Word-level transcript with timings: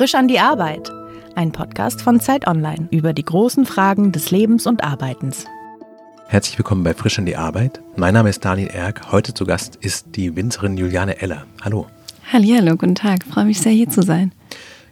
Frisch 0.00 0.14
an 0.14 0.28
die 0.28 0.40
Arbeit. 0.40 0.90
Ein 1.34 1.52
Podcast 1.52 2.00
von 2.00 2.20
Zeit 2.20 2.46
Online 2.46 2.88
über 2.90 3.12
die 3.12 3.22
großen 3.22 3.66
Fragen 3.66 4.12
des 4.12 4.30
Lebens 4.30 4.66
und 4.66 4.82
Arbeitens. 4.82 5.44
Herzlich 6.26 6.56
willkommen 6.56 6.84
bei 6.84 6.94
Frisch 6.94 7.18
an 7.18 7.26
die 7.26 7.36
Arbeit. 7.36 7.82
Mein 7.96 8.14
Name 8.14 8.30
ist 8.30 8.42
Daniel 8.42 8.68
Erk. 8.68 9.12
Heute 9.12 9.34
zu 9.34 9.44
Gast 9.44 9.76
ist 9.76 10.16
die 10.16 10.34
Winzerin 10.36 10.78
Juliane 10.78 11.20
Eller. 11.20 11.44
Hallo. 11.60 11.86
Hallo, 12.32 12.76
guten 12.76 12.94
Tag. 12.94 13.24
Freue 13.24 13.44
mich 13.44 13.60
sehr, 13.60 13.72
hier 13.72 13.90
zu 13.90 14.00
sein. 14.00 14.32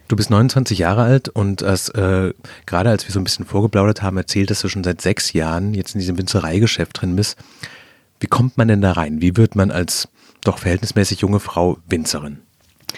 Du 0.09 0.15
bist 0.15 0.29
29 0.29 0.77
Jahre 0.77 1.01
alt 1.01 1.27
und 1.27 1.63
als, 1.63 1.89
äh, 1.89 2.31
gerade 2.67 2.91
als 2.91 3.07
wir 3.07 3.11
so 3.11 3.19
ein 3.19 3.23
bisschen 3.23 3.47
vorgeplaudert 3.47 4.03
haben, 4.03 4.17
erzählt, 4.17 4.51
dass 4.51 4.61
du 4.61 4.69
schon 4.69 4.83
seit 4.83 5.01
sechs 5.01 5.33
Jahren 5.33 5.73
jetzt 5.73 5.95
in 5.95 6.01
diesem 6.01 6.19
Winzereigeschäft 6.19 7.01
drin 7.01 7.15
bist. 7.15 7.35
Wie 8.19 8.27
kommt 8.27 8.59
man 8.59 8.67
denn 8.67 8.81
da 8.81 8.91
rein? 8.91 9.23
Wie 9.23 9.37
wird 9.37 9.55
man 9.55 9.71
als 9.71 10.07
doch 10.43 10.59
verhältnismäßig 10.59 11.21
junge 11.21 11.39
Frau 11.39 11.79
Winzerin? 11.89 12.41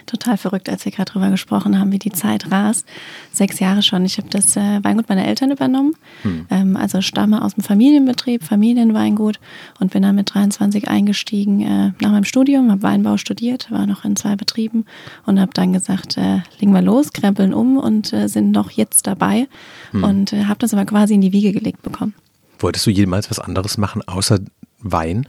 Total 0.05 0.37
verrückt, 0.37 0.69
als 0.69 0.85
wir 0.85 0.91
gerade 0.91 1.11
drüber 1.11 1.29
gesprochen 1.29 1.79
haben, 1.79 1.91
wie 1.91 1.99
die 1.99 2.11
Zeit 2.11 2.51
rast. 2.51 2.87
Sechs 3.31 3.59
Jahre 3.59 3.81
schon. 3.81 4.05
Ich 4.05 4.17
habe 4.17 4.29
das 4.29 4.55
äh, 4.55 4.83
Weingut 4.83 5.09
meiner 5.09 5.25
Eltern 5.25 5.51
übernommen. 5.51 5.93
Hm. 6.23 6.47
Ähm, 6.49 6.77
also 6.77 7.01
stamme 7.01 7.41
aus 7.43 7.55
dem 7.55 7.63
Familienbetrieb, 7.63 8.43
Familienweingut 8.43 9.39
und 9.79 9.91
bin 9.91 10.03
dann 10.03 10.15
mit 10.15 10.33
23 10.33 10.87
eingestiegen 10.87 11.61
äh, 11.61 11.91
nach 12.01 12.11
meinem 12.11 12.23
Studium, 12.23 12.71
habe 12.71 12.83
Weinbau 12.83 13.17
studiert, 13.17 13.71
war 13.71 13.85
noch 13.85 14.05
in 14.05 14.15
zwei 14.15 14.35
Betrieben 14.35 14.85
und 15.25 15.39
habe 15.39 15.51
dann 15.53 15.73
gesagt, 15.73 16.17
äh, 16.17 16.39
legen 16.59 16.73
wir 16.73 16.81
los, 16.81 17.13
krempeln 17.13 17.53
um 17.53 17.77
und 17.77 18.13
äh, 18.13 18.27
sind 18.27 18.51
noch 18.51 18.71
jetzt 18.71 19.07
dabei 19.07 19.47
hm. 19.91 20.03
und 20.03 20.33
äh, 20.33 20.45
habe 20.45 20.59
das 20.59 20.73
aber 20.73 20.85
quasi 20.85 21.13
in 21.13 21.21
die 21.21 21.31
Wiege 21.31 21.51
gelegt 21.51 21.81
bekommen. 21.81 22.13
Wolltest 22.59 22.85
du 22.85 22.91
jemals 22.91 23.29
was 23.29 23.39
anderes 23.39 23.77
machen 23.77 24.01
außer 24.07 24.39
Wein? 24.79 25.27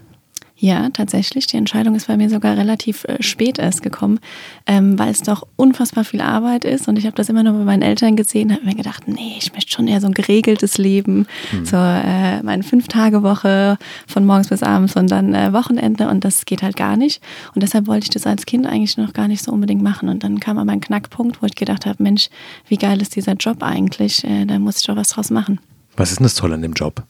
Ja, 0.62 0.91
tatsächlich. 0.91 1.48
Die 1.48 1.57
Entscheidung 1.57 1.97
ist 1.97 2.07
bei 2.07 2.16
mir 2.16 2.30
sogar 2.30 2.57
relativ 2.57 3.03
äh, 3.07 3.20
spät 3.20 3.59
erst 3.59 3.83
gekommen, 3.83 4.20
ähm, 4.69 4.97
weil 4.97 5.11
es 5.11 5.23
doch 5.23 5.45
unfassbar 5.56 6.05
viel 6.05 6.20
Arbeit 6.20 6.64
ist. 6.64 6.87
Und 6.87 6.97
ich 7.00 7.05
habe 7.05 7.17
das 7.17 7.28
immer 7.28 7.42
nur 7.42 7.55
bei 7.55 7.64
meinen 7.64 7.83
Eltern 7.83 8.14
gesehen, 8.14 8.53
habe 8.53 8.64
mir 8.64 8.77
gedacht, 8.77 9.09
nee, 9.09 9.34
ich 9.37 9.53
möchte 9.53 9.72
schon 9.72 9.89
eher 9.89 10.00
so 10.00 10.06
ein 10.06 10.14
geregeltes 10.14 10.78
Leben, 10.78 11.27
mhm. 11.50 11.67
so 11.67 11.77
äh, 11.77 12.45
meine 12.45 12.62
Fünf-Tage-Woche 12.62 13.77
von 14.06 14.25
morgens 14.25 14.50
bis 14.50 14.62
abends 14.62 14.95
und 14.95 15.11
dann 15.11 15.34
äh, 15.34 15.53
Wochenende. 15.53 16.09
Und 16.09 16.25
das 16.25 16.45
geht 16.45 16.62
halt 16.62 16.77
gar 16.77 16.97
nicht. 16.97 17.20
Und 17.56 17.65
deshalb 17.65 17.89
wollte 17.89 18.05
ich 18.05 18.11
das 18.11 18.28
als 18.28 18.47
Kind 18.47 18.65
eigentlich 18.65 18.97
noch 18.97 19.15
gar 19.15 19.27
nicht 19.27 19.42
so 19.42 19.50
unbedingt 19.50 19.83
machen. 19.83 20.09
Und 20.09 20.22
dann 20.22 20.39
kam 20.39 20.59
aber 20.59 20.70
ein 20.70 20.81
Knackpunkt, 20.81 21.42
wo 21.42 21.47
ich 21.47 21.56
gedacht 21.56 21.87
habe, 21.87 22.00
Mensch, 22.00 22.28
wie 22.69 22.77
geil 22.77 23.03
ist 23.03 23.17
dieser 23.17 23.33
Job 23.33 23.65
eigentlich? 23.65 24.22
Äh, 24.22 24.44
da 24.44 24.61
muss 24.61 24.77
ich 24.77 24.87
doch 24.87 24.94
was 24.94 25.09
draus 25.09 25.31
machen. 25.31 25.59
Was 25.97 26.12
ist 26.12 26.20
denn 26.20 26.25
das 26.25 26.37
Tolle 26.37 26.55
an 26.55 26.62
dem 26.62 26.75
Job? 26.75 27.03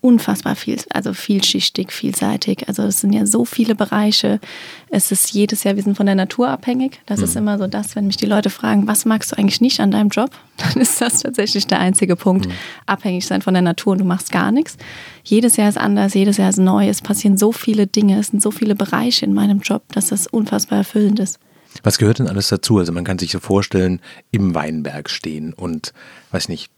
Unfassbar 0.00 0.56
viel, 0.56 0.78
also 0.90 1.12
vielschichtig, 1.12 1.92
vielseitig. 1.92 2.68
Also 2.68 2.82
es 2.82 3.00
sind 3.00 3.12
ja 3.12 3.24
so 3.24 3.44
viele 3.44 3.74
Bereiche. 3.74 4.40
Es 4.88 5.12
ist 5.12 5.32
jedes 5.32 5.62
Jahr, 5.64 5.76
wir 5.76 5.82
sind 5.82 5.96
von 5.96 6.06
der 6.06 6.14
Natur 6.14 6.48
abhängig. 6.48 7.00
Das 7.06 7.18
mhm. 7.18 7.24
ist 7.24 7.36
immer 7.36 7.58
so 7.58 7.66
das, 7.66 7.94
wenn 7.94 8.06
mich 8.06 8.16
die 8.16 8.26
Leute 8.26 8.50
fragen, 8.50 8.88
was 8.88 9.04
magst 9.04 9.32
du 9.32 9.38
eigentlich 9.38 9.60
nicht 9.60 9.80
an 9.80 9.92
deinem 9.92 10.08
Job? 10.08 10.30
Dann 10.56 10.82
ist 10.82 11.00
das 11.00 11.20
tatsächlich 11.22 11.66
der 11.66 11.78
einzige 11.78 12.16
Punkt. 12.16 12.46
Mhm. 12.46 12.52
Abhängig 12.86 13.26
sein 13.26 13.42
von 13.42 13.54
der 13.54 13.62
Natur 13.62 13.92
und 13.92 13.98
du 13.98 14.04
machst 14.04 14.32
gar 14.32 14.50
nichts. 14.50 14.76
Jedes 15.22 15.56
Jahr 15.56 15.68
ist 15.68 15.78
anders, 15.78 16.14
jedes 16.14 16.36
Jahr 16.36 16.50
ist 16.50 16.58
neu. 16.58 16.88
Es 16.88 17.00
passieren 17.00 17.36
so 17.36 17.52
viele 17.52 17.86
Dinge, 17.86 18.18
es 18.18 18.28
sind 18.28 18.42
so 18.42 18.50
viele 18.50 18.74
Bereiche 18.74 19.24
in 19.24 19.34
meinem 19.34 19.60
Job, 19.60 19.82
dass 19.92 20.08
das 20.08 20.26
unfassbar 20.26 20.78
erfüllend 20.78 21.20
ist. 21.20 21.38
Was 21.82 21.98
gehört 21.98 22.18
denn 22.18 22.28
alles 22.28 22.48
dazu? 22.48 22.78
Also 22.78 22.92
man 22.92 23.04
kann 23.04 23.18
sich 23.18 23.30
so 23.30 23.38
vorstellen, 23.38 24.00
im 24.32 24.54
Weinberg 24.54 25.08
stehen 25.08 25.52
und, 25.52 25.92
weiß 26.32 26.48
nicht, 26.48 26.70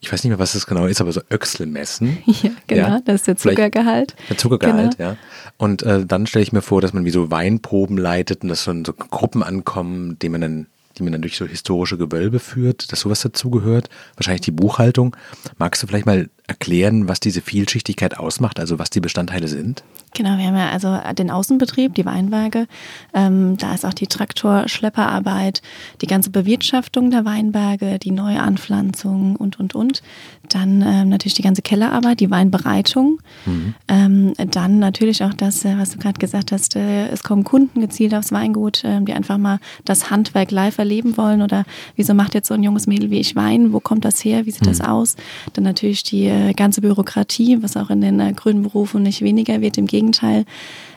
ich 0.00 0.12
weiß 0.12 0.22
nicht 0.22 0.30
mehr, 0.30 0.38
was 0.38 0.52
das 0.52 0.66
genau 0.66 0.86
ist, 0.86 1.00
aber 1.00 1.12
so 1.12 1.20
Öchsel 1.30 1.66
messen. 1.66 2.18
Ja, 2.26 2.50
genau, 2.66 2.88
ja. 2.88 3.00
das 3.04 3.16
ist 3.16 3.26
der 3.28 3.36
Zuckergehalt. 3.36 4.14
Der 4.28 4.36
Zuckergehalt, 4.36 4.98
genau. 4.98 5.10
ja. 5.10 5.16
Und 5.56 5.82
äh, 5.82 6.04
dann 6.04 6.26
stelle 6.26 6.42
ich 6.42 6.52
mir 6.52 6.62
vor, 6.62 6.80
dass 6.80 6.92
man 6.92 7.04
wie 7.04 7.10
so 7.10 7.30
Weinproben 7.30 7.96
leitet 7.96 8.42
und 8.42 8.48
dass 8.48 8.64
so, 8.64 8.72
so 8.84 8.92
Gruppen 8.92 9.42
ankommen, 9.42 10.18
die 10.20 10.28
man 10.28 10.40
dann 10.40 10.66
die 10.98 11.02
man 11.02 11.12
dann 11.12 11.20
durch 11.20 11.36
so 11.36 11.44
historische 11.44 11.98
Gewölbe 11.98 12.38
führt, 12.38 12.90
dass 12.90 13.00
sowas 13.00 13.20
dazugehört. 13.20 13.90
Wahrscheinlich 14.16 14.40
die 14.40 14.50
Buchhaltung. 14.50 15.14
Magst 15.58 15.82
du 15.82 15.86
vielleicht 15.86 16.06
mal 16.06 16.30
erklären, 16.46 17.08
was 17.08 17.20
diese 17.20 17.40
Vielschichtigkeit 17.40 18.18
ausmacht, 18.18 18.60
also 18.60 18.78
was 18.78 18.90
die 18.90 19.00
Bestandteile 19.00 19.48
sind? 19.48 19.82
Genau, 20.14 20.38
wir 20.38 20.46
haben 20.46 20.56
ja 20.56 20.70
also 20.70 20.98
den 21.14 21.30
Außenbetrieb, 21.30 21.94
die 21.94 22.06
Weinberge. 22.06 22.66
Ähm, 23.12 23.58
da 23.58 23.74
ist 23.74 23.84
auch 23.84 23.92
die 23.92 24.06
Traktorschlepperarbeit, 24.06 25.60
die 26.00 26.06
ganze 26.06 26.30
Bewirtschaftung 26.30 27.10
der 27.10 27.26
Weinberge, 27.26 27.98
die 27.98 28.12
Neuanpflanzung 28.12 29.36
und, 29.36 29.60
und, 29.60 29.74
und. 29.74 30.02
Dann 30.48 30.80
ähm, 30.80 31.10
natürlich 31.10 31.34
die 31.34 31.42
ganze 31.42 31.60
Kellerarbeit, 31.60 32.20
die 32.20 32.30
Weinbereitung. 32.30 33.18
Mhm. 33.44 33.74
Ähm, 33.88 34.32
dann 34.52 34.78
natürlich 34.78 35.22
auch 35.22 35.34
das, 35.34 35.64
äh, 35.66 35.76
was 35.76 35.90
du 35.90 35.98
gerade 35.98 36.18
gesagt 36.18 36.50
hast, 36.50 36.76
äh, 36.76 37.08
es 37.08 37.22
kommen 37.22 37.44
Kunden 37.44 37.80
gezielt 37.80 38.14
aufs 38.14 38.32
Weingut, 38.32 38.84
äh, 38.84 39.02
die 39.02 39.12
einfach 39.12 39.36
mal 39.36 39.58
das 39.84 40.10
Handwerk 40.10 40.50
live 40.50 40.78
erleben 40.78 41.18
wollen 41.18 41.42
oder 41.42 41.64
wieso 41.96 42.14
macht 42.14 42.34
jetzt 42.34 42.48
so 42.48 42.54
ein 42.54 42.62
junges 42.62 42.86
Mädel 42.86 43.10
wie 43.10 43.18
ich 43.18 43.36
Wein? 43.36 43.72
Wo 43.74 43.80
kommt 43.80 44.06
das 44.06 44.24
her? 44.24 44.46
Wie 44.46 44.50
sieht 44.50 44.62
mhm. 44.62 44.68
das 44.68 44.80
aus? 44.80 45.16
Dann 45.52 45.64
natürlich 45.64 46.04
die 46.04 46.28
äh, 46.36 46.52
ganze 46.52 46.80
Bürokratie, 46.80 47.62
was 47.62 47.76
auch 47.76 47.90
in 47.90 48.00
den 48.00 48.20
äh, 48.20 48.32
grünen 48.32 48.62
Berufen 48.62 49.02
nicht 49.02 49.22
weniger 49.22 49.60
wird, 49.60 49.78
im 49.78 49.86
Gegenteil. 49.86 50.44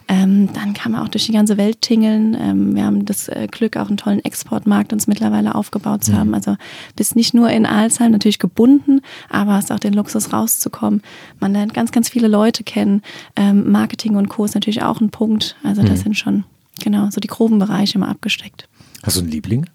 Ähm, 0.07 0.49
dann 0.53 0.73
kann 0.73 0.91
man 0.91 1.03
auch 1.03 1.07
durch 1.07 1.27
die 1.27 1.31
ganze 1.31 1.57
Welt 1.57 1.81
tingeln. 1.81 2.35
Ähm, 2.39 2.75
wir 2.75 2.83
haben 2.83 3.05
das 3.05 3.27
äh, 3.27 3.47
Glück, 3.49 3.77
auch 3.77 3.89
einen 3.89 3.97
tollen 3.97 4.25
Exportmarkt 4.25 4.91
uns 4.91 5.05
mittlerweile 5.05 5.53
aufgebaut 5.53 6.03
zu 6.03 6.11
mhm. 6.13 6.17
haben. 6.17 6.33
Also 6.33 6.55
bist 6.95 7.15
nicht 7.15 7.35
nur 7.35 7.49
in 7.51 7.67
Alzheim 7.67 8.11
natürlich 8.11 8.39
gebunden, 8.39 9.01
aber 9.29 9.53
hast 9.53 9.71
auch 9.71 9.79
den 9.79 9.93
Luxus 9.93 10.33
rauszukommen. 10.33 11.03
Man 11.39 11.53
lernt 11.53 11.75
ganz, 11.75 11.91
ganz 11.91 12.09
viele 12.09 12.27
Leute 12.27 12.63
kennen. 12.63 13.03
Ähm, 13.35 13.71
Marketing 13.71 14.15
und 14.15 14.29
Co. 14.29 14.45
ist 14.45 14.55
natürlich 14.55 14.81
auch 14.81 14.99
ein 14.99 15.11
Punkt. 15.11 15.55
Also 15.63 15.83
das 15.83 15.99
mhm. 15.99 16.03
sind 16.03 16.17
schon, 16.17 16.43
genau, 16.83 17.09
so 17.11 17.21
die 17.21 17.27
groben 17.27 17.59
Bereiche 17.59 17.99
immer 17.99 18.09
abgesteckt. 18.09 18.67
Hast 19.03 19.17
du 19.17 19.21
einen 19.21 19.29
Liebling? 19.29 19.67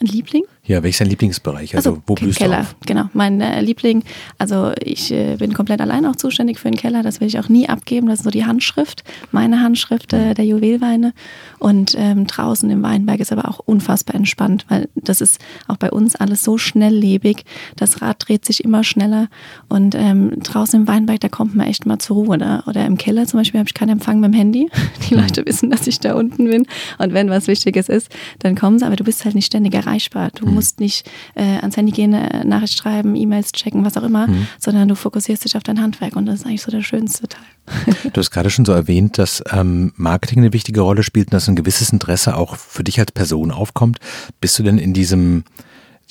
Ein 0.00 0.06
Liebling? 0.06 0.42
Ja, 0.66 0.82
welcher 0.82 0.88
ist 0.88 1.00
dein 1.02 1.08
Lieblingsbereich? 1.08 1.76
Also, 1.76 1.90
also 1.90 2.02
wo 2.06 2.14
blühst 2.14 2.38
Keller, 2.38 2.56
du 2.56 2.62
auf? 2.62 2.76
genau. 2.86 3.10
Mein 3.12 3.40
äh, 3.42 3.60
Liebling, 3.60 4.02
also 4.38 4.72
ich 4.80 5.12
äh, 5.12 5.36
bin 5.36 5.52
komplett 5.52 5.82
allein 5.82 6.06
auch 6.06 6.16
zuständig 6.16 6.58
für 6.58 6.70
den 6.70 6.76
Keller, 6.76 7.02
das 7.02 7.20
will 7.20 7.28
ich 7.28 7.38
auch 7.38 7.50
nie 7.50 7.68
abgeben. 7.68 8.06
Das 8.06 8.20
ist 8.20 8.24
so 8.24 8.30
die 8.30 8.46
Handschrift, 8.46 9.04
meine 9.30 9.60
Handschrift 9.60 10.14
äh, 10.14 10.32
der 10.32 10.46
Juwelweine. 10.46 11.12
Und 11.58 11.94
ähm, 11.98 12.26
draußen 12.26 12.70
im 12.70 12.82
Weinberg 12.82 13.20
ist 13.20 13.30
aber 13.30 13.46
auch 13.48 13.58
unfassbar 13.58 14.14
entspannt, 14.14 14.64
weil 14.68 14.88
das 14.94 15.20
ist 15.20 15.38
auch 15.68 15.76
bei 15.76 15.90
uns 15.90 16.16
alles 16.16 16.42
so 16.42 16.56
schnelllebig. 16.56 17.44
Das 17.76 18.00
Rad 18.00 18.26
dreht 18.26 18.46
sich 18.46 18.64
immer 18.64 18.84
schneller. 18.84 19.28
Und 19.68 19.94
ähm, 19.94 20.40
draußen 20.42 20.80
im 20.80 20.88
Weinberg, 20.88 21.20
da 21.20 21.28
kommt 21.28 21.54
man 21.54 21.66
echt 21.66 21.84
mal 21.84 21.98
zur 21.98 22.16
Ruhe. 22.16 22.28
Oder, 22.28 22.64
oder 22.66 22.86
im 22.86 22.96
Keller 22.96 23.26
zum 23.26 23.40
Beispiel 23.40 23.60
habe 23.60 23.68
ich 23.68 23.74
keinen 23.74 23.90
Empfang 23.90 24.18
mit 24.18 24.32
dem 24.32 24.34
Handy. 24.34 24.70
Die 25.10 25.14
Leute 25.14 25.42
mhm. 25.42 25.46
wissen, 25.46 25.70
dass 25.70 25.86
ich 25.86 26.00
da 26.00 26.14
unten 26.14 26.46
bin. 26.46 26.66
Und 26.96 27.12
wenn 27.12 27.28
was 27.28 27.48
Wichtiges 27.48 27.90
ist, 27.90 28.08
dann 28.38 28.54
kommen 28.54 28.78
sie, 28.78 28.86
aber 28.86 28.96
du 28.96 29.04
bist 29.04 29.26
halt 29.26 29.34
nicht 29.34 29.46
ständig 29.46 29.74
erreichbar. 29.74 30.30
Du 30.34 30.53
mhm. 30.54 30.56
musst 30.56 30.80
nicht 30.80 31.08
äh, 31.34 31.42
ans 31.42 31.76
Handy 31.76 31.92
gehen, 31.92 32.14
eine 32.14 32.44
Nachricht 32.44 32.78
schreiben, 32.78 33.16
E-Mails 33.16 33.52
checken, 33.52 33.84
was 33.84 33.96
auch 33.96 34.02
immer, 34.02 34.26
mhm. 34.26 34.46
sondern 34.58 34.88
du 34.88 34.94
fokussierst 34.94 35.44
dich 35.44 35.56
auf 35.56 35.62
dein 35.62 35.80
Handwerk 35.80 36.16
und 36.16 36.26
das 36.26 36.40
ist 36.40 36.46
eigentlich 36.46 36.62
so 36.62 36.70
der 36.70 36.82
schönste 36.82 37.28
Teil. 37.28 37.42
Du 38.12 38.20
hast 38.20 38.30
gerade 38.30 38.50
schon 38.50 38.64
so 38.64 38.72
erwähnt, 38.72 39.18
dass 39.18 39.42
ähm, 39.50 39.92
Marketing 39.96 40.38
eine 40.38 40.52
wichtige 40.52 40.82
Rolle 40.82 41.02
spielt 41.02 41.28
und 41.28 41.34
dass 41.34 41.48
ein 41.48 41.56
gewisses 41.56 41.90
Interesse 41.90 42.36
auch 42.36 42.56
für 42.56 42.84
dich 42.84 43.00
als 43.00 43.12
Person 43.12 43.50
aufkommt. 43.50 43.98
Bist 44.40 44.58
du 44.58 44.62
denn 44.62 44.78
in 44.78 44.92
diesem, 44.92 45.44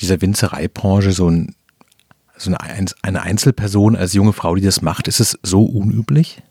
dieser 0.01 0.21
Winzereibranche 0.21 1.11
so, 1.11 1.29
ein, 1.29 1.55
so 2.37 2.51
eine, 2.51 2.85
eine 3.01 3.21
Einzelperson 3.21 3.95
als 3.95 4.13
junge 4.13 4.33
Frau, 4.33 4.55
die 4.55 4.63
das 4.63 4.81
macht? 4.81 5.07
Ist 5.07 5.19
es 5.19 5.37
so 5.43 5.63
unüblich? 5.63 6.41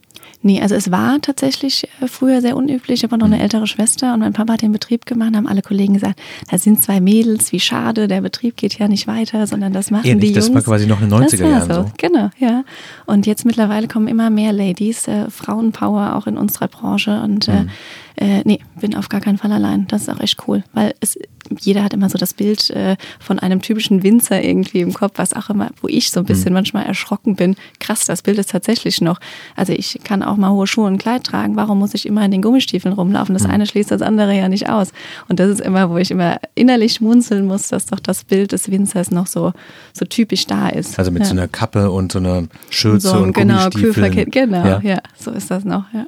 Nee, 0.42 0.60
also 0.60 0.74
es 0.74 0.90
war 0.90 1.20
tatsächlich 1.20 1.88
äh, 2.00 2.08
früher 2.08 2.40
sehr 2.40 2.56
unüblich. 2.56 3.00
Ich 3.00 3.04
habe 3.04 3.16
noch 3.16 3.26
eine 3.26 3.36
mhm. 3.36 3.42
ältere 3.42 3.66
Schwester 3.66 4.12
und 4.12 4.20
mein 4.20 4.32
Papa 4.32 4.54
hat 4.54 4.62
den 4.62 4.72
Betrieb 4.72 5.06
gemacht, 5.06 5.34
haben 5.34 5.46
alle 5.46 5.62
Kollegen 5.62 5.94
gesagt, 5.94 6.20
da 6.50 6.58
sind 6.58 6.82
zwei 6.82 7.00
Mädels, 7.00 7.52
wie 7.52 7.60
schade, 7.60 8.08
der 8.08 8.20
Betrieb 8.20 8.56
geht 8.56 8.78
ja 8.78 8.88
nicht 8.88 9.06
weiter, 9.06 9.46
sondern 9.46 9.72
das 9.72 9.90
machen 9.90 10.06
Ähnlich, 10.06 10.32
die 10.32 10.34
Jungs. 10.34 10.46
Das 10.46 10.54
war 10.54 10.62
quasi 10.62 10.86
noch 10.86 11.00
in 11.00 11.10
den 11.10 11.22
90er 11.22 11.48
Jahren 11.48 11.68
so. 11.68 11.82
so. 11.82 11.92
Genau, 11.96 12.30
ja. 12.38 12.64
Und 13.06 13.26
jetzt 13.26 13.44
mittlerweile 13.44 13.86
kommen 13.86 14.08
immer 14.08 14.30
mehr 14.30 14.52
Ladies, 14.52 15.06
äh, 15.06 15.30
Frauenpower 15.30 16.16
auch 16.16 16.26
in 16.26 16.36
unserer 16.36 16.68
Branche 16.68 17.20
und 17.22 17.46
äh, 17.48 17.62
mhm. 17.62 17.70
Äh, 18.16 18.42
nee, 18.44 18.60
bin 18.80 18.94
auf 18.94 19.08
gar 19.08 19.20
keinen 19.20 19.38
Fall 19.38 19.52
allein. 19.52 19.86
Das 19.88 20.02
ist 20.02 20.08
auch 20.08 20.20
echt 20.20 20.46
cool, 20.46 20.64
weil 20.72 20.94
es 21.00 21.18
jeder 21.60 21.82
hat 21.82 21.92
immer 21.92 22.08
so 22.08 22.18
das 22.18 22.34
Bild 22.34 22.70
äh, 22.70 22.96
von 23.18 23.38
einem 23.38 23.60
typischen 23.62 24.02
Winzer 24.02 24.42
irgendwie 24.42 24.80
im 24.80 24.92
Kopf, 24.92 25.12
was 25.16 25.32
auch 25.32 25.50
immer, 25.50 25.70
wo 25.80 25.88
ich 25.88 26.10
so 26.10 26.20
ein 26.20 26.26
bisschen 26.26 26.50
mhm. 26.50 26.54
manchmal 26.54 26.86
erschrocken 26.86 27.36
bin. 27.36 27.56
Krass, 27.80 28.04
das 28.04 28.22
Bild 28.22 28.38
ist 28.38 28.50
tatsächlich 28.50 29.00
noch. 29.00 29.18
Also 29.56 29.72
ich 29.72 30.00
kann 30.04 30.22
auch 30.22 30.36
mal 30.36 30.50
hohe 30.50 30.66
Schuhe 30.66 30.86
und 30.86 30.98
Kleid 30.98 31.24
tragen. 31.24 31.56
Warum 31.56 31.78
muss 31.78 31.94
ich 31.94 32.06
immer 32.06 32.24
in 32.24 32.30
den 32.30 32.42
Gummistiefeln 32.42 32.94
rumlaufen? 32.94 33.34
Das 33.34 33.44
mhm. 33.44 33.50
eine 33.50 33.66
schließt 33.66 33.90
das 33.90 34.02
andere 34.02 34.36
ja 34.36 34.48
nicht 34.48 34.68
aus. 34.68 34.92
Und 35.28 35.40
das 35.40 35.50
ist 35.50 35.60
immer, 35.60 35.90
wo 35.90 35.96
ich 35.96 36.10
immer 36.10 36.38
innerlich 36.54 36.94
schmunzeln 36.94 37.46
muss, 37.46 37.68
dass 37.68 37.86
doch 37.86 38.00
das 38.00 38.24
Bild 38.24 38.52
des 38.52 38.70
Winzers 38.70 39.10
noch 39.10 39.26
so, 39.26 39.52
so 39.92 40.04
typisch 40.04 40.46
da 40.46 40.68
ist. 40.68 40.98
Also 40.98 41.10
mit 41.10 41.22
ja. 41.22 41.28
so 41.28 41.32
einer 41.32 41.48
Kappe 41.48 41.90
und 41.90 42.12
so 42.12 42.18
einer 42.18 42.44
Schürze 42.70 43.08
so, 43.08 43.16
und 43.18 43.32
genau, 43.32 43.68
Gummistiefeln. 43.68 44.30
Genau, 44.30 44.64
ja. 44.64 44.80
ja, 44.82 44.98
so 45.18 45.30
ist 45.30 45.50
das 45.50 45.64
noch, 45.64 45.84
ja. 45.92 46.06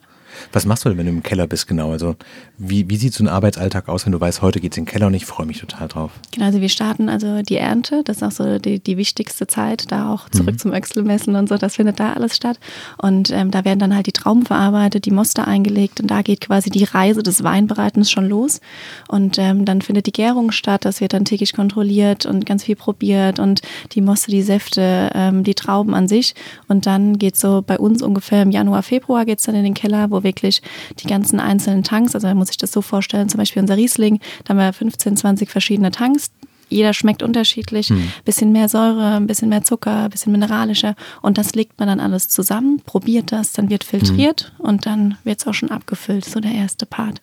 Was 0.52 0.66
machst 0.66 0.84
du 0.84 0.88
denn, 0.88 0.98
wenn 0.98 1.06
du 1.06 1.12
im 1.12 1.22
Keller 1.22 1.46
bist, 1.46 1.66
genau? 1.66 1.92
Also 1.92 2.16
wie, 2.58 2.88
wie 2.88 2.96
sieht 2.96 3.14
so 3.14 3.24
ein 3.24 3.28
Arbeitsalltag 3.28 3.88
aus, 3.88 4.06
wenn 4.06 4.12
du 4.12 4.20
weißt, 4.20 4.42
heute 4.42 4.60
geht 4.60 4.72
es 4.72 4.78
in 4.78 4.84
den 4.84 4.90
Keller 4.90 5.08
und 5.08 5.14
ich 5.14 5.26
freue 5.26 5.46
mich 5.46 5.60
total 5.60 5.88
drauf? 5.88 6.12
Genau, 6.32 6.46
also 6.46 6.60
wir 6.60 6.68
starten 6.68 7.08
also 7.08 7.42
die 7.42 7.56
Ernte, 7.56 8.02
das 8.04 8.18
ist 8.18 8.22
auch 8.22 8.30
so 8.30 8.58
die, 8.58 8.80
die 8.80 8.96
wichtigste 8.96 9.46
Zeit, 9.46 9.90
da 9.90 10.12
auch 10.12 10.28
zurück 10.30 10.54
mhm. 10.54 10.58
zum 10.58 10.72
Öxelmessen 10.72 11.36
und 11.36 11.48
so, 11.48 11.56
das 11.56 11.76
findet 11.76 12.00
da 12.00 12.12
alles 12.12 12.34
statt. 12.34 12.58
Und 12.98 13.30
ähm, 13.30 13.50
da 13.50 13.64
werden 13.64 13.78
dann 13.78 13.94
halt 13.94 14.06
die 14.06 14.12
Trauben 14.12 14.44
verarbeitet, 14.44 15.04
die 15.04 15.10
Moste 15.10 15.46
eingelegt 15.46 16.00
und 16.00 16.10
da 16.10 16.22
geht 16.22 16.40
quasi 16.40 16.70
die 16.70 16.84
Reise 16.84 17.22
des 17.22 17.44
Weinbereitens 17.44 18.10
schon 18.10 18.28
los. 18.28 18.60
Und 19.08 19.38
ähm, 19.38 19.64
dann 19.64 19.82
findet 19.82 20.06
die 20.06 20.12
Gärung 20.12 20.50
statt, 20.50 20.84
das 20.84 21.00
wird 21.00 21.12
dann 21.12 21.24
täglich 21.24 21.52
kontrolliert 21.52 22.26
und 22.26 22.46
ganz 22.46 22.64
viel 22.64 22.76
probiert 22.76 23.38
und 23.38 23.62
die 23.92 24.00
Moste, 24.00 24.30
die 24.30 24.42
Säfte, 24.42 25.10
ähm, 25.14 25.44
die 25.44 25.54
Trauben 25.54 25.94
an 25.94 26.08
sich. 26.08 26.34
Und 26.68 26.86
dann 26.86 27.18
geht 27.18 27.36
so 27.36 27.62
bei 27.64 27.78
uns 27.78 28.02
ungefähr 28.02 28.42
im 28.42 28.50
Januar, 28.50 28.82
Februar 28.82 29.24
geht 29.24 29.38
es 29.38 29.44
dann 29.44 29.54
in 29.54 29.64
den 29.64 29.74
Keller, 29.74 30.10
wo 30.10 30.23
wirklich 30.24 30.62
die 30.98 31.06
ganzen 31.06 31.38
einzelnen 31.38 31.84
Tanks, 31.84 32.14
also 32.14 32.26
man 32.26 32.38
muss 32.38 32.48
sich 32.48 32.56
das 32.56 32.72
so 32.72 32.82
vorstellen, 32.82 33.28
zum 33.28 33.38
Beispiel 33.38 33.62
unser 33.62 33.76
Riesling, 33.76 34.20
da 34.44 34.50
haben 34.50 34.58
wir 34.58 34.72
15, 34.72 35.16
20 35.16 35.50
verschiedene 35.50 35.90
Tanks, 35.90 36.30
jeder 36.68 36.92
schmeckt 36.92 37.22
unterschiedlich. 37.22 37.88
Hm. 37.88 38.10
Bisschen 38.24 38.52
mehr 38.52 38.68
Säure, 38.68 39.16
ein 39.16 39.26
bisschen 39.26 39.48
mehr 39.48 39.62
Zucker, 39.62 40.04
ein 40.04 40.10
bisschen 40.10 40.32
mineralischer. 40.32 40.94
Und 41.22 41.38
das 41.38 41.54
legt 41.54 41.78
man 41.78 41.88
dann 41.88 42.00
alles 42.00 42.28
zusammen, 42.28 42.80
probiert 42.84 43.32
das, 43.32 43.52
dann 43.52 43.70
wird 43.70 43.84
filtriert 43.84 44.52
hm. 44.56 44.66
und 44.66 44.86
dann 44.86 45.16
wird 45.24 45.40
es 45.40 45.46
auch 45.46 45.54
schon 45.54 45.70
abgefüllt. 45.70 46.24
So 46.24 46.40
der 46.40 46.52
erste 46.52 46.86
Part. 46.86 47.20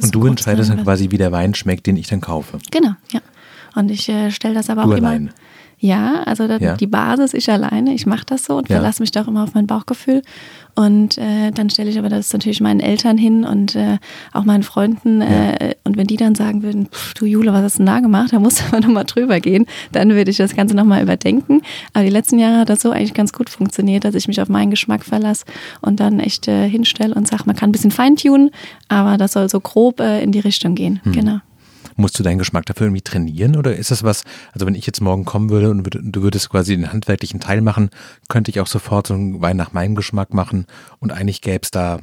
und 0.00 0.14
du 0.14 0.26
entscheidest 0.26 0.70
dann 0.70 0.82
quasi, 0.82 1.10
wie 1.10 1.18
der 1.18 1.32
Wein 1.32 1.54
schmeckt, 1.54 1.86
den 1.86 1.96
ich 1.96 2.08
dann 2.08 2.20
kaufe. 2.20 2.58
Genau, 2.70 2.94
ja. 3.10 3.20
Und 3.74 3.90
ich 3.90 4.08
äh, 4.08 4.30
stelle 4.30 4.54
das 4.54 4.70
aber 4.70 4.82
du 4.82 4.88
auch 4.88 4.94
allein. 4.94 5.22
immer. 5.22 5.30
Ja, 5.84 6.22
also 6.24 6.48
das, 6.48 6.62
ja. 6.62 6.76
die 6.78 6.86
Basis, 6.86 7.34
ich 7.34 7.50
alleine, 7.50 7.92
ich 7.92 8.06
mache 8.06 8.24
das 8.24 8.46
so 8.46 8.56
und 8.56 8.70
ja. 8.70 8.76
verlasse 8.76 9.02
mich 9.02 9.12
doch 9.12 9.28
immer 9.28 9.44
auf 9.44 9.52
mein 9.52 9.66
Bauchgefühl. 9.66 10.22
Und 10.74 11.18
äh, 11.18 11.50
dann 11.50 11.68
stelle 11.68 11.90
ich 11.90 11.98
aber 11.98 12.08
das 12.08 12.32
natürlich 12.32 12.62
meinen 12.62 12.80
Eltern 12.80 13.18
hin 13.18 13.44
und 13.44 13.76
äh, 13.76 13.98
auch 14.32 14.44
meinen 14.44 14.62
Freunden. 14.62 15.20
Äh, 15.20 15.50
ja. 15.52 15.72
Und 15.84 15.98
wenn 15.98 16.06
die 16.06 16.16
dann 16.16 16.34
sagen 16.34 16.62
würden, 16.62 16.88
du 17.18 17.26
Jule, 17.26 17.52
was 17.52 17.62
hast 17.62 17.74
du 17.74 17.78
denn 17.80 17.86
da 17.86 18.00
gemacht? 18.00 18.32
Da 18.32 18.38
musst 18.38 18.60
du 18.60 18.64
aber 18.68 18.80
nochmal 18.80 19.04
drüber 19.04 19.40
gehen. 19.40 19.66
Dann 19.92 20.08
würde 20.08 20.30
ich 20.30 20.38
das 20.38 20.56
Ganze 20.56 20.74
nochmal 20.74 21.02
überdenken. 21.02 21.60
Aber 21.92 22.04
die 22.04 22.10
letzten 22.10 22.38
Jahre 22.38 22.60
hat 22.60 22.70
das 22.70 22.80
so 22.80 22.90
eigentlich 22.90 23.12
ganz 23.12 23.34
gut 23.34 23.50
funktioniert, 23.50 24.04
dass 24.04 24.14
ich 24.14 24.26
mich 24.26 24.40
auf 24.40 24.48
meinen 24.48 24.70
Geschmack 24.70 25.04
verlasse 25.04 25.44
und 25.82 26.00
dann 26.00 26.18
echt 26.18 26.48
äh, 26.48 26.66
hinstelle 26.66 27.14
und 27.14 27.28
sage, 27.28 27.42
man 27.44 27.56
kann 27.56 27.68
ein 27.68 27.72
bisschen 27.72 27.90
feintunen, 27.90 28.52
aber 28.88 29.18
das 29.18 29.32
soll 29.32 29.50
so 29.50 29.60
grob 29.60 30.00
äh, 30.00 30.22
in 30.22 30.32
die 30.32 30.40
Richtung 30.40 30.76
gehen. 30.76 31.00
Hm. 31.04 31.12
Genau. 31.12 31.40
Musst 31.96 32.18
du 32.18 32.22
deinen 32.22 32.38
Geschmack 32.38 32.66
dafür 32.66 32.86
irgendwie 32.86 33.02
trainieren 33.02 33.56
oder 33.56 33.76
ist 33.76 33.90
das 33.90 34.02
was, 34.02 34.24
also 34.52 34.66
wenn 34.66 34.74
ich 34.74 34.86
jetzt 34.86 35.00
morgen 35.00 35.24
kommen 35.24 35.50
würde 35.50 35.70
und 35.70 35.88
du 35.92 36.22
würdest 36.22 36.50
quasi 36.50 36.76
den 36.76 36.92
handwerklichen 36.92 37.40
Teil 37.40 37.60
machen, 37.60 37.90
könnte 38.28 38.50
ich 38.50 38.60
auch 38.60 38.66
sofort 38.66 39.06
so 39.06 39.14
einen 39.14 39.40
Wein 39.40 39.56
nach 39.56 39.72
meinem 39.72 39.94
Geschmack 39.94 40.34
machen 40.34 40.66
und 40.98 41.12
eigentlich 41.12 41.40
gäbe 41.40 41.60
es 41.62 41.70
da 41.70 42.00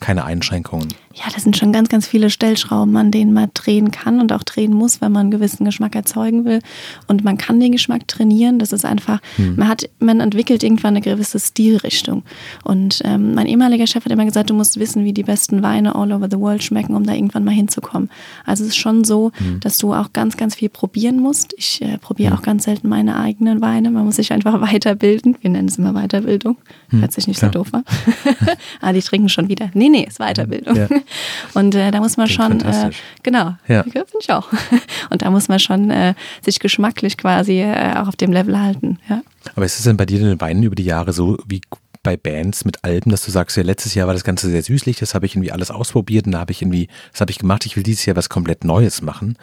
keine 0.00 0.24
Einschränkungen. 0.24 0.88
Ja, 1.16 1.26
das 1.32 1.44
sind 1.44 1.56
schon 1.56 1.72
ganz, 1.72 1.88
ganz 1.88 2.08
viele 2.08 2.28
Stellschrauben, 2.28 2.96
an 2.96 3.12
denen 3.12 3.32
man 3.32 3.48
drehen 3.54 3.92
kann 3.92 4.20
und 4.20 4.32
auch 4.32 4.42
drehen 4.42 4.74
muss, 4.74 5.00
wenn 5.00 5.12
man 5.12 5.22
einen 5.22 5.30
gewissen 5.30 5.64
Geschmack 5.64 5.94
erzeugen 5.94 6.44
will. 6.44 6.58
Und 7.06 7.22
man 7.22 7.38
kann 7.38 7.60
den 7.60 7.70
Geschmack 7.70 8.08
trainieren. 8.08 8.58
Das 8.58 8.72
ist 8.72 8.84
einfach, 8.84 9.20
hm. 9.36 9.54
man 9.54 9.68
hat, 9.68 9.88
man 10.00 10.18
entwickelt 10.18 10.64
irgendwann 10.64 10.94
eine 10.94 11.02
gewisse 11.02 11.38
Stilrichtung. 11.38 12.24
Und 12.64 13.00
ähm, 13.04 13.34
mein 13.34 13.46
ehemaliger 13.46 13.86
Chef 13.86 14.04
hat 14.04 14.10
immer 14.10 14.24
gesagt, 14.24 14.50
du 14.50 14.54
musst 14.54 14.80
wissen, 14.80 15.04
wie 15.04 15.12
die 15.12 15.22
besten 15.22 15.62
Weine 15.62 15.94
all 15.94 16.10
over 16.10 16.28
the 16.28 16.38
world 16.38 16.64
schmecken, 16.64 16.96
um 16.96 17.04
da 17.04 17.14
irgendwann 17.14 17.44
mal 17.44 17.54
hinzukommen. 17.54 18.10
Also 18.44 18.64
es 18.64 18.70
ist 18.70 18.76
schon 18.76 19.04
so, 19.04 19.30
hm. 19.36 19.60
dass 19.60 19.78
du 19.78 19.94
auch 19.94 20.12
ganz, 20.12 20.36
ganz 20.36 20.56
viel 20.56 20.68
probieren 20.68 21.20
musst. 21.20 21.54
Ich 21.56 21.80
äh, 21.80 21.96
probiere 21.98 22.32
hm. 22.32 22.38
auch 22.38 22.42
ganz 22.42 22.64
selten 22.64 22.88
meine 22.88 23.20
eigenen 23.20 23.60
Weine. 23.60 23.92
Man 23.92 24.04
muss 24.04 24.16
sich 24.16 24.32
einfach 24.32 24.60
weiterbilden. 24.72 25.36
Wir 25.40 25.50
nennen 25.50 25.68
es 25.68 25.78
immer 25.78 25.92
Weiterbildung. 25.92 26.56
Hm. 26.88 27.02
Hört 27.02 27.12
sich 27.12 27.28
nicht 27.28 27.38
Klar. 27.38 27.52
so 27.52 27.60
doof 27.60 27.72
an. 27.72 27.84
ah, 28.80 28.92
die 28.92 29.00
trinken 29.00 29.28
schon 29.28 29.48
wieder. 29.48 29.70
Nee, 29.74 29.88
nee, 29.88 30.06
ist 30.08 30.18
Weiterbildung. 30.18 30.74
Ja. 30.74 30.88
Und 31.54 31.74
äh, 31.74 31.90
da 31.90 32.00
muss 32.00 32.16
man 32.16 32.26
Klingt 32.28 32.62
schon, 32.62 32.72
äh, 32.72 32.90
genau, 33.22 33.54
ja. 33.68 33.82
finde 33.82 34.06
ich 34.20 34.30
auch. 34.32 34.50
Und 35.10 35.22
da 35.22 35.30
muss 35.30 35.48
man 35.48 35.58
schon 35.58 35.90
äh, 35.90 36.14
sich 36.42 36.60
geschmacklich 36.60 37.16
quasi 37.16 37.60
äh, 37.60 37.94
auch 37.96 38.08
auf 38.08 38.16
dem 38.16 38.32
Level 38.32 38.58
halten. 38.60 38.98
Ja. 39.08 39.22
Aber 39.54 39.64
ist 39.64 39.78
es 39.78 39.84
denn 39.84 39.96
bei 39.96 40.06
dir 40.06 40.18
den 40.18 40.40
Weinen 40.40 40.62
über 40.62 40.74
die 40.74 40.84
Jahre 40.84 41.12
so 41.12 41.38
wie 41.46 41.60
bei 42.04 42.16
Bands 42.16 42.64
mit 42.64 42.84
Alben, 42.84 43.10
dass 43.10 43.24
du 43.24 43.32
sagst, 43.32 43.56
ja, 43.56 43.64
letztes 43.64 43.94
Jahr 43.94 44.06
war 44.06 44.14
das 44.14 44.24
Ganze 44.24 44.48
sehr 44.50 44.62
süßlich, 44.62 44.98
das 44.98 45.14
habe 45.14 45.26
ich 45.26 45.34
irgendwie 45.34 45.50
alles 45.50 45.72
ausprobiert 45.72 46.26
und 46.26 46.32
da 46.32 46.40
habe 46.40 46.52
ich 46.52 46.62
irgendwie, 46.62 46.88
das 47.10 47.20
habe 47.22 47.32
ich 47.32 47.38
gemacht, 47.38 47.66
ich 47.66 47.76
will 47.76 47.82
dieses 47.82 48.04
Jahr 48.04 48.14
was 48.14 48.28
komplett 48.28 48.62
Neues 48.62 49.02
machen. 49.02 49.36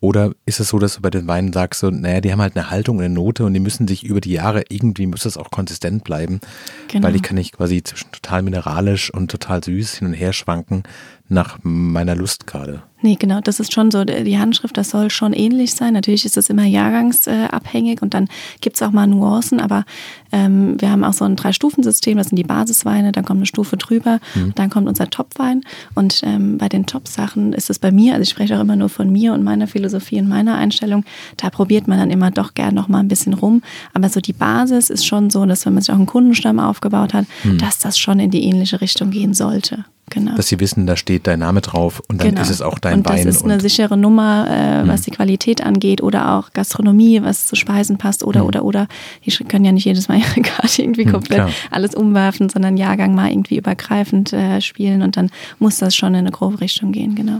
Oder 0.00 0.32
ist 0.46 0.60
es 0.60 0.68
so, 0.68 0.78
dass 0.78 0.96
du 0.96 1.02
bei 1.02 1.10
den 1.10 1.26
Weinen 1.26 1.52
sagst, 1.52 1.80
so, 1.80 1.90
naja, 1.90 2.20
die 2.20 2.32
haben 2.32 2.40
halt 2.40 2.56
eine 2.56 2.70
Haltung 2.70 2.98
und 2.98 3.04
eine 3.04 3.14
Note 3.14 3.44
und 3.44 3.54
die 3.54 3.60
müssen 3.60 3.88
sich 3.88 4.04
über 4.04 4.20
die 4.20 4.32
Jahre, 4.32 4.64
irgendwie 4.68 5.06
muss 5.06 5.22
das 5.22 5.36
auch 5.36 5.50
konsistent 5.50 6.04
bleiben, 6.04 6.40
genau. 6.88 7.06
weil 7.06 7.12
die 7.12 7.20
kann 7.20 7.36
ich 7.36 7.52
quasi 7.52 7.82
zwischen 7.82 8.12
total 8.12 8.42
mineralisch 8.42 9.12
und 9.12 9.30
total 9.30 9.62
süß 9.62 9.94
hin 9.94 10.08
und 10.08 10.14
her 10.14 10.32
schwanken 10.32 10.84
nach 11.28 11.58
meiner 11.62 12.14
Lust 12.14 12.46
gerade. 12.46 12.82
Nee, 13.00 13.16
genau, 13.18 13.40
das 13.40 13.60
ist 13.60 13.72
schon 13.72 13.90
so, 13.90 14.04
die 14.04 14.38
Handschrift, 14.38 14.76
das 14.76 14.90
soll 14.90 15.10
schon 15.10 15.32
ähnlich 15.32 15.74
sein. 15.74 15.92
Natürlich 15.92 16.24
ist 16.24 16.36
es 16.36 16.48
immer 16.48 16.64
jahrgangsabhängig 16.64 18.00
und 18.02 18.14
dann 18.14 18.28
gibt 18.60 18.76
es 18.76 18.82
auch 18.82 18.92
mal 18.92 19.06
Nuancen, 19.06 19.60
aber 19.60 19.84
ähm, 20.32 20.80
wir 20.80 20.90
haben 20.90 21.04
auch 21.04 21.12
so 21.12 21.24
ein 21.24 21.36
Drei-Stufen-System, 21.36 22.16
das 22.16 22.28
sind 22.28 22.36
die 22.36 22.44
Basisweine, 22.44 23.12
dann 23.12 23.24
kommt 23.24 23.38
eine 23.38 23.46
Stufe 23.46 23.76
drüber, 23.76 24.20
mhm. 24.34 24.54
dann 24.54 24.70
kommt 24.70 24.88
unser 24.88 25.10
Topwein 25.10 25.62
und 25.94 26.22
ähm, 26.24 26.56
bei 26.56 26.68
den 26.68 26.86
Top-Sachen 26.86 27.52
ist 27.52 27.68
es 27.68 27.78
bei 27.78 27.90
mir, 27.90 28.14
also 28.14 28.22
ich 28.22 28.30
spreche 28.30 28.56
auch 28.56 28.62
immer 28.62 28.76
nur 28.76 28.88
von 28.88 29.10
mir 29.10 29.34
und 29.34 29.42
meiner 29.44 29.66
Philosophie 29.66 29.83
und 29.92 30.28
meiner 30.28 30.56
Einstellung, 30.56 31.04
da 31.36 31.50
probiert 31.50 31.88
man 31.88 31.98
dann 31.98 32.10
immer 32.10 32.30
doch 32.30 32.54
gern 32.54 32.74
noch 32.74 32.88
mal 32.88 33.00
ein 33.00 33.08
bisschen 33.08 33.34
rum, 33.34 33.62
aber 33.92 34.08
so 34.08 34.20
die 34.20 34.32
Basis 34.32 34.90
ist 34.90 35.06
schon 35.06 35.30
so, 35.30 35.44
dass 35.46 35.66
wenn 35.66 35.74
man 35.74 35.82
sich 35.82 35.90
auch 35.90 35.98
einen 35.98 36.06
Kundenstamm 36.06 36.58
aufgebaut 36.58 37.14
hat, 37.14 37.26
mhm. 37.42 37.58
dass 37.58 37.78
das 37.78 37.98
schon 37.98 38.20
in 38.20 38.30
die 38.30 38.44
ähnliche 38.44 38.80
Richtung 38.80 39.10
gehen 39.10 39.34
sollte. 39.34 39.84
Genau. 40.10 40.36
Dass 40.36 40.48
sie 40.48 40.60
wissen, 40.60 40.86
da 40.86 40.96
steht 40.96 41.26
dein 41.26 41.38
Name 41.38 41.62
drauf 41.62 42.02
und 42.08 42.20
dann 42.20 42.30
genau. 42.30 42.42
ist 42.42 42.50
es 42.50 42.60
auch 42.60 42.78
dein 42.78 42.98
und 42.98 43.08
Wein. 43.08 43.24
Das 43.24 43.36
ist 43.36 43.44
eine 43.44 43.58
sichere 43.58 43.96
Nummer, 43.96 44.46
äh, 44.48 44.86
was 44.86 45.00
mhm. 45.00 45.04
die 45.04 45.10
Qualität 45.12 45.64
angeht 45.64 46.02
oder 46.02 46.34
auch 46.34 46.52
Gastronomie, 46.52 47.22
was 47.22 47.46
zu 47.46 47.56
Speisen 47.56 47.96
passt 47.96 48.22
oder, 48.22 48.42
mhm. 48.42 48.46
oder, 48.46 48.64
oder. 48.64 48.88
Die 49.24 49.30
können 49.44 49.64
ja 49.64 49.72
nicht 49.72 49.86
jedes 49.86 50.08
Mal 50.08 50.18
ihre 50.36 50.42
Karte 50.42 50.82
irgendwie 50.82 51.06
mhm, 51.06 51.12
komplett 51.12 51.48
alles 51.70 51.94
umwerfen, 51.94 52.50
sondern 52.50 52.76
Jahrgang 52.76 53.14
mal 53.14 53.30
irgendwie 53.30 53.56
übergreifend 53.56 54.32
äh, 54.32 54.60
spielen 54.60 55.02
und 55.02 55.16
dann 55.16 55.30
muss 55.58 55.78
das 55.78 55.96
schon 55.96 56.12
in 56.14 56.20
eine 56.20 56.30
grobe 56.30 56.60
Richtung 56.60 56.92
gehen, 56.92 57.14
genau. 57.14 57.38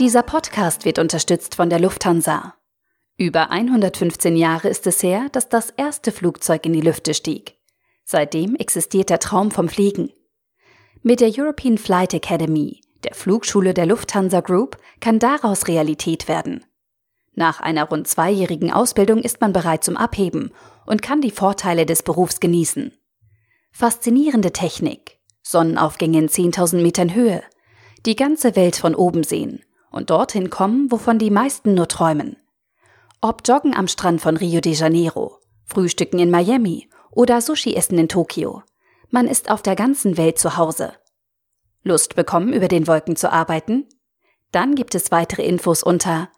Dieser 0.00 0.24
Podcast 0.24 0.84
wird 0.84 0.98
unterstützt 0.98 1.54
von 1.54 1.70
der 1.70 1.78
Lufthansa. 1.78 2.54
Über 3.16 3.52
115 3.52 4.34
Jahre 4.34 4.68
ist 4.68 4.88
es 4.88 5.00
her, 5.04 5.28
dass 5.30 5.48
das 5.48 5.70
erste 5.70 6.10
Flugzeug 6.10 6.66
in 6.66 6.72
die 6.72 6.80
Lüfte 6.80 7.14
stieg. 7.14 7.54
Seitdem 8.04 8.56
existiert 8.56 9.08
der 9.08 9.20
Traum 9.20 9.52
vom 9.52 9.68
Fliegen. 9.68 10.10
Mit 11.02 11.20
der 11.20 11.30
European 11.32 11.78
Flight 11.78 12.12
Academy, 12.12 12.80
der 13.04 13.14
Flugschule 13.14 13.72
der 13.72 13.86
Lufthansa 13.86 14.40
Group, 14.40 14.78
kann 14.98 15.20
daraus 15.20 15.68
Realität 15.68 16.26
werden. 16.26 16.64
Nach 17.34 17.60
einer 17.60 17.84
rund 17.84 18.08
zweijährigen 18.08 18.72
Ausbildung 18.72 19.22
ist 19.22 19.40
man 19.40 19.52
bereit 19.52 19.84
zum 19.84 19.96
Abheben 19.96 20.50
und 20.86 21.02
kann 21.02 21.20
die 21.20 21.30
Vorteile 21.30 21.86
des 21.86 22.02
Berufs 22.02 22.40
genießen. 22.40 22.92
Faszinierende 23.70 24.52
Technik, 24.52 25.20
Sonnenaufgänge 25.42 26.18
in 26.18 26.28
10.000 26.28 26.82
Metern 26.82 27.14
Höhe, 27.14 27.44
die 28.06 28.16
ganze 28.16 28.56
Welt 28.56 28.74
von 28.74 28.96
oben 28.96 29.22
sehen 29.22 29.64
und 29.94 30.10
dorthin 30.10 30.50
kommen, 30.50 30.90
wovon 30.90 31.18
die 31.18 31.30
meisten 31.30 31.74
nur 31.74 31.88
träumen. 31.88 32.36
Ob 33.20 33.42
Joggen 33.46 33.74
am 33.74 33.88
Strand 33.88 34.20
von 34.20 34.36
Rio 34.36 34.60
de 34.60 34.72
Janeiro, 34.72 35.38
Frühstücken 35.64 36.18
in 36.18 36.30
Miami 36.30 36.90
oder 37.10 37.40
Sushi 37.40 37.74
essen 37.74 37.98
in 37.98 38.08
Tokio. 38.08 38.62
Man 39.10 39.28
ist 39.28 39.50
auf 39.50 39.62
der 39.62 39.76
ganzen 39.76 40.16
Welt 40.16 40.38
zu 40.38 40.56
Hause. 40.56 40.92
Lust 41.84 42.16
bekommen, 42.16 42.52
über 42.52 42.68
den 42.68 42.86
Wolken 42.86 43.16
zu 43.16 43.32
arbeiten? 43.32 43.86
Dann 44.50 44.74
gibt 44.74 44.94
es 44.94 45.10
weitere 45.12 45.46
Infos 45.46 45.82
unter 45.82 46.28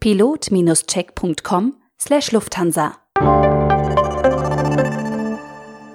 pilot-check.com 0.00 1.76
slash 1.98 2.32
Lufthansa. 2.32 2.98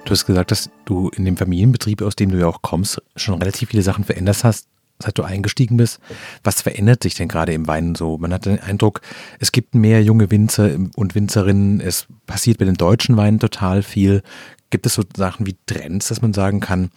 Du 0.05 0.11
hast 0.11 0.25
gesagt, 0.25 0.51
dass 0.51 0.69
du 0.85 1.09
in 1.09 1.25
dem 1.25 1.37
Familienbetrieb, 1.37 2.01
aus 2.01 2.15
dem 2.15 2.31
du 2.31 2.39
ja 2.39 2.47
auch 2.47 2.61
kommst, 2.61 3.01
schon 3.15 3.39
relativ 3.39 3.69
viele 3.69 3.83
Sachen 3.83 4.03
verändert 4.03 4.43
hast 4.43 4.67
seit 5.01 5.17
du 5.17 5.23
eingestiegen 5.23 5.77
bist. 5.77 5.99
Was 6.43 6.61
verändert 6.61 7.03
sich 7.03 7.15
denn 7.15 7.27
gerade 7.27 7.53
im 7.53 7.67
Wein 7.67 7.95
so? 7.95 8.17
Man 8.17 8.33
hat 8.33 8.45
den 8.45 8.59
Eindruck, 8.59 9.01
es 9.39 9.51
gibt 9.51 9.75
mehr 9.75 10.03
junge 10.03 10.29
Winzer 10.29 10.71
und 10.95 11.15
Winzerinnen. 11.15 11.79
Es 11.79 12.07
passiert 12.27 12.57
bei 12.57 12.65
den 12.65 12.75
deutschen 12.75 13.15
Weinen 13.17 13.39
total 13.39 13.81
viel. 13.81 14.21
Gibt 14.69 14.85
es 14.85 14.93
so 14.93 15.03
Sachen 15.15 15.47
wie 15.47 15.55
Trends, 15.65 16.09
dass 16.09 16.21
man 16.21 16.33
sagen 16.33 16.59
kann, 16.59 16.91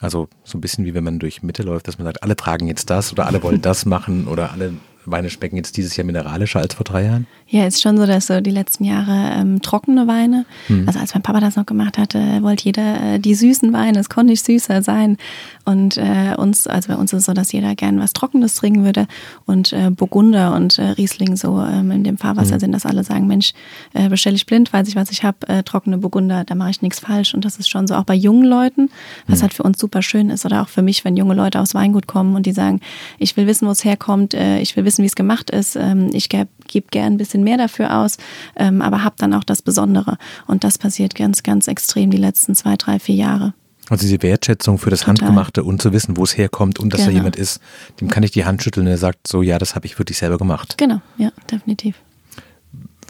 also 0.00 0.28
so 0.44 0.58
ein 0.58 0.60
bisschen 0.60 0.84
wie 0.84 0.94
wenn 0.94 1.04
man 1.04 1.18
durch 1.18 1.42
Mitte 1.42 1.62
läuft, 1.62 1.88
dass 1.88 1.98
man 1.98 2.06
sagt, 2.06 2.22
alle 2.22 2.36
tragen 2.36 2.66
jetzt 2.66 2.90
das 2.90 3.12
oder 3.12 3.26
alle 3.26 3.42
wollen 3.42 3.62
das 3.62 3.86
machen 3.86 4.26
oder 4.26 4.52
alle 4.52 4.74
Weine 5.04 5.30
schmecken 5.30 5.56
jetzt 5.56 5.76
dieses 5.76 5.96
Jahr 5.96 6.04
mineralischer 6.04 6.60
als 6.60 6.74
vor 6.74 6.84
drei 6.84 7.04
Jahren? 7.04 7.26
Ja, 7.48 7.66
ist 7.66 7.82
schon 7.82 7.98
so, 7.98 8.06
dass 8.06 8.28
so 8.28 8.40
die 8.40 8.50
letzten 8.50 8.84
Jahre 8.84 9.32
ähm, 9.38 9.60
trockene 9.60 10.06
Weine, 10.06 10.46
mhm. 10.68 10.84
also 10.86 10.98
als 10.98 11.12
mein 11.12 11.22
Papa 11.22 11.38
das 11.40 11.56
noch 11.56 11.66
gemacht 11.66 11.98
hatte, 11.98 12.42
wollte 12.42 12.64
jeder 12.64 13.14
äh, 13.14 13.18
die 13.18 13.34
süßen 13.34 13.72
Weine, 13.74 13.98
es 13.98 14.08
konnte 14.08 14.30
nicht 14.30 14.44
süßer 14.44 14.82
sein. 14.82 15.18
Und 15.64 15.98
äh, 15.98 16.34
uns, 16.36 16.66
also 16.66 16.88
bei 16.88 16.98
uns 16.98 17.12
ist 17.12 17.20
es 17.20 17.24
so, 17.26 17.34
dass 17.34 17.52
jeder 17.52 17.74
gern 17.74 18.00
was 18.00 18.14
Trockenes 18.14 18.54
trinken 18.54 18.84
würde. 18.84 19.06
Und 19.44 19.72
äh, 19.72 19.90
Burgunder 19.90 20.54
und 20.54 20.78
äh, 20.78 20.82
Riesling 20.82 21.36
so 21.36 21.60
ähm, 21.60 21.90
in 21.90 22.04
dem 22.04 22.16
Fahrwasser 22.16 22.54
mhm. 22.54 22.60
sind, 22.60 22.72
dass 22.72 22.86
alle 22.86 23.04
sagen, 23.04 23.26
Mensch, 23.26 23.52
äh, 23.92 24.08
bestelle 24.08 24.36
ich 24.36 24.46
blind, 24.46 24.72
weiß 24.72 24.88
ich, 24.88 24.96
was 24.96 25.10
ich 25.10 25.22
habe, 25.22 25.46
äh, 25.48 25.62
trockene 25.62 25.98
Burgunder, 25.98 26.44
da 26.44 26.54
mache 26.54 26.70
ich 26.70 26.82
nichts 26.82 27.00
falsch. 27.00 27.34
Und 27.34 27.44
das 27.44 27.58
ist 27.58 27.68
schon 27.68 27.86
so 27.86 27.94
auch 27.94 28.04
bei 28.04 28.14
jungen 28.14 28.44
Leuten, 28.44 28.88
was 29.26 29.38
mhm. 29.38 29.42
halt 29.42 29.54
für 29.54 29.62
uns 29.62 29.78
super 29.78 30.00
schön 30.00 30.30
ist. 30.30 30.46
Oder 30.46 30.62
auch 30.62 30.68
für 30.68 30.82
mich, 30.82 31.04
wenn 31.04 31.16
junge 31.16 31.34
Leute 31.34 31.60
aufs 31.60 31.74
Weingut 31.74 32.06
kommen 32.06 32.34
und 32.34 32.46
die 32.46 32.52
sagen, 32.52 32.80
ich 33.18 33.36
will 33.36 33.46
wissen, 33.46 33.68
wo 33.68 33.72
es 33.72 33.84
herkommt, 33.84 34.34
ich 34.34 34.76
will 34.76 34.84
wissen, 34.84 34.91
wie 34.98 35.06
es 35.06 35.14
gemacht 35.14 35.50
ist, 35.50 35.76
ähm, 35.76 36.10
ich 36.12 36.28
gebe 36.28 36.48
gebe 36.66 36.86
gern 36.90 37.14
ein 37.14 37.16
bisschen 37.18 37.44
mehr 37.44 37.58
dafür 37.58 37.98
aus, 37.98 38.16
ähm, 38.56 38.82
aber 38.82 39.04
habe 39.04 39.16
dann 39.18 39.34
auch 39.34 39.44
das 39.44 39.62
Besondere. 39.62 40.16
Und 40.46 40.64
das 40.64 40.78
passiert 40.78 41.14
ganz, 41.14 41.42
ganz 41.42 41.68
extrem 41.68 42.10
die 42.10 42.16
letzten 42.16 42.54
zwei, 42.54 42.76
drei, 42.76 42.98
vier 42.98 43.16
Jahre. 43.16 43.54
Also 43.88 44.02
diese 44.02 44.22
Wertschätzung 44.22 44.78
für 44.78 44.90
das 44.90 45.00
Total. 45.00 45.16
Handgemachte 45.18 45.64
und 45.64 45.82
zu 45.82 45.92
wissen, 45.92 46.16
wo 46.16 46.24
es 46.24 46.36
herkommt 46.36 46.78
und 46.78 46.92
dass 46.92 47.00
genau. 47.00 47.10
da 47.10 47.16
jemand 47.16 47.36
ist, 47.36 47.60
dem 48.00 48.08
kann 48.08 48.22
ich 48.22 48.30
die 48.30 48.44
Hand 48.44 48.62
schütteln 48.62 48.86
und 48.86 48.90
er 48.90 48.98
sagt 48.98 49.26
so, 49.26 49.42
ja, 49.42 49.58
das 49.58 49.74
habe 49.74 49.86
ich 49.86 49.98
wirklich 49.98 50.18
selber 50.18 50.38
gemacht. 50.38 50.78
Genau, 50.78 51.00
ja, 51.18 51.30
definitiv. 51.50 51.96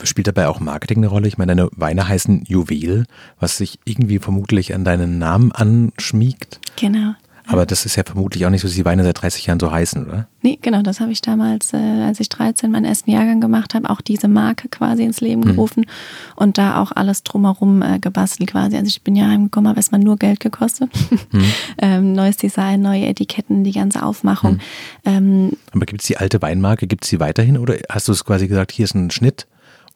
Spielt 0.02 0.26
dabei 0.26 0.48
auch 0.48 0.58
Marketing 0.58 0.98
eine 0.98 1.08
Rolle? 1.08 1.28
Ich 1.28 1.38
meine, 1.38 1.54
deine 1.54 1.68
Weine 1.76 2.08
heißen 2.08 2.44
Juwel, 2.48 3.04
was 3.38 3.58
sich 3.58 3.78
irgendwie 3.84 4.18
vermutlich 4.18 4.74
an 4.74 4.84
deinen 4.84 5.18
Namen 5.18 5.52
anschmiegt. 5.52 6.58
Genau. 6.76 7.14
Aber 7.52 7.66
das 7.66 7.84
ist 7.84 7.96
ja 7.96 8.02
vermutlich 8.04 8.46
auch 8.46 8.50
nicht 8.50 8.62
so, 8.62 8.68
dass 8.68 8.74
die 8.74 8.84
Weine 8.84 9.04
seit 9.04 9.20
30 9.20 9.46
Jahren 9.46 9.60
so 9.60 9.70
heißen, 9.70 10.06
oder? 10.06 10.26
Nee, 10.40 10.58
genau, 10.60 10.82
das 10.82 11.00
habe 11.00 11.12
ich 11.12 11.20
damals, 11.20 11.72
äh, 11.72 11.76
als 11.76 12.18
ich 12.18 12.28
13 12.28 12.70
meinen 12.70 12.86
ersten 12.86 13.10
Jahrgang 13.10 13.40
gemacht 13.40 13.74
habe, 13.74 13.90
auch 13.90 14.00
diese 14.00 14.26
Marke 14.28 14.68
quasi 14.68 15.04
ins 15.04 15.20
Leben 15.20 15.42
mhm. 15.42 15.46
gerufen 15.46 15.80
mhm. 15.80 16.32
und 16.36 16.58
da 16.58 16.80
auch 16.80 16.92
alles 16.92 17.22
drumherum 17.24 17.82
äh, 17.82 17.98
gebastelt 17.98 18.50
quasi. 18.50 18.76
Also 18.76 18.88
ich 18.88 19.02
bin 19.02 19.16
ja 19.16 19.26
heimgekommen, 19.26 19.68
habe 19.68 19.78
erstmal 19.78 20.00
nur 20.00 20.16
Geld 20.16 20.40
gekostet. 20.40 20.90
Mhm. 21.30 21.44
ähm, 21.78 22.12
neues 22.12 22.36
Design, 22.36 22.80
neue 22.80 23.06
Etiketten, 23.06 23.64
die 23.64 23.72
ganze 23.72 24.02
Aufmachung. 24.02 24.54
Mhm. 24.54 24.60
Ähm, 25.04 25.52
Aber 25.72 25.84
gibt 25.84 26.00
es 26.00 26.06
die 26.06 26.16
alte 26.16 26.40
Weinmarke, 26.40 26.86
gibt 26.86 27.04
es 27.04 27.10
die 27.10 27.20
weiterhin 27.20 27.58
oder 27.58 27.76
hast 27.90 28.08
du 28.08 28.12
es 28.12 28.24
quasi 28.24 28.48
gesagt, 28.48 28.72
hier 28.72 28.84
ist 28.84 28.94
ein 28.94 29.10
Schnitt 29.10 29.46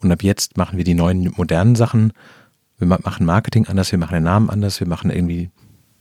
und 0.03 0.13
ab 0.13 0.23
jetzt 0.23 0.57
machen 0.57 0.77
wir 0.77 0.85
die 0.85 0.95
neuen 0.95 1.33
modernen 1.37 1.75
Sachen? 1.75 2.13
Wir 2.79 2.87
machen 2.87 3.25
Marketing 3.25 3.67
anders, 3.67 3.91
wir 3.91 3.99
machen 3.99 4.13
den 4.13 4.25
Namen 4.25 4.51
anders, 4.51 4.81
wir 4.81 4.87
machen 4.87 5.11
irgendwie 5.11 5.51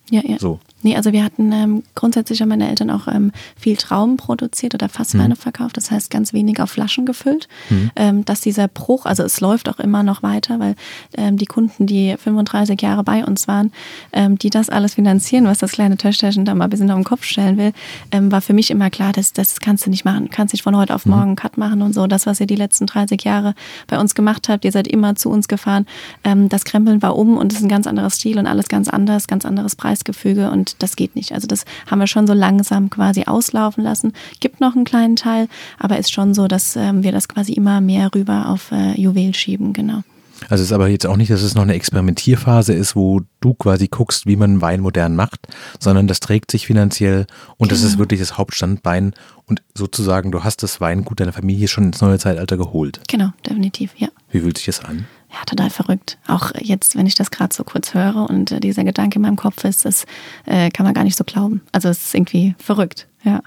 ja, 0.09 0.21
ja. 0.23 0.37
So. 0.39 0.59
Nee, 0.85 0.95
also 0.95 1.11
wir 1.11 1.23
hatten 1.23 1.51
ähm, 1.51 1.83
grundsätzlich 1.95 2.41
haben 2.41 2.49
meine 2.49 2.69
Eltern 2.69 2.91
auch 2.91 3.07
ähm, 3.07 3.31
viel 3.57 3.75
Trauben 3.75 4.17
produziert 4.17 4.75
oder 4.75 4.87
Fassweine 4.87 5.33
mhm. 5.33 5.39
verkauft, 5.39 5.77
das 5.77 5.89
heißt 5.89 6.11
ganz 6.11 6.31
wenig 6.31 6.61
auf 6.61 6.69
Flaschen 6.69 7.07
gefüllt. 7.07 7.47
Mhm. 7.71 7.91
Ähm, 7.95 8.25
dass 8.25 8.39
dieser 8.41 8.67
Bruch, 8.67 9.07
also 9.07 9.23
es 9.23 9.41
läuft 9.41 9.67
auch 9.67 9.79
immer 9.79 10.03
noch 10.03 10.21
weiter, 10.21 10.59
weil 10.59 10.75
ähm, 11.17 11.37
die 11.37 11.47
Kunden, 11.47 11.87
die 11.87 12.15
35 12.15 12.79
Jahre 12.79 13.03
bei 13.03 13.25
uns 13.25 13.47
waren, 13.47 13.71
ähm, 14.13 14.37
die 14.37 14.51
das 14.51 14.69
alles 14.69 14.93
finanzieren, 14.93 15.45
was 15.45 15.57
das 15.57 15.71
kleine 15.71 15.97
Töchterchen 15.97 16.45
da 16.45 16.53
mal 16.53 16.65
ein 16.65 16.69
bisschen 16.69 16.91
auf 16.91 16.99
den 16.99 17.03
Kopf 17.03 17.23
stellen 17.23 17.57
will, 17.57 17.71
ähm, 18.11 18.31
war 18.31 18.41
für 18.41 18.53
mich 18.53 18.69
immer 18.69 18.91
klar, 18.91 19.11
dass 19.11 19.33
das 19.33 19.59
kannst 19.59 19.87
du 19.87 19.89
nicht 19.89 20.05
machen. 20.05 20.25
Du 20.25 20.29
kannst 20.29 20.53
nicht 20.53 20.61
von 20.61 20.77
heute 20.77 20.93
auf 20.93 21.07
mhm. 21.07 21.13
morgen 21.13 21.23
einen 21.29 21.35
Cut 21.35 21.57
machen 21.57 21.81
und 21.81 21.95
so. 21.95 22.05
Das, 22.05 22.27
was 22.27 22.39
ihr 22.39 22.47
die 22.47 22.55
letzten 22.55 22.85
30 22.85 23.23
Jahre 23.23 23.55
bei 23.87 23.99
uns 23.99 24.13
gemacht 24.13 24.49
habt, 24.49 24.63
ihr 24.65 24.71
seid 24.71 24.87
immer 24.87 25.15
zu 25.15 25.31
uns 25.31 25.47
gefahren. 25.47 25.87
das 26.23 26.63
Krempeln 26.63 27.01
war 27.01 27.15
um 27.15 27.37
und 27.37 27.51
es 27.53 27.57
ist 27.57 27.65
ein 27.65 27.69
ganz 27.69 27.87
anderes 27.87 28.17
Stil 28.17 28.37
und 28.37 28.45
alles 28.45 28.67
ganz 28.67 28.87
anders, 28.87 29.25
ganz 29.25 29.45
anderes 29.45 29.75
Preis 29.75 29.95
Preisgefüge 29.95 30.51
und 30.51 30.74
das 30.79 30.95
geht 30.95 31.15
nicht. 31.15 31.31
Also 31.31 31.47
das 31.47 31.65
haben 31.89 31.99
wir 31.99 32.07
schon 32.07 32.27
so 32.27 32.33
langsam 32.33 32.89
quasi 32.89 33.23
auslaufen 33.25 33.83
lassen. 33.83 34.13
Gibt 34.39 34.61
noch 34.61 34.75
einen 34.75 34.85
kleinen 34.85 35.15
Teil, 35.15 35.47
aber 35.79 35.97
ist 35.97 36.11
schon 36.11 36.33
so, 36.33 36.47
dass 36.47 36.75
ähm, 36.75 37.03
wir 37.03 37.11
das 37.11 37.27
quasi 37.27 37.53
immer 37.53 37.81
mehr 37.81 38.13
rüber 38.13 38.49
auf 38.49 38.71
äh, 38.71 38.99
Juwel 38.99 39.33
schieben, 39.33 39.73
genau. 39.73 40.03
Also 40.49 40.63
es 40.63 40.69
ist 40.69 40.73
aber 40.73 40.89
jetzt 40.89 41.07
auch 41.07 41.15
nicht, 41.17 41.31
dass 41.31 41.41
es 41.41 41.55
noch 41.55 41.63
eine 41.63 41.73
Experimentierphase 41.73 42.73
ist, 42.73 42.95
wo 42.95 43.21
du 43.39 43.53
quasi 43.53 43.87
guckst, 43.87 44.25
wie 44.25 44.35
man 44.35 44.61
Wein 44.61 44.81
modern 44.81 45.15
macht, 45.15 45.47
sondern 45.79 46.07
das 46.07 46.19
trägt 46.19 46.51
sich 46.51 46.67
finanziell 46.67 47.25
und 47.57 47.69
genau. 47.69 47.69
das 47.69 47.79
ist 47.83 47.91
genau. 47.91 47.99
wirklich 47.99 48.19
das 48.19 48.37
Hauptstandbein 48.37 49.13
und 49.45 49.63
sozusagen 49.73 50.31
du 50.31 50.43
hast 50.43 50.61
das 50.63 50.81
Weingut 50.81 51.19
deiner 51.19 51.33
Familie 51.33 51.67
schon 51.67 51.85
ins 51.85 52.01
neue 52.01 52.19
Zeitalter 52.19 52.57
geholt. 52.57 52.99
Genau, 53.07 53.29
definitiv, 53.45 53.91
ja. 53.97 54.09
Wie 54.29 54.41
fühlt 54.41 54.57
sich 54.57 54.65
das 54.65 54.83
an? 54.83 55.05
Ja, 55.35 55.43
total 55.45 55.69
verrückt. 55.69 56.17
Auch 56.27 56.51
jetzt, 56.57 56.95
wenn 56.95 57.05
ich 57.05 57.15
das 57.15 57.29
gerade 57.29 57.53
so 57.53 57.65
kurz 57.65 57.93
höre 57.93 58.29
und 58.29 58.51
äh, 58.51 58.59
dieser 58.61 58.85
Gedanke 58.85 59.17
in 59.17 59.23
meinem 59.23 59.35
Kopf 59.35 59.65
ist, 59.65 59.83
das 59.83 60.05
äh, 60.45 60.69
kann 60.69 60.85
man 60.85 60.93
gar 60.93 61.03
nicht 61.03 61.17
so 61.17 61.25
glauben. 61.25 61.61
Also 61.73 61.89
es 61.89 62.05
ist 62.05 62.15
irgendwie 62.15 62.55
verrückt, 62.57 63.07
ja. 63.23 63.41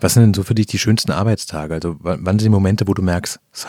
Was 0.00 0.14
sind 0.14 0.22
denn 0.22 0.34
so 0.34 0.44
für 0.44 0.54
dich 0.54 0.66
die 0.66 0.78
schönsten 0.78 1.10
Arbeitstage? 1.10 1.74
Also 1.74 1.96
wann 2.00 2.38
sind 2.38 2.42
die 2.42 2.48
Momente, 2.48 2.86
wo 2.86 2.94
du 2.94 3.02
merkst, 3.02 3.40
so, 3.50 3.68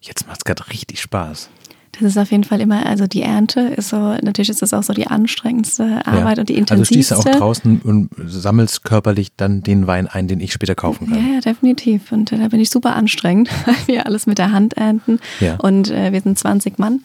jetzt 0.00 0.26
macht 0.26 0.38
es 0.40 0.44
gerade 0.44 0.68
richtig 0.70 1.00
Spaß? 1.00 1.48
Das 1.92 2.02
ist 2.02 2.18
auf 2.18 2.30
jeden 2.30 2.44
Fall 2.44 2.60
immer, 2.60 2.86
also 2.86 3.06
die 3.06 3.22
Ernte 3.22 3.60
ist 3.60 3.88
so, 3.88 3.96
natürlich 3.96 4.48
ist 4.48 4.62
das 4.62 4.72
auch 4.72 4.82
so 4.82 4.92
die 4.92 5.08
anstrengendste 5.08 6.06
Arbeit 6.06 6.36
ja. 6.36 6.40
und 6.42 6.48
die 6.48 6.54
intensivste. 6.54 6.74
Also 6.74 6.84
stehst 6.84 7.10
du 7.10 7.16
auch 7.16 7.38
draußen 7.38 7.80
und 7.82 8.10
sammelst 8.26 8.84
körperlich 8.84 9.32
dann 9.36 9.62
den 9.62 9.86
Wein 9.86 10.06
ein, 10.06 10.28
den 10.28 10.40
ich 10.40 10.52
später 10.52 10.74
kaufen 10.74 11.08
kann. 11.08 11.18
Ja, 11.18 11.34
ja 11.34 11.40
definitiv. 11.40 12.12
Und 12.12 12.30
äh, 12.30 12.38
da 12.38 12.48
bin 12.48 12.60
ich 12.60 12.70
super 12.70 12.94
anstrengend, 12.94 13.50
weil 13.66 13.74
wir 13.86 14.06
alles 14.06 14.26
mit 14.26 14.38
der 14.38 14.52
Hand 14.52 14.74
ernten. 14.74 15.18
Ja. 15.40 15.56
Und 15.56 15.90
äh, 15.90 16.12
wir 16.12 16.20
sind 16.20 16.38
20 16.38 16.78
Mann. 16.78 17.00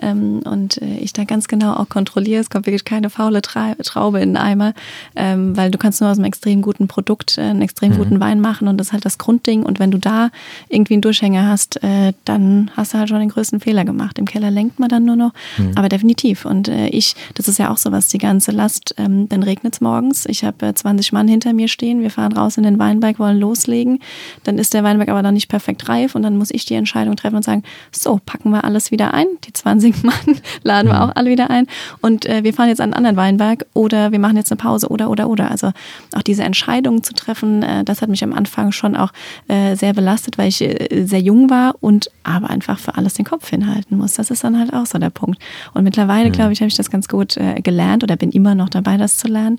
Ähm, 0.00 0.40
und 0.44 0.80
äh, 0.80 0.96
ich 0.98 1.12
da 1.12 1.24
ganz 1.24 1.46
genau 1.46 1.74
auch 1.74 1.88
kontrolliere, 1.88 2.40
es 2.40 2.48
kommt 2.48 2.66
wirklich 2.66 2.84
keine 2.84 3.10
faule 3.10 3.42
Tra 3.42 3.74
Traube 3.82 4.20
in 4.20 4.30
den 4.30 4.36
Eimer, 4.36 4.72
ähm, 5.16 5.56
weil 5.56 5.70
du 5.70 5.78
kannst 5.78 6.00
nur 6.00 6.10
aus 6.10 6.16
einem 6.16 6.24
extrem 6.24 6.62
guten 6.62 6.88
Produkt 6.88 7.36
äh, 7.36 7.42
einen 7.42 7.62
extrem 7.62 7.92
mhm. 7.92 7.96
guten 7.98 8.20
Wein 8.20 8.40
machen 8.40 8.68
und 8.68 8.78
das 8.78 8.88
ist 8.88 8.92
halt 8.94 9.04
das 9.04 9.18
Grundding. 9.18 9.64
Und 9.64 9.78
wenn 9.78 9.90
du 9.90 9.98
da 9.98 10.30
irgendwie 10.68 10.94
einen 10.94 11.02
Durchhänger 11.02 11.46
hast, 11.46 11.82
äh, 11.82 12.14
dann 12.24 12.70
hast 12.76 12.94
du 12.94 12.98
halt 12.98 13.10
schon 13.10 13.20
den 13.20 13.28
größten 13.28 13.60
Fehler 13.60 13.84
gemacht 13.84 14.18
im 14.18 14.29
Keller 14.30 14.50
lenkt 14.50 14.78
man 14.78 14.88
dann 14.88 15.04
nur 15.04 15.16
noch. 15.16 15.32
Mhm. 15.58 15.72
Aber 15.74 15.88
definitiv. 15.88 16.44
Und 16.44 16.68
äh, 16.68 16.88
ich, 16.88 17.14
das 17.34 17.48
ist 17.48 17.58
ja 17.58 17.70
auch 17.70 17.76
so 17.76 17.90
was, 17.90 18.08
die 18.08 18.18
ganze 18.18 18.52
Last, 18.52 18.94
ähm, 18.96 19.28
dann 19.28 19.42
regnet 19.42 19.74
es 19.74 19.80
morgens. 19.80 20.26
Ich 20.26 20.44
habe 20.44 20.66
äh, 20.66 20.74
20 20.74 21.12
Mann 21.12 21.26
hinter 21.26 21.52
mir 21.52 21.68
stehen. 21.68 22.00
Wir 22.00 22.10
fahren 22.10 22.32
raus 22.32 22.56
in 22.56 22.62
den 22.62 22.78
Weinberg, 22.78 23.18
wollen 23.18 23.38
loslegen. 23.38 23.98
Dann 24.44 24.58
ist 24.58 24.72
der 24.72 24.84
Weinberg 24.84 25.08
aber 25.08 25.22
noch 25.22 25.32
nicht 25.32 25.48
perfekt 25.48 25.88
reif 25.88 26.14
und 26.14 26.22
dann 26.22 26.36
muss 26.36 26.50
ich 26.50 26.64
die 26.64 26.74
Entscheidung 26.74 27.16
treffen 27.16 27.36
und 27.36 27.42
sagen, 27.42 27.64
so, 27.90 28.20
packen 28.24 28.50
wir 28.50 28.64
alles 28.64 28.90
wieder 28.90 29.12
ein. 29.14 29.26
Die 29.44 29.52
20 29.52 30.02
Mann 30.04 30.14
laden 30.62 30.88
mhm. 30.88 30.92
wir 30.92 31.02
auch 31.02 31.16
alle 31.16 31.30
wieder 31.30 31.50
ein. 31.50 31.66
Und 32.00 32.26
äh, 32.26 32.44
wir 32.44 32.54
fahren 32.54 32.68
jetzt 32.68 32.80
an 32.80 32.94
einen 32.94 33.06
anderen 33.06 33.16
Weinberg 33.16 33.66
oder 33.74 34.12
wir 34.12 34.18
machen 34.20 34.36
jetzt 34.36 34.52
eine 34.52 34.58
Pause 34.58 34.88
oder, 34.88 35.10
oder, 35.10 35.28
oder. 35.28 35.50
Also 35.50 35.72
auch 36.14 36.22
diese 36.22 36.44
Entscheidung 36.44 37.02
zu 37.02 37.14
treffen, 37.14 37.62
äh, 37.62 37.84
das 37.84 38.00
hat 38.00 38.08
mich 38.08 38.22
am 38.22 38.32
Anfang 38.32 38.70
schon 38.70 38.96
auch 38.96 39.12
äh, 39.48 39.74
sehr 39.74 39.92
belastet, 39.92 40.38
weil 40.38 40.48
ich 40.48 40.60
äh, 40.60 41.04
sehr 41.04 41.20
jung 41.20 41.50
war 41.50 41.74
und 41.80 42.10
aber 42.22 42.50
einfach 42.50 42.78
für 42.78 42.96
alles 42.96 43.14
den 43.14 43.24
Kopf 43.24 43.48
hinhalten 43.48 43.98
muss. 43.98 44.18
Das 44.20 44.30
ist 44.30 44.44
dann 44.44 44.58
halt 44.58 44.74
auch 44.74 44.84
so 44.84 44.98
der 44.98 45.08
Punkt. 45.08 45.40
Und 45.72 45.82
mittlerweile, 45.82 46.28
mhm. 46.28 46.32
glaube 46.32 46.52
ich, 46.52 46.60
habe 46.60 46.68
ich 46.68 46.76
das 46.76 46.90
ganz 46.90 47.08
gut 47.08 47.38
äh, 47.38 47.62
gelernt 47.62 48.02
oder 48.02 48.16
bin 48.16 48.30
immer 48.30 48.54
noch 48.54 48.68
dabei, 48.68 48.98
das 48.98 49.16
zu 49.16 49.28
lernen. 49.28 49.56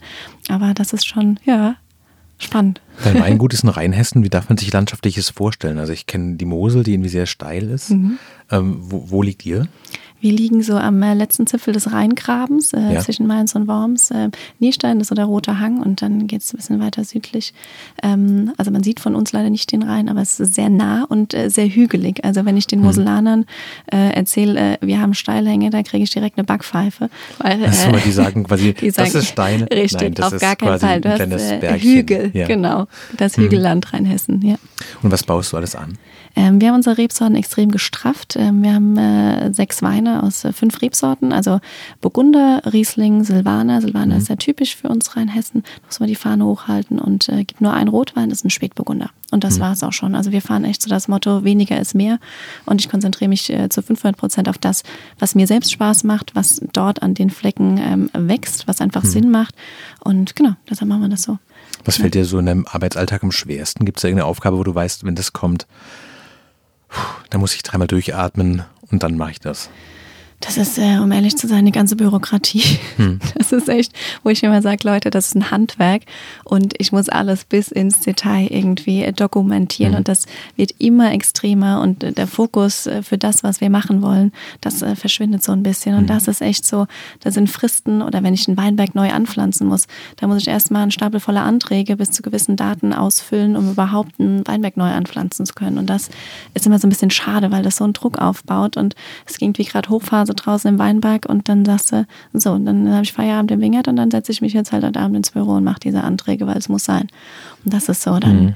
Aber 0.49 0.75
das 0.75 0.93
ist 0.93 1.07
schon, 1.07 1.39
ja, 1.45 1.77
spannend. 2.37 2.79
Dein 3.03 3.19
Weingut 3.19 3.53
ist 3.53 3.63
in 3.63 3.69
Rheinhessen. 3.69 4.23
Wie 4.23 4.29
darf 4.29 4.49
man 4.49 4.59
sich 4.59 4.71
landschaftliches 4.71 5.31
vorstellen? 5.31 5.79
Also 5.79 5.93
ich 5.93 6.05
kenne 6.05 6.35
die 6.35 6.45
Mosel, 6.45 6.83
die 6.83 6.93
irgendwie 6.93 7.09
sehr 7.09 7.25
steil 7.25 7.69
ist. 7.71 7.89
Mhm. 7.89 8.19
Ähm, 8.51 8.77
wo, 8.81 9.09
wo 9.09 9.23
liegt 9.23 9.47
ihr? 9.47 9.67
Wir 10.21 10.31
liegen 10.31 10.61
so 10.61 10.75
am 10.77 11.01
äh, 11.01 11.15
letzten 11.15 11.47
Zipfel 11.47 11.73
des 11.73 11.91
Rheingrabens 11.91 12.73
äh, 12.73 12.93
ja. 12.93 12.99
zwischen 12.99 13.25
Mainz 13.25 13.55
und 13.55 13.67
Worms. 13.67 14.11
Äh, 14.11 14.29
Nierstein 14.59 14.99
ist 14.99 15.07
so 15.07 15.15
der 15.15 15.25
rote 15.25 15.59
Hang 15.59 15.81
und 15.81 16.03
dann 16.03 16.27
geht 16.27 16.43
es 16.43 16.53
ein 16.53 16.57
bisschen 16.57 16.79
weiter 16.79 17.03
südlich. 17.03 17.53
Ähm, 18.03 18.53
also 18.57 18.69
man 18.69 18.83
sieht 18.83 18.99
von 18.99 19.15
uns 19.15 19.31
leider 19.31 19.49
nicht 19.49 19.71
den 19.71 19.81
Rhein, 19.81 20.09
aber 20.09 20.21
es 20.21 20.39
ist 20.39 20.53
sehr 20.53 20.69
nah 20.69 21.05
und 21.05 21.33
äh, 21.33 21.49
sehr 21.49 21.67
hügelig. 21.67 22.23
Also 22.23 22.45
wenn 22.45 22.55
ich 22.55 22.67
den 22.67 22.79
hm. 22.79 22.85
Moselanern 22.85 23.45
äh, 23.91 24.13
erzähle, 24.13 24.73
äh, 24.73 24.77
wir 24.81 25.01
haben 25.01 25.15
Steilhänge, 25.15 25.71
da 25.71 25.81
kriege 25.81 26.03
ich 26.03 26.11
direkt 26.11 26.37
eine 26.37 26.45
Backpfeife. 26.45 27.09
Weil, 27.39 27.65
Achso, 27.65 27.91
die 28.05 28.11
sagen 28.11 28.43
quasi, 28.43 28.73
die 28.79 28.91
sagen, 28.91 29.11
das 29.11 29.23
ist 29.23 29.29
Stein. 29.29 29.63
Richtig, 29.73 30.19
Nein, 30.19 30.23
auf 30.23 30.37
gar 30.39 30.55
keinen 30.55 30.79
Fall. 30.79 31.01
Du 31.01 31.09
hast 31.09 31.81
Hügel, 31.81 32.29
ja. 32.33 32.45
genau. 32.45 32.85
Das 33.17 33.37
hm. 33.37 33.45
Hügelland 33.45 33.91
Rheinhessen, 33.91 34.45
ja. 34.45 34.55
Und 35.01 35.11
was 35.11 35.23
baust 35.23 35.51
du 35.51 35.57
alles 35.57 35.75
an? 35.75 35.97
Ähm, 36.35 36.61
wir 36.61 36.69
haben 36.69 36.75
unsere 36.75 36.97
Rebsorten 36.97 37.35
extrem 37.35 37.71
gestrafft. 37.71 38.35
Ähm, 38.37 38.63
wir 38.63 38.73
haben 38.73 38.97
äh, 38.97 39.53
sechs 39.53 39.81
Weine 39.81 40.23
aus 40.23 40.43
äh, 40.45 40.53
fünf 40.53 40.81
Rebsorten, 40.81 41.33
also 41.33 41.59
Burgunder, 41.99 42.61
Riesling, 42.71 43.23
Silvaner. 43.23 43.81
Silvaner 43.81 44.15
mhm. 44.15 44.21
ist 44.21 44.27
sehr 44.27 44.37
typisch 44.37 44.75
für 44.75 44.89
uns 44.89 45.15
Rheinhessen. 45.15 45.63
Da 45.63 45.85
muss 45.87 45.99
man 45.99 46.07
die 46.07 46.15
Fahne 46.15 46.45
hochhalten 46.45 46.99
und 46.99 47.29
äh, 47.29 47.43
gibt 47.43 47.61
nur 47.61 47.73
einen 47.73 47.89
Rotwein, 47.89 48.29
das 48.29 48.39
ist 48.39 48.45
ein 48.45 48.49
Spätburgunder. 48.49 49.09
Und 49.31 49.43
das 49.43 49.57
mhm. 49.57 49.61
war 49.61 49.71
es 49.73 49.83
auch 49.83 49.93
schon. 49.93 50.15
Also 50.15 50.31
wir 50.31 50.41
fahren 50.41 50.65
echt 50.65 50.81
so 50.81 50.89
das 50.89 51.07
Motto, 51.07 51.43
weniger 51.43 51.79
ist 51.79 51.95
mehr. 51.95 52.19
Und 52.65 52.81
ich 52.81 52.89
konzentriere 52.89 53.29
mich 53.29 53.51
äh, 53.51 53.69
zu 53.69 53.81
500 53.81 54.17
Prozent 54.17 54.49
auf 54.49 54.57
das, 54.57 54.83
was 55.19 55.35
mir 55.35 55.47
selbst 55.47 55.71
Spaß 55.71 56.03
macht, 56.03 56.35
was 56.35 56.61
dort 56.73 57.01
an 57.01 57.13
den 57.13 57.29
Flecken 57.29 57.77
ähm, 57.77 58.09
wächst, 58.13 58.67
was 58.67 58.81
einfach 58.81 59.03
mhm. 59.03 59.07
Sinn 59.07 59.31
macht. 59.31 59.55
Und 60.01 60.35
genau, 60.35 60.53
deshalb 60.69 60.89
machen 60.89 61.01
wir 61.01 61.09
das 61.09 61.23
so. 61.23 61.39
Was 61.85 61.97
fällt 61.97 62.13
dir 62.13 62.25
so 62.25 62.37
in 62.37 62.45
deinem 62.45 62.67
Arbeitsalltag 62.69 63.23
am 63.23 63.31
schwersten? 63.31 63.85
Gibt 63.85 63.97
es 63.97 64.01
da 64.01 64.07
irgendeine 64.07 64.27
Aufgabe, 64.27 64.57
wo 64.57 64.63
du 64.63 64.75
weißt, 64.75 65.03
wenn 65.03 65.15
das 65.15 65.33
kommt, 65.33 65.65
da 67.29 67.37
muss 67.37 67.55
ich 67.55 67.63
dreimal 67.63 67.87
durchatmen 67.87 68.63
und 68.91 69.03
dann 69.03 69.17
mache 69.17 69.31
ich 69.31 69.39
das. 69.39 69.69
Das 70.41 70.57
ist, 70.57 70.79
äh, 70.79 70.97
um 70.97 71.11
ehrlich 71.11 71.37
zu 71.37 71.47
sein, 71.47 71.65
die 71.65 71.71
ganze 71.71 71.95
Bürokratie. 71.95 72.63
Hm. 72.97 73.19
Das 73.37 73.51
ist 73.51 73.69
echt, 73.69 73.91
wo 74.23 74.29
ich 74.29 74.43
immer 74.43 74.61
sage, 74.61 74.87
Leute, 74.87 75.09
das 75.09 75.27
ist 75.27 75.35
ein 75.35 75.51
Handwerk 75.51 76.03
und 76.45 76.73
ich 76.77 76.91
muss 76.91 77.09
alles 77.09 77.43
bis 77.43 77.67
ins 77.67 77.99
Detail 77.99 78.47
irgendwie 78.49 79.03
äh, 79.03 79.11
dokumentieren 79.11 79.91
hm. 79.91 79.97
und 79.99 80.07
das 80.07 80.25
wird 80.55 80.73
immer 80.77 81.11
extremer 81.11 81.81
und 81.81 82.03
äh, 82.03 82.13
der 82.13 82.27
Fokus 82.27 82.87
äh, 82.87 83.03
für 83.03 83.17
das, 83.17 83.43
was 83.43 83.59
wir 83.59 83.69
machen 83.69 84.01
wollen, 84.01 84.31
das 84.61 84.81
äh, 84.81 84.95
verschwindet 84.95 85.43
so 85.43 85.51
ein 85.51 85.63
bisschen 85.63 85.95
und 85.95 86.01
hm. 86.01 86.07
das 86.07 86.27
ist 86.27 86.41
echt 86.41 86.65
so, 86.65 86.87
da 87.19 87.31
sind 87.31 87.49
Fristen 87.49 88.01
oder 88.01 88.23
wenn 88.23 88.33
ich 88.33 88.47
einen 88.47 88.57
Weinberg 88.57 88.95
neu 88.95 89.11
anpflanzen 89.11 89.67
muss, 89.67 89.87
da 90.17 90.27
muss 90.27 90.37
ich 90.37 90.47
erstmal 90.47 90.83
einen 90.83 90.91
Stapel 90.91 91.19
voller 91.19 91.43
Anträge 91.43 91.97
bis 91.97 92.11
zu 92.11 92.21
gewissen 92.21 92.55
Daten 92.55 92.93
ausfüllen, 92.93 93.57
um 93.57 93.71
überhaupt 93.71 94.19
einen 94.19 94.47
Weinberg 94.47 94.77
neu 94.77 94.91
anpflanzen 94.91 95.45
zu 95.45 95.53
können 95.53 95.77
und 95.77 95.89
das 95.89 96.09
ist 96.53 96.65
immer 96.65 96.79
so 96.79 96.87
ein 96.87 96.91
bisschen 96.91 97.11
schade, 97.11 97.51
weil 97.51 97.63
das 97.63 97.75
so 97.77 97.83
einen 97.83 97.93
Druck 97.93 98.17
aufbaut 98.17 98.77
und 98.77 98.95
es 99.25 99.37
ging 99.37 99.57
wie 99.57 99.65
gerade 99.65 99.89
Hochphase 99.89 100.30
draußen 100.33 100.69
im 100.69 100.79
Weinberg 100.79 101.25
und 101.27 101.49
dann 101.49 101.65
sagst 101.65 101.91
du, 101.91 102.05
so, 102.33 102.51
und 102.51 102.65
dann 102.65 102.91
habe 102.91 103.03
ich 103.03 103.13
Feierabend 103.13 103.51
im 103.51 103.61
Wingert 103.61 103.87
und 103.87 103.95
dann 103.95 104.11
setze 104.11 104.31
ich 104.31 104.41
mich 104.41 104.53
jetzt 104.53 104.71
halt 104.71 104.83
heute 104.83 104.99
Abend 104.99 105.17
ins 105.17 105.31
Büro 105.31 105.53
und 105.53 105.63
mache 105.63 105.79
diese 105.79 106.03
Anträge, 106.03 106.47
weil 106.47 106.57
es 106.57 106.69
muss 106.69 106.85
sein. 106.85 107.07
Und 107.63 107.73
das 107.73 107.89
ist 107.89 108.01
so, 108.01 108.17
dann 108.19 108.45
mhm. 108.45 108.53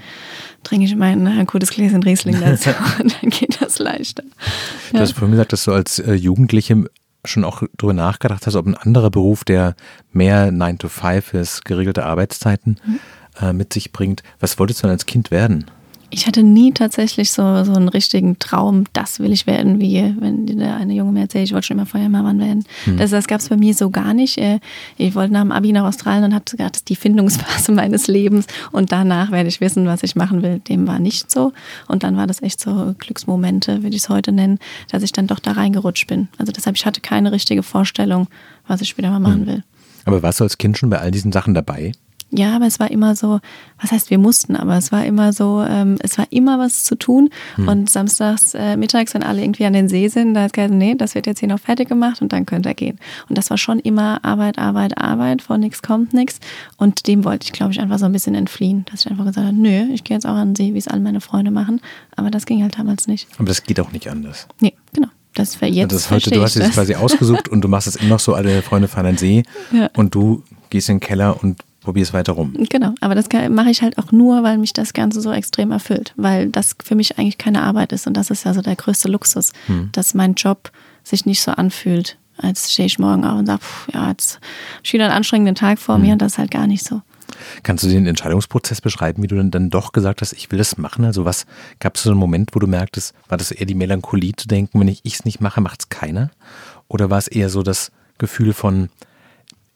trinke 0.63 0.85
ich 0.85 0.95
mein 0.95 1.27
ein 1.27 1.45
gutes 1.45 1.69
Gläschen 1.69 2.03
Riesling 2.03 2.39
dazu 2.43 2.69
und 3.01 3.15
dann 3.21 3.29
geht 3.29 3.61
das 3.61 3.79
leichter. 3.79 4.23
Du 4.91 4.99
hast 4.99 5.13
vorhin 5.13 5.31
gesagt, 5.31 5.53
dass 5.53 5.65
du 5.65 5.71
als 5.71 5.99
äh, 5.99 6.13
Jugendliche 6.13 6.85
schon 7.23 7.43
auch 7.43 7.63
darüber 7.77 7.93
nachgedacht 7.93 8.45
hast, 8.45 8.55
ob 8.55 8.65
ein 8.65 8.75
anderer 8.75 9.09
Beruf, 9.09 9.43
der 9.43 9.75
mehr 10.11 10.51
9 10.51 10.77
to 10.79 10.89
5 10.89 11.33
ist, 11.33 11.65
geregelte 11.65 12.05
Arbeitszeiten 12.05 12.79
mhm. 12.85 12.99
äh, 13.41 13.53
mit 13.53 13.73
sich 13.73 13.91
bringt. 13.91 14.23
Was 14.39 14.59
wolltest 14.59 14.79
du 14.79 14.83
denn 14.83 14.91
als 14.91 15.05
Kind 15.05 15.31
werden? 15.31 15.65
Ich 16.15 16.27
hatte 16.27 16.43
nie 16.43 16.71
tatsächlich 16.71 17.33
so, 17.33 17.65
so 17.65 17.73
einen 17.73 17.89
richtigen 17.89 18.39
Traum, 18.39 18.85
das 18.93 19.19
will 19.19 19.33
ich 19.33 19.47
werden, 19.47 19.81
wie 19.81 20.15
wenn 20.17 20.61
eine 20.61 20.93
Junge 20.93 21.11
mir 21.11 21.21
erzählt, 21.21 21.43
ich 21.43 21.53
wollte 21.53 21.67
schon 21.67 21.77
immer 21.77 21.85
Feuerwehrmann 21.85 22.39
werden. 22.39 22.63
Hm. 22.85 22.95
Das, 22.95 23.11
das 23.11 23.27
gab 23.27 23.41
es 23.41 23.49
bei 23.49 23.57
mir 23.57 23.73
so 23.73 23.89
gar 23.89 24.13
nicht. 24.13 24.37
Äh, 24.37 24.59
ich 24.97 25.13
wollte 25.13 25.33
nach 25.33 25.41
dem 25.41 25.51
Abi 25.51 25.73
nach 25.73 25.83
Australien 25.83 26.23
und 26.23 26.33
hatte 26.33 26.55
gesagt, 26.55 26.75
das 26.75 26.79
ist 26.81 26.89
die 26.89 26.95
Findungsphase 26.95 27.71
meines 27.73 28.07
Lebens 28.07 28.47
und 28.71 28.93
danach 28.93 29.31
werde 29.31 29.49
ich 29.49 29.59
wissen, 29.59 29.87
was 29.87 30.03
ich 30.03 30.15
machen 30.15 30.41
will. 30.41 30.59
Dem 30.59 30.87
war 30.87 30.99
nicht 30.99 31.29
so. 31.29 31.51
Und 31.89 32.03
dann 32.03 32.15
war 32.15 32.27
das 32.27 32.41
echt 32.41 32.61
so 32.61 32.95
Glücksmomente, 32.97 33.83
würde 33.83 33.97
ich 33.97 34.03
es 34.03 34.09
heute 34.09 34.31
nennen, 34.31 34.59
dass 34.89 35.03
ich 35.03 35.11
dann 35.11 35.27
doch 35.27 35.39
da 35.39 35.51
reingerutscht 35.51 36.07
bin. 36.07 36.29
Also 36.37 36.53
deshalb, 36.53 36.77
ich 36.77 36.85
hatte 36.85 37.01
keine 37.01 37.33
richtige 37.33 37.61
Vorstellung, 37.61 38.27
was 38.67 38.79
ich 38.79 38.87
später 38.87 39.09
mal 39.09 39.19
machen 39.19 39.41
hm. 39.41 39.47
will. 39.47 39.63
Aber 40.05 40.23
warst 40.23 40.39
du 40.39 40.45
als 40.45 40.57
Kind 40.57 40.77
schon 40.77 40.89
bei 40.89 40.99
all 40.99 41.11
diesen 41.11 41.33
Sachen 41.33 41.53
dabei? 41.53 41.91
Ja, 42.37 42.55
aber 42.55 42.65
es 42.65 42.79
war 42.79 42.91
immer 42.91 43.15
so, 43.15 43.39
was 43.81 43.91
heißt 43.91 44.09
wir 44.09 44.17
mussten, 44.17 44.55
aber 44.55 44.77
es 44.77 44.91
war 44.91 45.05
immer 45.05 45.31
so, 45.31 45.63
ähm, 45.67 45.97
es 46.01 46.17
war 46.17 46.27
immer 46.31 46.59
was 46.59 46.83
zu 46.83 46.95
tun. 46.95 47.29
Hm. 47.55 47.67
Und 47.67 47.89
samstags 47.89 48.53
äh, 48.53 48.75
mittags, 48.75 49.13
wenn 49.13 49.23
alle 49.23 49.41
irgendwie 49.41 49.65
an 49.65 49.73
den 49.73 49.87
See 49.87 50.07
sind, 50.07 50.33
da 50.33 50.45
ist 50.45 50.53
gesagt, 50.53 50.73
nee, 50.73 50.95
das 50.95 51.15
wird 51.15 51.27
jetzt 51.27 51.39
hier 51.39 51.49
noch 51.49 51.59
fertig 51.59 51.87
gemacht 51.87 52.21
und 52.21 52.33
dann 52.33 52.45
könnt 52.45 52.65
ihr 52.65 52.73
gehen. 52.73 52.99
Und 53.29 53.37
das 53.37 53.49
war 53.49 53.57
schon 53.57 53.79
immer 53.79 54.23
Arbeit, 54.23 54.57
Arbeit, 54.57 54.97
Arbeit, 54.97 55.41
von 55.41 55.59
nichts 55.59 55.81
kommt 55.81 56.13
nichts. 56.13 56.39
Und 56.77 57.07
dem 57.07 57.23
wollte 57.23 57.45
ich, 57.45 57.53
glaube 57.53 57.71
ich, 57.71 57.79
einfach 57.79 57.99
so 57.99 58.05
ein 58.05 58.11
bisschen 58.11 58.35
entfliehen, 58.35 58.85
dass 58.91 59.05
ich 59.05 59.11
einfach 59.11 59.25
gesagt 59.25 59.47
habe, 59.47 59.55
nö, 59.55 59.93
ich 59.93 60.03
gehe 60.03 60.15
jetzt 60.15 60.25
auch 60.25 60.35
an 60.35 60.49
den 60.49 60.55
See, 60.55 60.73
wie 60.73 60.77
es 60.77 60.87
alle 60.87 61.01
meine 61.01 61.21
Freunde 61.21 61.51
machen. 61.51 61.81
Aber 62.15 62.31
das 62.31 62.45
ging 62.45 62.61
halt 62.63 62.77
damals 62.77 63.07
nicht. 63.07 63.27
Aber 63.37 63.47
das 63.47 63.63
geht 63.63 63.79
auch 63.79 63.91
nicht 63.91 64.09
anders. 64.09 64.47
Nee, 64.59 64.73
genau. 64.93 65.07
Das 65.35 65.59
wäre 65.61 65.71
jetzt. 65.71 65.91
Das 65.91 66.09
heute, 66.11 66.31
du 66.31 66.41
hast 66.41 66.55
es 66.55 66.71
quasi 66.71 66.95
ausgesucht 66.95 67.49
und 67.49 67.61
du 67.61 67.67
machst 67.67 67.87
es 67.87 67.97
immer 67.97 68.11
noch 68.11 68.19
so, 68.19 68.33
alle 68.33 68.61
Freunde 68.61 68.87
fahren 68.87 69.05
an 69.05 69.13
den 69.13 69.17
See 69.17 69.43
ja. 69.71 69.89
und 69.95 70.15
du 70.15 70.43
gehst 70.69 70.89
in 70.89 70.95
den 70.95 71.01
Keller 71.01 71.43
und 71.43 71.61
probier 71.85 72.03
es 72.03 72.13
weiter 72.13 72.33
rum. 72.33 72.53
Genau, 72.69 72.93
aber 72.99 73.15
das 73.15 73.27
mache 73.49 73.69
ich 73.69 73.81
halt 73.81 73.97
auch 73.97 74.11
nur, 74.11 74.43
weil 74.43 74.57
mich 74.57 74.73
das 74.73 74.93
Ganze 74.93 75.21
so 75.21 75.31
extrem 75.31 75.71
erfüllt, 75.71 76.13
weil 76.17 76.49
das 76.49 76.75
für 76.83 76.95
mich 76.95 77.17
eigentlich 77.17 77.37
keine 77.37 77.63
Arbeit 77.63 77.93
ist 77.93 78.07
und 78.07 78.17
das 78.17 78.29
ist 78.29 78.43
ja 78.43 78.53
so 78.53 78.61
der 78.61 78.75
größte 78.75 79.07
Luxus, 79.07 79.53
hm. 79.67 79.89
dass 79.93 80.13
mein 80.13 80.33
Job 80.33 80.71
sich 81.03 81.25
nicht 81.25 81.41
so 81.41 81.51
anfühlt, 81.51 82.17
als 82.37 82.73
stehe 82.73 82.87
ich 82.87 82.99
morgen 82.99 83.23
auf 83.23 83.39
und 83.39 83.45
sage, 83.45 83.61
ja, 83.93 84.09
jetzt 84.09 84.35
habe 84.35 84.81
ich 84.83 84.93
wieder 84.93 85.05
einen 85.05 85.13
anstrengenden 85.13 85.55
Tag 85.55 85.79
vor 85.79 85.95
hm. 85.95 86.01
mir 86.01 86.13
und 86.13 86.21
das 86.21 86.33
ist 86.33 86.37
halt 86.37 86.51
gar 86.51 86.67
nicht 86.67 86.83
so. 86.83 87.01
Kannst 87.63 87.83
du 87.83 87.87
den 87.87 88.07
Entscheidungsprozess 88.07 88.81
beschreiben, 88.81 89.23
wie 89.23 89.27
du 89.27 89.35
dann, 89.35 89.51
dann 89.51 89.69
doch 89.69 89.91
gesagt 89.91 90.21
hast, 90.21 90.33
ich 90.33 90.51
will 90.51 90.57
das 90.57 90.77
machen? 90.77 91.05
Also 91.05 91.25
was 91.25 91.45
gab 91.79 91.95
es 91.95 92.03
so 92.03 92.11
einen 92.11 92.19
Moment, 92.19 92.51
wo 92.53 92.59
du 92.59 92.67
merktest, 92.67 93.13
war 93.27 93.37
das 93.37 93.51
eher 93.51 93.65
die 93.65 93.75
Melancholie 93.75 94.33
zu 94.35 94.47
denken, 94.47 94.79
wenn 94.79 94.87
ich 94.87 95.01
es 95.03 95.25
nicht 95.25 95.41
mache, 95.41 95.61
macht 95.61 95.81
es 95.81 95.89
keiner? 95.89 96.31
Oder 96.87 97.09
war 97.09 97.17
es 97.17 97.27
eher 97.27 97.49
so 97.49 97.63
das 97.63 97.91
Gefühl 98.17 98.53
von, 98.53 98.89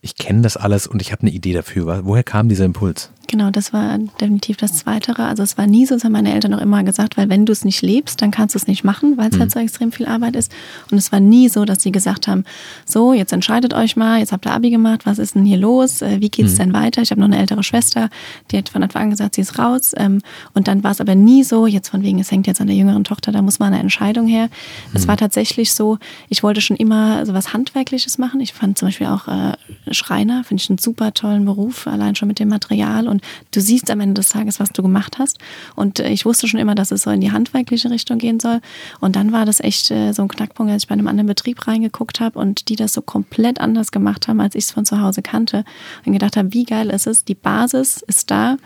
ich 0.01 0.15
kenne 0.15 0.41
das 0.41 0.57
alles 0.57 0.87
und 0.87 1.01
ich 1.01 1.11
habe 1.11 1.23
eine 1.23 1.31
Idee 1.31 1.53
dafür. 1.53 2.05
Woher 2.05 2.23
kam 2.23 2.49
dieser 2.49 2.65
Impuls? 2.65 3.11
Genau, 3.29 3.51
das 3.51 3.73
war 3.73 3.99
definitiv 3.99 4.57
das 4.57 4.73
Zweite. 4.73 5.15
Also 5.19 5.43
es 5.43 5.55
war 5.55 5.67
nie 5.67 5.85
so, 5.85 5.93
das 5.93 6.03
haben 6.03 6.13
meine 6.13 6.33
Eltern 6.33 6.51
auch 6.55 6.61
immer 6.61 6.83
gesagt, 6.83 7.15
weil 7.15 7.29
wenn 7.29 7.45
du 7.45 7.51
es 7.51 7.63
nicht 7.63 7.83
lebst, 7.83 8.23
dann 8.23 8.31
kannst 8.31 8.55
du 8.55 8.57
es 8.57 8.65
nicht 8.65 8.83
machen, 8.83 9.17
weil 9.17 9.29
es 9.29 9.35
mhm. 9.35 9.41
halt 9.41 9.51
so 9.51 9.59
extrem 9.59 9.91
viel 9.91 10.07
Arbeit 10.07 10.35
ist. 10.35 10.51
Und 10.89 10.97
es 10.97 11.11
war 11.11 11.19
nie 11.19 11.47
so, 11.47 11.63
dass 11.63 11.83
sie 11.83 11.91
gesagt 11.91 12.27
haben, 12.27 12.43
so, 12.85 13.13
jetzt 13.13 13.31
entscheidet 13.31 13.75
euch 13.75 13.95
mal, 13.95 14.17
jetzt 14.17 14.31
habt 14.31 14.47
ihr 14.47 14.51
Abi 14.51 14.71
gemacht, 14.71 15.05
was 15.05 15.19
ist 15.19 15.35
denn 15.35 15.45
hier 15.45 15.59
los? 15.59 16.01
Äh, 16.01 16.21
wie 16.21 16.29
geht 16.29 16.47
es 16.47 16.53
mhm. 16.53 16.57
denn 16.57 16.73
weiter? 16.73 17.03
Ich 17.03 17.11
habe 17.11 17.21
noch 17.21 17.27
eine 17.27 17.37
ältere 17.37 17.61
Schwester, 17.61 18.09
die 18.49 18.57
hat 18.57 18.69
von 18.69 18.81
Anfang 18.81 19.03
an 19.03 19.09
gesagt, 19.11 19.35
sie 19.35 19.41
ist 19.41 19.59
raus. 19.59 19.93
Ähm, 19.95 20.21
und 20.55 20.67
dann 20.67 20.83
war 20.83 20.89
es 20.89 20.99
aber 20.99 21.13
nie 21.13 21.43
so, 21.43 21.67
jetzt 21.67 21.89
von 21.89 22.01
wegen, 22.01 22.17
es 22.17 22.31
hängt 22.31 22.47
jetzt 22.47 22.61
an 22.61 22.65
der 22.67 22.75
jüngeren 22.75 23.03
Tochter, 23.03 23.31
da 23.31 23.43
muss 23.43 23.59
mal 23.59 23.67
eine 23.67 23.79
Entscheidung 23.79 24.25
her. 24.25 24.45
Mhm. 24.45 24.95
Es 24.95 25.07
war 25.07 25.17
tatsächlich 25.17 25.71
so, 25.73 25.99
ich 26.29 26.41
wollte 26.41 26.61
schon 26.61 26.77
immer 26.77 27.27
so 27.27 27.35
was 27.35 27.53
Handwerkliches 27.53 28.17
machen. 28.17 28.41
Ich 28.41 28.53
fand 28.53 28.79
zum 28.79 28.87
Beispiel 28.87 29.05
auch 29.05 29.27
äh, 29.27 29.53
Schreiner, 29.93 30.43
finde 30.43 30.63
ich 30.63 30.69
einen 30.71 30.79
super 30.79 31.13
tollen 31.13 31.45
Beruf, 31.45 31.85
allein 31.85 32.15
schon 32.15 32.27
mit 32.27 32.39
dem 32.39 32.49
Material 32.49 33.07
und 33.07 33.18
du 33.51 33.61
siehst 33.61 33.89
am 33.91 33.99
Ende 33.99 34.15
des 34.15 34.29
Tages, 34.29 34.59
was 34.59 34.69
du 34.69 34.81
gemacht 34.81 35.19
hast. 35.19 35.37
Und 35.75 35.99
äh, 35.99 36.09
ich 36.09 36.25
wusste 36.25 36.47
schon 36.47 36.59
immer, 36.59 36.75
dass 36.75 36.91
es 36.91 37.03
so 37.03 37.09
in 37.11 37.21
die 37.21 37.31
handwerkliche 37.31 37.89
Richtung 37.89 38.17
gehen 38.17 38.39
soll. 38.39 38.61
Und 38.99 39.15
dann 39.15 39.31
war 39.31 39.45
das 39.45 39.59
echt 39.59 39.91
äh, 39.91 40.11
so 40.13 40.21
ein 40.21 40.27
Knackpunkt, 40.27 40.71
als 40.71 40.83
ich 40.83 40.89
bei 40.89 40.93
einem 40.93 41.07
anderen 41.07 41.27
Betrieb 41.27 41.67
reingeguckt 41.67 42.19
habe 42.19 42.39
und 42.39 42.69
die 42.69 42.75
das 42.75 42.93
so 42.93 43.01
komplett 43.01 43.59
anders 43.59 43.91
gemacht 43.91 44.27
haben, 44.27 44.41
als 44.41 44.55
ich 44.55 44.65
es 44.65 44.71
von 44.71 44.85
zu 44.85 45.01
Hause 45.01 45.21
kannte. 45.21 45.63
Und 46.05 46.13
gedacht 46.13 46.37
habe, 46.37 46.53
wie 46.53 46.65
geil 46.65 46.89
ist 46.89 47.07
es, 47.07 47.23
die 47.23 47.35
Basis 47.35 48.03
ist 48.07 48.31
da 48.31 48.57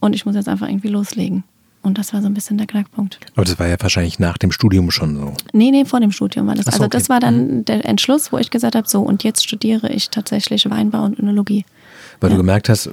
und 0.00 0.14
ich 0.14 0.26
muss 0.26 0.34
jetzt 0.34 0.48
einfach 0.48 0.68
irgendwie 0.68 0.88
loslegen. 0.88 1.44
Und 1.84 1.98
das 1.98 2.14
war 2.14 2.22
so 2.22 2.28
ein 2.28 2.34
bisschen 2.34 2.56
der 2.56 2.66
Knackpunkt. 2.66 3.20
Aber 3.34 3.44
das 3.44 3.58
war 3.58 3.68
ja 3.68 3.76
wahrscheinlich 3.78 4.18
nach 4.18 4.38
dem 4.38 4.52
Studium 4.52 4.90
schon 4.90 5.16
so. 5.16 5.34
Nee, 5.52 5.70
nee, 5.70 5.84
vor 5.84 6.00
dem 6.00 6.12
Studium 6.12 6.46
war 6.46 6.54
das. 6.54 6.64
So, 6.64 6.72
also 6.72 6.86
das 6.88 7.10
war 7.10 7.20
dann 7.20 7.58
mhm. 7.58 7.64
der 7.66 7.84
Entschluss, 7.84 8.32
wo 8.32 8.38
ich 8.38 8.50
gesagt 8.50 8.74
habe, 8.74 8.88
so 8.88 9.02
und 9.02 9.22
jetzt 9.22 9.44
studiere 9.44 9.92
ich 9.92 10.08
tatsächlich 10.08 10.68
Weinbau 10.70 11.04
und 11.04 11.18
Önologie. 11.18 11.66
Weil 12.20 12.30
ja. 12.30 12.36
du 12.36 12.42
gemerkt 12.42 12.70
hast, 12.70 12.88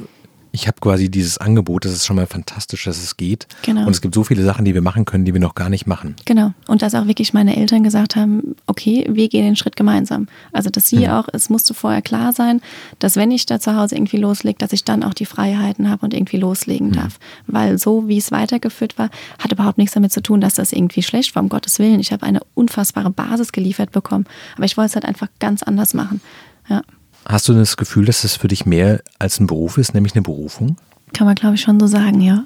ich 0.51 0.67
habe 0.67 0.77
quasi 0.81 1.09
dieses 1.09 1.37
Angebot, 1.37 1.85
das 1.85 1.93
ist 1.93 2.05
schon 2.05 2.17
mal 2.17 2.27
fantastisch, 2.27 2.83
dass 2.83 3.01
es 3.01 3.15
geht. 3.15 3.47
Genau. 3.61 3.85
Und 3.85 3.91
es 3.91 4.01
gibt 4.01 4.13
so 4.13 4.23
viele 4.23 4.43
Sachen, 4.43 4.65
die 4.65 4.73
wir 4.73 4.81
machen 4.81 5.05
können, 5.05 5.23
die 5.23 5.33
wir 5.33 5.39
noch 5.39 5.55
gar 5.55 5.69
nicht 5.69 5.87
machen. 5.87 6.15
Genau. 6.25 6.53
Und 6.67 6.81
dass 6.81 6.93
auch 6.93 7.07
wirklich 7.07 7.33
meine 7.33 7.55
Eltern 7.55 7.83
gesagt 7.83 8.15
haben, 8.15 8.55
okay, 8.67 9.07
wir 9.09 9.29
gehen 9.29 9.45
den 9.45 9.55
Schritt 9.55 9.75
gemeinsam. 9.75 10.27
Also 10.51 10.69
dass 10.69 10.87
sie 10.87 11.07
mhm. 11.07 11.11
auch, 11.11 11.27
es 11.31 11.49
musste 11.49 11.73
vorher 11.73 12.01
klar 12.01 12.33
sein, 12.33 12.61
dass 12.99 13.15
wenn 13.15 13.31
ich 13.31 13.45
da 13.45 13.59
zu 13.59 13.75
Hause 13.75 13.95
irgendwie 13.95 14.17
loslege, 14.17 14.57
dass 14.57 14.73
ich 14.73 14.83
dann 14.83 15.03
auch 15.03 15.13
die 15.13 15.25
Freiheiten 15.25 15.89
habe 15.89 16.05
und 16.05 16.13
irgendwie 16.13 16.37
loslegen 16.37 16.89
mhm. 16.89 16.93
darf. 16.93 17.19
Weil 17.47 17.77
so, 17.77 18.07
wie 18.09 18.17
es 18.17 18.31
weitergeführt 18.31 18.97
war, 18.97 19.09
hat 19.39 19.51
überhaupt 19.51 19.77
nichts 19.77 19.93
damit 19.93 20.11
zu 20.11 20.21
tun, 20.21 20.41
dass 20.41 20.55
das 20.55 20.73
irgendwie 20.73 21.03
schlecht 21.03 21.33
war, 21.35 21.43
um 21.43 21.49
Gottes 21.49 21.79
Willen. 21.79 21.99
Ich 21.99 22.11
habe 22.11 22.25
eine 22.25 22.41
unfassbare 22.55 23.09
Basis 23.09 23.53
geliefert 23.53 23.91
bekommen. 23.91 24.25
Aber 24.55 24.65
ich 24.65 24.75
wollte 24.75 24.89
es 24.89 24.95
halt 24.95 25.05
einfach 25.05 25.27
ganz 25.39 25.63
anders 25.63 25.93
machen. 25.93 26.19
Ja. 26.67 26.81
Hast 27.25 27.47
du 27.47 27.53
das 27.53 27.77
Gefühl, 27.77 28.05
dass 28.05 28.23
es 28.23 28.35
für 28.35 28.47
dich 28.47 28.65
mehr 28.65 29.01
als 29.19 29.39
ein 29.39 29.47
Beruf 29.47 29.77
ist, 29.77 29.93
nämlich 29.93 30.13
eine 30.13 30.21
Berufung? 30.21 30.77
Kann 31.13 31.27
man, 31.27 31.35
glaube 31.35 31.55
ich, 31.55 31.61
schon 31.61 31.79
so 31.79 31.87
sagen, 31.87 32.21
ja. 32.21 32.45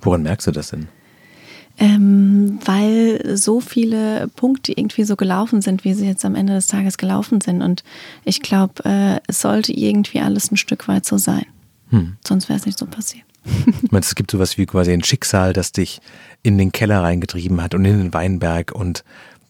Woran 0.00 0.22
merkst 0.22 0.46
du 0.46 0.52
das 0.52 0.70
denn? 0.70 0.88
Ähm, 1.80 2.58
weil 2.64 3.36
so 3.36 3.60
viele 3.60 4.28
Punkte 4.34 4.72
irgendwie 4.72 5.04
so 5.04 5.14
gelaufen 5.14 5.62
sind, 5.62 5.84
wie 5.84 5.94
sie 5.94 6.06
jetzt 6.06 6.24
am 6.24 6.34
Ende 6.34 6.54
des 6.54 6.66
Tages 6.66 6.98
gelaufen 6.98 7.40
sind. 7.40 7.62
Und 7.62 7.84
ich 8.24 8.42
glaube, 8.42 8.84
äh, 8.84 9.20
es 9.28 9.40
sollte 9.40 9.72
irgendwie 9.72 10.20
alles 10.20 10.50
ein 10.50 10.56
Stück 10.56 10.88
weit 10.88 11.06
so 11.06 11.18
sein. 11.18 11.46
Hm. 11.90 12.16
Sonst 12.26 12.48
wäre 12.48 12.58
es 12.58 12.66
nicht 12.66 12.78
so 12.78 12.86
passiert. 12.86 13.24
Ich 13.82 13.92
meine, 13.92 14.04
es 14.04 14.14
gibt 14.14 14.30
sowas 14.30 14.58
wie 14.58 14.66
quasi 14.66 14.92
ein 14.92 15.04
Schicksal, 15.04 15.52
das 15.52 15.72
dich 15.72 16.00
in 16.42 16.58
den 16.58 16.72
Keller 16.72 17.02
reingetrieben 17.02 17.62
hat 17.62 17.74
und 17.74 17.84
in 17.84 17.98
den 17.98 18.12
Weinberg 18.12 18.72
und 18.72 19.04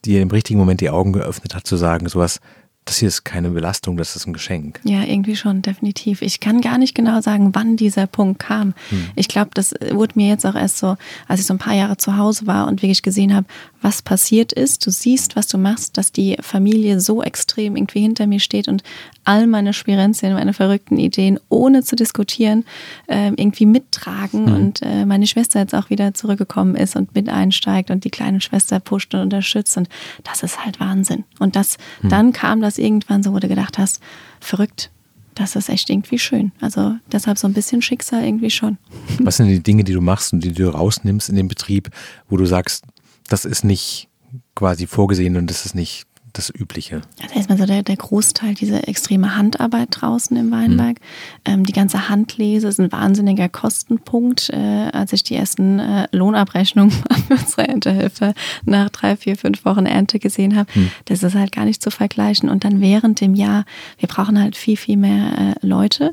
dir 0.04 0.22
im 0.22 0.30
richtigen 0.30 0.58
Moment 0.58 0.80
die 0.80 0.90
Augen 0.90 1.12
geöffnet 1.12 1.54
hat, 1.54 1.66
zu 1.66 1.76
sagen, 1.76 2.08
sowas, 2.08 2.40
das 2.88 2.98
hier 2.98 3.08
ist 3.08 3.24
keine 3.24 3.50
Belastung, 3.50 3.98
das 3.98 4.16
ist 4.16 4.26
ein 4.26 4.32
Geschenk. 4.32 4.80
Ja, 4.82 5.02
irgendwie 5.02 5.36
schon, 5.36 5.60
definitiv. 5.60 6.22
Ich 6.22 6.40
kann 6.40 6.62
gar 6.62 6.78
nicht 6.78 6.94
genau 6.94 7.20
sagen, 7.20 7.54
wann 7.54 7.76
dieser 7.76 8.06
Punkt 8.06 8.38
kam. 8.38 8.72
Hm. 8.88 9.10
Ich 9.14 9.28
glaube, 9.28 9.50
das 9.52 9.74
wurde 9.92 10.14
mir 10.14 10.28
jetzt 10.28 10.46
auch 10.46 10.54
erst 10.54 10.78
so, 10.78 10.96
als 11.26 11.40
ich 11.40 11.46
so 11.46 11.52
ein 11.52 11.58
paar 11.58 11.74
Jahre 11.74 11.98
zu 11.98 12.16
Hause 12.16 12.46
war 12.46 12.66
und 12.66 12.82
wirklich 12.82 13.02
gesehen 13.02 13.34
habe, 13.34 13.46
was 13.82 14.00
passiert 14.00 14.52
ist. 14.52 14.86
Du 14.86 14.90
siehst, 14.90 15.36
was 15.36 15.46
du 15.46 15.58
machst, 15.58 15.98
dass 15.98 16.12
die 16.12 16.36
Familie 16.40 16.98
so 17.00 17.22
extrem 17.22 17.76
irgendwie 17.76 18.00
hinter 18.00 18.26
mir 18.26 18.40
steht 18.40 18.68
und 18.68 18.82
all 19.24 19.46
meine 19.46 19.74
Spirenzien, 19.74 20.32
meine 20.32 20.54
verrückten 20.54 20.96
Ideen, 20.96 21.38
ohne 21.50 21.82
zu 21.82 21.94
diskutieren, 21.94 22.64
äh, 23.06 23.28
irgendwie 23.28 23.66
mittragen 23.66 24.46
hm. 24.46 24.54
und 24.54 24.82
äh, 24.82 25.04
meine 25.04 25.26
Schwester 25.26 25.60
jetzt 25.60 25.74
auch 25.74 25.90
wieder 25.90 26.14
zurückgekommen 26.14 26.74
ist 26.74 26.96
und 26.96 27.14
mit 27.14 27.28
einsteigt 27.28 27.90
und 27.90 28.04
die 28.04 28.10
kleine 28.10 28.40
Schwester 28.40 28.80
pusht 28.80 29.14
und 29.14 29.20
unterstützt 29.20 29.76
und 29.76 29.90
das 30.24 30.42
ist 30.42 30.64
halt 30.64 30.80
Wahnsinn. 30.80 31.24
Und 31.38 31.54
das, 31.54 31.76
hm. 32.00 32.08
dann 32.08 32.32
kam 32.32 32.62
das 32.62 32.77
irgendwann 32.78 33.22
so, 33.22 33.32
wo 33.32 33.38
du 33.38 33.48
gedacht 33.48 33.78
hast, 33.78 34.00
verrückt, 34.40 34.90
das 35.34 35.54
ist 35.54 35.68
echt 35.68 35.88
irgendwie 35.88 36.18
schön. 36.18 36.52
Also 36.60 36.96
deshalb 37.12 37.38
so 37.38 37.46
ein 37.46 37.52
bisschen 37.52 37.80
Schicksal 37.80 38.24
irgendwie 38.24 38.50
schon. 38.50 38.78
Was 39.20 39.36
sind 39.36 39.48
die 39.48 39.62
Dinge, 39.62 39.84
die 39.84 39.92
du 39.92 40.00
machst 40.00 40.32
und 40.32 40.42
die 40.42 40.52
du 40.52 40.68
rausnimmst 40.68 41.28
in 41.28 41.36
den 41.36 41.48
Betrieb, 41.48 41.90
wo 42.28 42.36
du 42.36 42.44
sagst, 42.44 42.84
das 43.28 43.44
ist 43.44 43.64
nicht 43.64 44.08
quasi 44.54 44.86
vorgesehen 44.86 45.36
und 45.36 45.48
das 45.48 45.64
ist 45.64 45.74
nicht 45.74 46.06
das 46.38 46.50
Übliche? 46.54 47.02
Also 47.20 47.34
erstmal 47.34 47.58
so 47.58 47.66
der, 47.66 47.82
der 47.82 47.96
Großteil, 47.96 48.54
diese 48.54 48.86
extreme 48.86 49.36
Handarbeit 49.36 49.88
draußen 49.90 50.36
im 50.36 50.50
Weinberg. 50.50 50.98
Mhm. 51.46 51.52
Ähm, 51.52 51.66
die 51.66 51.72
ganze 51.72 52.08
Handlese 52.08 52.68
ist 52.68 52.80
ein 52.80 52.92
wahnsinniger 52.92 53.48
Kostenpunkt. 53.48 54.50
Äh, 54.50 54.90
als 54.92 55.12
ich 55.12 55.24
die 55.24 55.34
ersten 55.34 55.78
äh, 55.78 56.08
Lohnabrechnungen 56.12 56.90
für 57.28 57.34
unsere 57.34 57.68
Erntehelfer 57.68 58.34
nach 58.64 58.88
drei, 58.90 59.16
vier, 59.16 59.36
fünf 59.36 59.64
Wochen 59.64 59.86
Ernte 59.86 60.18
gesehen 60.18 60.56
habe, 60.56 60.70
mhm. 60.74 60.90
das 61.06 61.22
ist 61.22 61.34
halt 61.34 61.52
gar 61.52 61.64
nicht 61.64 61.82
zu 61.82 61.90
vergleichen. 61.90 62.48
Und 62.48 62.64
dann 62.64 62.80
während 62.80 63.20
dem 63.20 63.34
Jahr, 63.34 63.64
wir 63.98 64.08
brauchen 64.08 64.40
halt 64.40 64.56
viel, 64.56 64.76
viel 64.76 64.96
mehr 64.96 65.54
äh, 65.62 65.66
Leute. 65.66 66.12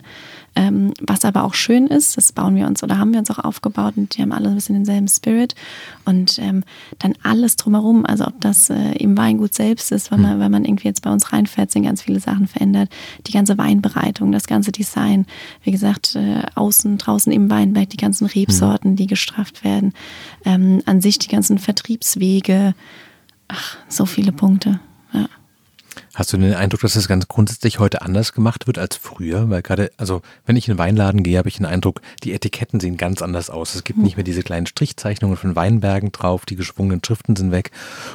Ähm, 0.56 0.94
was 1.02 1.26
aber 1.26 1.44
auch 1.44 1.54
schön 1.54 1.88
ist, 1.88 2.16
das 2.16 2.32
bauen 2.32 2.56
wir 2.56 2.66
uns 2.66 2.82
oder 2.82 2.98
haben 2.98 3.12
wir 3.12 3.20
uns 3.20 3.30
auch 3.30 3.40
aufgebaut 3.40 3.96
und 3.98 4.16
die 4.16 4.22
haben 4.22 4.32
alle 4.32 4.48
ein 4.48 4.56
bisschen 4.56 4.76
denselben 4.76 5.10
Spirit. 5.10 5.54
Und 6.06 6.40
ähm, 6.40 6.64
dann 7.00 7.14
alles 7.24 7.58
drumherum, 7.58 8.06
also 8.06 8.26
ob 8.26 8.40
das 8.40 8.70
äh, 8.70 8.94
im 8.94 9.18
Weingut 9.18 9.54
selbst 9.54 9.92
ist, 9.92 10.12
wenn 10.12 10.22
man, 10.22 10.34
hm. 10.34 10.40
wenn 10.40 10.52
man 10.52 10.66
irgendwie 10.66 10.88
jetzt 10.88 11.02
bei 11.02 11.12
uns 11.12 11.34
reinfährt, 11.34 11.72
sind 11.72 11.84
ganz 11.84 12.02
viele 12.02 12.22
Sachen 12.22 12.48
verändert. 12.48 12.90
Die 13.28 13.34
ganze 13.34 13.58
Weinbereitung, 13.58 14.32
das 14.32 14.48
ganze 14.48 14.72
Design, 14.72 15.26
wie 15.64 15.72
gesagt, 15.72 16.16
äh, 16.16 16.44
außen, 16.56 16.98
draußen 16.98 17.34
im 17.34 17.50
Weinberg, 17.50 17.90
die 17.90 17.98
ganzen 17.98 18.26
Rebsorten, 18.26 18.96
die 18.96 19.08
gestrafft 19.08 19.64
werden, 19.64 19.94
ähm, 20.46 20.82
an 20.86 21.02
sich 21.02 21.20
die 21.20 21.28
ganzen 21.28 21.58
Vertriebswege, 21.58 22.76
ach, 23.50 23.78
so 23.90 24.06
viele 24.06 24.32
Punkte. 24.32 24.80
Ja. 25.14 25.28
Hast 26.16 26.32
du 26.32 26.38
den 26.38 26.54
Eindruck, 26.54 26.80
dass 26.80 26.94
das 26.94 27.10
ganz 27.10 27.28
grundsätzlich 27.28 27.80
heute 27.80 28.02
anders 28.02 28.32
gemacht 28.32 28.68
wird 28.68 28.80
als 28.80 28.96
früher? 28.96 29.50
Weil 29.50 29.62
gerade, 29.62 29.92
also 29.98 30.22
wenn 30.46 30.56
ich 30.56 30.66
in 30.70 30.76
den 30.76 30.78
Weinladen 30.78 31.24
gehe, 31.24 31.38
habe 31.38 31.50
ich 31.50 31.58
den 31.58 31.66
Eindruck, 31.66 32.00
die 32.24 32.32
Etiketten 32.32 32.80
sehen 32.80 32.96
ganz 32.96 33.22
anders 33.22 33.50
aus. 33.50 33.76
Es 33.76 33.84
gibt 33.84 34.00
nicht 34.00 34.16
mehr 34.16 34.24
diese 34.24 34.42
kleinen 34.42 34.66
Strichzeichnungen 34.66 35.36
von 35.36 35.58
Weinbergen 35.58 36.14
drauf, 36.14 36.46
die 36.46 36.56
geschwungenen 36.56 37.02
Schriften 37.06 37.36
sind 37.36 37.52
weg. 37.52 37.72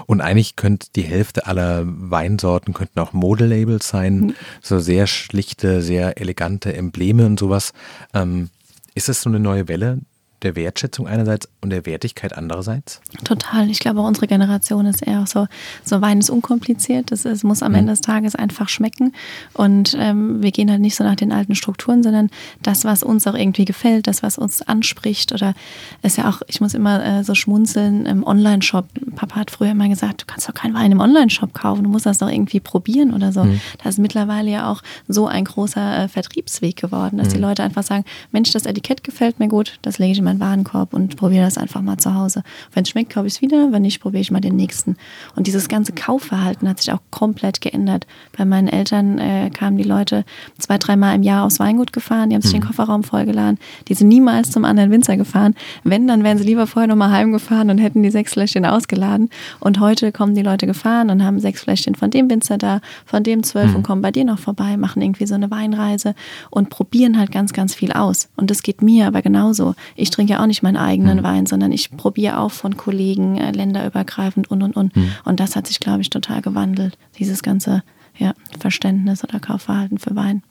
Und 0.06 0.22
eigentlich 0.22 0.56
könnte 0.56 0.88
die 0.96 1.02
Hälfte 1.02 1.46
aller 1.46 1.82
Weinsorten 1.84 2.72
könnten 2.72 3.00
auch 3.00 3.12
Modelabels 3.12 3.86
sein, 3.86 4.20
mhm. 4.20 4.34
so 4.62 4.78
sehr 4.78 5.06
schlichte, 5.06 5.82
sehr 5.82 6.18
elegante 6.18 6.72
Embleme 6.72 7.26
und 7.26 7.38
sowas. 7.38 7.74
Ähm, 8.14 8.48
ist 8.94 9.10
das 9.10 9.20
so 9.20 9.28
eine 9.28 9.40
neue 9.40 9.68
Welle, 9.68 9.98
der 10.42 10.56
Wertschätzung 10.56 11.06
einerseits 11.06 11.48
und 11.60 11.70
der 11.70 11.86
Wertigkeit 11.86 12.36
andererseits? 12.36 13.00
Total. 13.24 13.68
Ich 13.70 13.78
glaube, 13.78 14.00
unsere 14.00 14.26
Generation 14.26 14.86
ist 14.86 15.06
eher 15.06 15.24
so, 15.26 15.46
so 15.84 16.00
Wein 16.00 16.18
ist 16.18 16.30
unkompliziert. 16.30 17.12
Es, 17.12 17.24
es 17.24 17.42
muss 17.44 17.62
am 17.62 17.72
mhm. 17.72 17.78
Ende 17.78 17.92
des 17.92 18.00
Tages 18.00 18.34
einfach 18.34 18.68
schmecken. 18.68 19.12
Und 19.52 19.96
ähm, 19.98 20.42
wir 20.42 20.50
gehen 20.50 20.70
halt 20.70 20.80
nicht 20.80 20.96
so 20.96 21.04
nach 21.04 21.16
den 21.16 21.32
alten 21.32 21.54
Strukturen, 21.54 22.02
sondern 22.02 22.30
das, 22.62 22.84
was 22.84 23.02
uns 23.02 23.26
auch 23.26 23.34
irgendwie 23.34 23.64
gefällt, 23.64 24.06
das, 24.06 24.22
was 24.22 24.38
uns 24.38 24.62
anspricht. 24.62 25.32
Oder 25.32 25.54
ist 26.02 26.16
ja 26.16 26.28
auch, 26.28 26.42
ich 26.46 26.60
muss 26.60 26.74
immer 26.74 27.04
äh, 27.04 27.24
so 27.24 27.34
schmunzeln 27.34 28.06
im 28.06 28.24
Online-Shop. 28.24 28.86
Papa 29.16 29.36
hat 29.36 29.50
früher 29.50 29.70
immer 29.70 29.88
gesagt, 29.88 30.22
du 30.22 30.26
kannst 30.26 30.48
doch 30.48 30.54
keinen 30.54 30.74
Wein 30.74 30.92
im 30.92 31.00
Online-Shop 31.00 31.52
kaufen, 31.54 31.84
du 31.84 31.90
musst 31.90 32.06
das 32.06 32.18
doch 32.18 32.30
irgendwie 32.30 32.60
probieren 32.60 33.12
oder 33.12 33.32
so. 33.32 33.44
Mhm. 33.44 33.60
Das 33.82 33.94
ist 33.94 33.98
mittlerweile 33.98 34.50
ja 34.50 34.70
auch 34.70 34.82
so 35.08 35.26
ein 35.26 35.44
großer 35.44 36.04
äh, 36.04 36.08
Vertriebsweg 36.08 36.76
geworden, 36.76 37.18
dass 37.18 37.28
mhm. 37.28 37.32
die 37.32 37.38
Leute 37.38 37.62
einfach 37.62 37.82
sagen, 37.82 38.04
Mensch, 38.32 38.52
das 38.52 38.66
Etikett 38.66 39.04
gefällt 39.04 39.38
mir 39.38 39.48
gut, 39.48 39.78
das 39.82 39.98
lege 39.98 40.12
ich 40.12 40.18
in 40.18 40.24
meinen 40.30 40.40
Warenkorb 40.40 40.94
und 40.94 41.16
probiere 41.16 41.44
das 41.44 41.58
einfach 41.58 41.82
mal 41.82 41.98
zu 41.98 42.14
Hause. 42.14 42.42
Wenn 42.72 42.82
es 42.82 42.90
schmeckt, 42.90 43.12
kaufe 43.12 43.26
ich 43.26 43.34
es 43.34 43.42
wieder. 43.42 43.72
Wenn 43.72 43.82
nicht, 43.82 44.00
probiere 44.00 44.20
ich 44.20 44.30
mal 44.30 44.40
den 44.40 44.56
nächsten. 44.56 44.96
Und 45.36 45.46
dieses 45.46 45.68
ganze 45.68 45.92
Kaufverhalten 45.92 46.68
hat 46.68 46.80
sich 46.80 46.92
auch 46.92 47.00
komplett 47.10 47.60
geändert. 47.60 48.06
Bei 48.36 48.44
meinen 48.44 48.68
Eltern 48.68 49.18
äh, 49.18 49.50
kamen 49.50 49.76
die 49.76 49.84
Leute 49.84 50.24
zwei, 50.58 50.78
dreimal 50.78 51.14
im 51.14 51.22
Jahr 51.22 51.44
aufs 51.44 51.58
Weingut 51.58 51.92
gefahren. 51.92 52.30
Die 52.30 52.34
haben 52.34 52.42
sich 52.42 52.52
mhm. 52.52 52.60
den 52.60 52.66
Kofferraum 52.66 53.02
vollgeladen. 53.02 53.58
Die 53.88 53.94
sind 53.94 54.08
niemals 54.08 54.50
zum 54.50 54.64
anderen 54.64 54.90
Winzer 54.90 55.16
gefahren. 55.16 55.54
Wenn, 55.84 56.06
dann 56.06 56.24
wären 56.24 56.38
sie 56.38 56.44
lieber 56.44 56.66
vorher 56.66 56.88
nochmal 56.88 57.10
heimgefahren 57.10 57.70
und 57.70 57.78
hätten 57.78 58.02
die 58.02 58.10
sechs 58.10 58.32
Fläschchen 58.32 58.64
ausgeladen. 58.64 59.30
Und 59.58 59.80
heute 59.80 60.12
kommen 60.12 60.34
die 60.34 60.42
Leute 60.42 60.66
gefahren 60.66 61.10
und 61.10 61.24
haben 61.24 61.40
sechs 61.40 61.62
Fläschchen 61.62 61.94
von 61.94 62.10
dem 62.10 62.30
Winzer 62.30 62.58
da, 62.58 62.80
von 63.04 63.22
dem 63.22 63.42
zwölf 63.42 63.70
mhm. 63.70 63.76
und 63.76 63.82
kommen 63.82 64.02
bei 64.02 64.10
dir 64.10 64.24
noch 64.24 64.38
vorbei, 64.38 64.76
machen 64.76 65.02
irgendwie 65.02 65.26
so 65.26 65.34
eine 65.34 65.50
Weinreise 65.50 66.14
und 66.50 66.70
probieren 66.70 67.18
halt 67.18 67.32
ganz, 67.32 67.52
ganz 67.52 67.74
viel 67.74 67.92
aus. 67.92 68.28
Und 68.36 68.50
das 68.50 68.62
geht 68.62 68.82
mir 68.82 69.06
aber 69.06 69.22
genauso. 69.22 69.74
Ich 69.96 70.10
trinke 70.20 70.34
ja 70.34 70.42
auch 70.42 70.46
nicht 70.46 70.62
meinen 70.62 70.76
eigenen 70.76 71.18
mhm. 71.18 71.22
Wein, 71.22 71.46
sondern 71.46 71.72
ich 71.72 71.96
probiere 71.96 72.40
auch 72.40 72.50
von 72.50 72.76
Kollegen 72.76 73.38
äh, 73.38 73.52
länderübergreifend 73.52 74.50
und 74.50 74.62
und 74.62 74.76
und. 74.76 74.94
Mhm. 74.94 75.12
Und 75.24 75.40
das 75.40 75.56
hat 75.56 75.66
sich, 75.66 75.80
glaube 75.80 76.02
ich, 76.02 76.10
total 76.10 76.42
gewandelt, 76.42 76.98
dieses 77.18 77.42
ganze 77.42 77.82
ja, 78.18 78.34
Verständnis 78.58 79.24
oder 79.24 79.40
Kaufverhalten 79.40 79.96
für 79.96 80.14
Wein. 80.14 80.42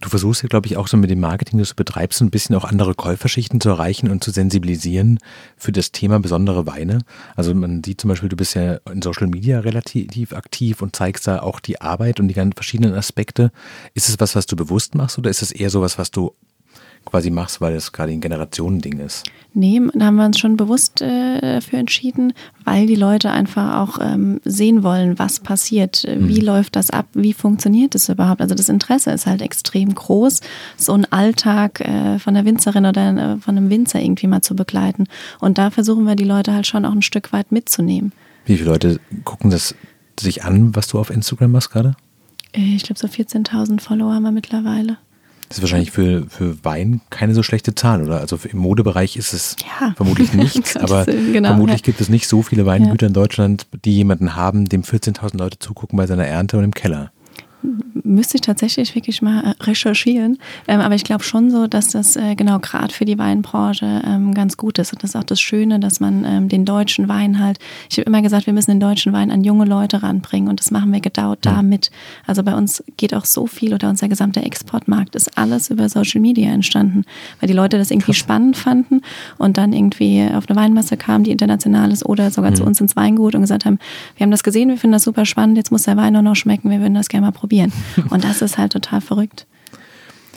Du 0.00 0.08
versuchst 0.08 0.42
ja, 0.42 0.48
glaube 0.48 0.66
ich, 0.66 0.76
auch 0.76 0.88
so 0.88 0.96
mit 0.96 1.08
dem 1.08 1.20
Marketing, 1.20 1.60
das 1.60 1.68
du 1.68 1.74
betreibst, 1.76 2.20
ein 2.20 2.30
bisschen 2.30 2.56
auch 2.56 2.64
andere 2.64 2.96
Käuferschichten 2.96 3.60
zu 3.60 3.68
erreichen 3.68 4.10
und 4.10 4.24
zu 4.24 4.32
sensibilisieren 4.32 5.20
für 5.56 5.70
das 5.70 5.92
Thema 5.92 6.18
besondere 6.18 6.66
Weine. 6.66 7.02
Also 7.36 7.54
man 7.54 7.84
sieht 7.84 8.00
zum 8.00 8.08
Beispiel, 8.08 8.28
du 8.28 8.34
bist 8.34 8.56
ja 8.56 8.80
in 8.92 9.02
Social 9.02 9.28
Media 9.28 9.60
relativ 9.60 10.32
aktiv 10.32 10.82
und 10.82 10.96
zeigst 10.96 11.28
da 11.28 11.42
auch 11.42 11.60
die 11.60 11.80
Arbeit 11.80 12.18
und 12.18 12.26
die 12.26 12.34
ganzen 12.34 12.54
verschiedenen 12.54 12.94
Aspekte. 12.94 13.52
Ist 13.94 14.08
es 14.08 14.18
was, 14.18 14.34
was 14.34 14.46
du 14.46 14.56
bewusst 14.56 14.96
machst 14.96 15.16
oder 15.16 15.30
ist 15.30 15.42
es 15.42 15.52
eher 15.52 15.70
so 15.70 15.82
was, 15.82 15.96
was 15.96 16.10
du 16.10 16.34
quasi 17.04 17.30
machst, 17.30 17.60
weil 17.60 17.74
es 17.74 17.92
gerade 17.92 18.12
ein 18.12 18.20
Generationending 18.20 18.98
ist? 19.00 19.24
Nee, 19.54 19.82
da 19.92 20.06
haben 20.06 20.16
wir 20.16 20.24
uns 20.24 20.38
schon 20.38 20.56
bewusst 20.56 21.02
äh, 21.02 21.40
dafür 21.40 21.78
entschieden, 21.78 22.32
weil 22.64 22.86
die 22.86 22.94
Leute 22.94 23.30
einfach 23.30 23.80
auch 23.80 23.98
ähm, 24.00 24.40
sehen 24.44 24.82
wollen, 24.82 25.18
was 25.18 25.40
passiert, 25.40 26.04
wie 26.08 26.40
mhm. 26.40 26.46
läuft 26.46 26.74
das 26.74 26.88
ab, 26.90 27.06
wie 27.12 27.34
funktioniert 27.34 27.94
es 27.94 28.08
überhaupt. 28.08 28.40
Also 28.40 28.54
das 28.54 28.70
Interesse 28.70 29.10
ist 29.10 29.26
halt 29.26 29.42
extrem 29.42 29.94
groß, 29.94 30.40
so 30.78 30.94
einen 30.94 31.04
Alltag 31.04 31.80
äh, 31.80 32.18
von 32.18 32.32
der 32.32 32.46
Winzerin 32.46 32.86
oder 32.86 33.10
äh, 33.10 33.36
von 33.38 33.56
einem 33.56 33.68
Winzer 33.68 34.00
irgendwie 34.00 34.26
mal 34.26 34.40
zu 34.40 34.56
begleiten. 34.56 35.06
Und 35.38 35.58
da 35.58 35.70
versuchen 35.70 36.06
wir 36.06 36.16
die 36.16 36.24
Leute 36.24 36.54
halt 36.54 36.66
schon 36.66 36.86
auch 36.86 36.92
ein 36.92 37.02
Stück 37.02 37.32
weit 37.34 37.52
mitzunehmen. 37.52 38.12
Wie 38.46 38.56
viele 38.56 38.70
Leute 38.70 39.00
gucken 39.24 39.50
das 39.50 39.74
sich 40.18 40.44
an, 40.44 40.74
was 40.74 40.88
du 40.88 40.98
auf 40.98 41.10
Instagram 41.10 41.52
machst 41.52 41.70
gerade? 41.70 41.94
Äh, 42.52 42.74
ich 42.74 42.84
glaube, 42.84 42.98
so 42.98 43.06
14.000 43.06 43.80
Follower 43.80 44.14
haben 44.14 44.22
wir 44.22 44.32
mittlerweile. 44.32 44.96
Das 45.52 45.58
ist 45.58 45.64
wahrscheinlich 45.64 45.90
für, 45.90 46.24
für 46.30 46.64
Wein 46.64 47.02
keine 47.10 47.34
so 47.34 47.42
schlechte 47.42 47.74
Zahl, 47.74 48.02
oder? 48.02 48.20
Also 48.20 48.38
im 48.50 48.56
Modebereich 48.56 49.18
ist 49.18 49.34
es 49.34 49.56
ja. 49.60 49.92
vermutlich 49.98 50.32
nichts, 50.32 50.78
aber 50.78 51.04
genau, 51.04 51.50
vermutlich 51.50 51.80
ja. 51.80 51.84
gibt 51.84 52.00
es 52.00 52.08
nicht 52.08 52.26
so 52.26 52.40
viele 52.40 52.64
Weingüter 52.64 53.04
ja. 53.04 53.08
in 53.08 53.12
Deutschland, 53.12 53.66
die 53.84 53.94
jemanden 53.94 54.34
haben, 54.34 54.64
dem 54.64 54.80
14.000 54.80 55.36
Leute 55.36 55.58
zugucken 55.58 55.98
bei 55.98 56.06
seiner 56.06 56.26
Ernte 56.26 56.56
und 56.56 56.64
im 56.64 56.72
Keller 56.72 57.12
müsste 58.04 58.36
ich 58.36 58.40
tatsächlich 58.40 58.94
wirklich 58.94 59.22
mal 59.22 59.44
äh, 59.44 59.62
recherchieren. 59.62 60.38
Ähm, 60.66 60.80
aber 60.80 60.94
ich 60.94 61.04
glaube 61.04 61.24
schon 61.24 61.50
so, 61.50 61.66
dass 61.66 61.88
das 61.88 62.16
äh, 62.16 62.34
genau 62.34 62.58
gerade 62.58 62.92
für 62.92 63.04
die 63.04 63.18
Weinbranche 63.18 64.02
ähm, 64.04 64.34
ganz 64.34 64.56
gut 64.56 64.78
ist. 64.78 64.92
Und 64.92 65.02
das 65.02 65.10
ist 65.10 65.16
auch 65.16 65.24
das 65.24 65.40
Schöne, 65.40 65.80
dass 65.80 66.00
man 66.00 66.24
ähm, 66.24 66.48
den 66.48 66.64
deutschen 66.64 67.08
Wein 67.08 67.38
halt, 67.38 67.58
ich 67.90 67.98
habe 67.98 68.06
immer 68.06 68.22
gesagt, 68.22 68.46
wir 68.46 68.52
müssen 68.52 68.72
den 68.72 68.80
deutschen 68.80 69.12
Wein 69.12 69.30
an 69.30 69.44
junge 69.44 69.64
Leute 69.64 70.02
ranbringen 70.02 70.48
und 70.48 70.60
das 70.60 70.70
machen 70.70 70.92
wir 70.92 71.00
gedauert 71.00 71.40
damit. 71.42 71.90
Also 72.26 72.42
bei 72.42 72.54
uns 72.54 72.82
geht 72.96 73.14
auch 73.14 73.24
so 73.24 73.46
viel 73.46 73.74
oder 73.74 73.88
unser 73.88 74.08
gesamter 74.08 74.44
Exportmarkt 74.44 75.14
ist 75.14 75.38
alles 75.38 75.70
über 75.70 75.88
Social 75.88 76.20
Media 76.20 76.50
entstanden, 76.50 77.04
weil 77.40 77.46
die 77.46 77.54
Leute 77.54 77.78
das 77.78 77.90
irgendwie 77.90 78.12
Krass. 78.12 78.16
spannend 78.16 78.56
fanden 78.56 79.02
und 79.38 79.56
dann 79.56 79.72
irgendwie 79.72 80.26
auf 80.34 80.48
eine 80.48 80.56
Weinmesse 80.56 80.96
kamen, 80.96 81.24
die 81.24 81.30
international 81.30 81.92
ist 81.92 82.04
oder 82.04 82.30
sogar 82.30 82.50
mhm. 82.50 82.56
zu 82.56 82.64
uns 82.64 82.80
ins 82.80 82.96
Weingut 82.96 83.34
und 83.34 83.42
gesagt 83.42 83.64
haben, 83.64 83.78
wir 84.16 84.24
haben 84.24 84.30
das 84.30 84.42
gesehen, 84.42 84.68
wir 84.68 84.76
finden 84.76 84.92
das 84.92 85.04
super 85.04 85.24
spannend, 85.24 85.56
jetzt 85.56 85.70
muss 85.70 85.84
der 85.84 85.96
Wein 85.96 86.12
nur 86.12 86.22
noch 86.22 86.36
schmecken, 86.36 86.70
wir 86.70 86.80
würden 86.80 86.94
das 86.94 87.08
gerne 87.08 87.26
mal 87.26 87.32
probieren. 87.32 87.51
Und 88.10 88.24
das 88.24 88.42
ist 88.42 88.58
halt 88.58 88.72
total 88.72 89.00
verrückt. 89.00 89.46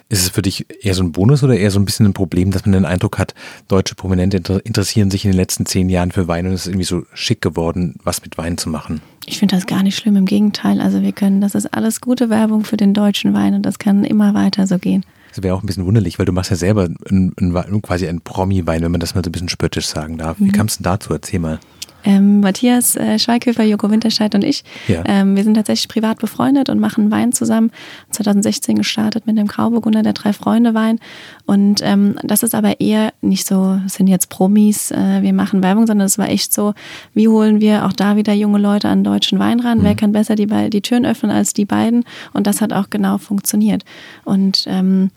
Ist 0.07 0.21
es 0.21 0.29
für 0.29 0.43
dich 0.43 0.67
eher 0.81 0.93
so 0.93 1.01
ein 1.01 1.11
Bonus 1.11 1.41
oder 1.43 1.57
eher 1.57 1.71
so 1.71 1.79
ein 1.79 1.85
bisschen 1.85 2.05
ein 2.05 2.13
Problem, 2.13 2.51
dass 2.51 2.63
man 2.63 2.73
den 2.73 2.85
Eindruck 2.85 3.17
hat, 3.17 3.33
deutsche 3.67 3.95
Prominente 3.95 4.37
interessieren 4.63 5.09
sich 5.09 5.25
in 5.25 5.31
den 5.31 5.37
letzten 5.37 5.65
zehn 5.65 5.89
Jahren 5.89 6.11
für 6.11 6.27
Wein 6.27 6.45
und 6.45 6.53
es 6.53 6.61
ist 6.61 6.67
irgendwie 6.67 6.85
so 6.85 7.03
schick 7.15 7.41
geworden, 7.41 7.95
was 8.03 8.21
mit 8.21 8.37
Wein 8.37 8.59
zu 8.59 8.69
machen? 8.69 9.01
Ich 9.25 9.39
finde 9.39 9.55
das 9.55 9.65
gar 9.65 9.81
nicht 9.81 9.97
schlimm, 9.97 10.15
im 10.15 10.25
Gegenteil. 10.25 10.79
Also 10.79 11.01
wir 11.01 11.11
können, 11.11 11.41
das 11.41 11.55
ist 11.55 11.73
alles 11.73 12.01
gute 12.01 12.29
Werbung 12.29 12.65
für 12.65 12.77
den 12.77 12.93
deutschen 12.93 13.33
Wein 13.33 13.55
und 13.55 13.63
das 13.63 13.79
kann 13.79 14.03
immer 14.03 14.35
weiter 14.35 14.67
so 14.67 14.77
gehen. 14.77 15.03
Das 15.35 15.43
wäre 15.43 15.55
auch 15.55 15.63
ein 15.63 15.65
bisschen 15.65 15.87
wunderlich, 15.87 16.19
weil 16.19 16.25
du 16.25 16.31
machst 16.31 16.51
ja 16.51 16.55
selber 16.55 16.87
ein, 17.09 17.33
ein, 17.39 17.81
quasi 17.81 18.07
einen 18.07 18.21
Promi-Wein, 18.21 18.83
wenn 18.83 18.91
man 18.91 19.01
das 19.01 19.15
mal 19.15 19.23
so 19.23 19.29
ein 19.29 19.31
bisschen 19.31 19.49
spöttisch 19.49 19.87
sagen 19.87 20.19
darf. 20.19 20.37
Wie 20.39 20.45
mhm. 20.45 20.51
kam 20.51 20.67
es 20.67 20.77
denn 20.77 20.83
dazu? 20.83 21.13
Erzähl 21.13 21.39
mal. 21.39 21.59
Ähm, 22.05 22.39
Matthias 22.41 22.95
äh, 22.95 23.19
Schweighöfer, 23.19 23.63
Joko 23.63 23.89
Winterscheid 23.89 24.33
und 24.35 24.43
ich. 24.43 24.63
Ja. 24.87 25.03
Ähm, 25.05 25.35
wir 25.35 25.43
sind 25.43 25.55
tatsächlich 25.55 25.87
privat 25.87 26.19
befreundet 26.19 26.69
und 26.69 26.79
machen 26.79 27.11
Wein 27.11 27.33
zusammen. 27.33 27.71
2016 28.11 28.77
gestartet 28.77 29.25
mit 29.25 29.37
dem 29.37 29.47
Grauburgunder, 29.47 30.03
der 30.03 30.13
drei 30.13 30.31
Freunde 30.31 30.73
Wein. 30.73 30.99
Und 31.45 31.81
ähm, 31.83 32.15
das 32.23 32.43
ist 32.43 32.55
aber 32.55 32.79
eher 32.79 33.11
nicht 33.21 33.47
so, 33.47 33.79
sind 33.87 34.07
jetzt 34.07 34.29
Promis, 34.29 34.91
äh, 34.91 35.21
wir 35.21 35.33
machen 35.33 35.63
Werbung, 35.63 35.87
sondern 35.87 36.05
es 36.05 36.17
war 36.17 36.29
echt 36.29 36.53
so, 36.53 36.73
wie 37.13 37.27
holen 37.27 37.59
wir 37.59 37.85
auch 37.85 37.93
da 37.93 38.15
wieder 38.15 38.33
junge 38.33 38.59
Leute 38.59 38.87
an 38.87 39.03
deutschen 39.03 39.39
Wein 39.39 39.59
ran? 39.59 39.79
Mhm. 39.79 39.83
Wer 39.83 39.95
kann 39.95 40.11
besser 40.11 40.35
die, 40.35 40.47
die 40.69 40.81
Türen 40.81 41.05
öffnen 41.05 41.31
als 41.31 41.53
die 41.53 41.65
beiden? 41.65 42.03
Und 42.33 42.47
das 42.47 42.61
hat 42.61 42.71
auch 42.71 42.89
genau 42.89 43.17
funktioniert. 43.17 43.83
Und 44.23 44.65
ähm, 44.67 45.09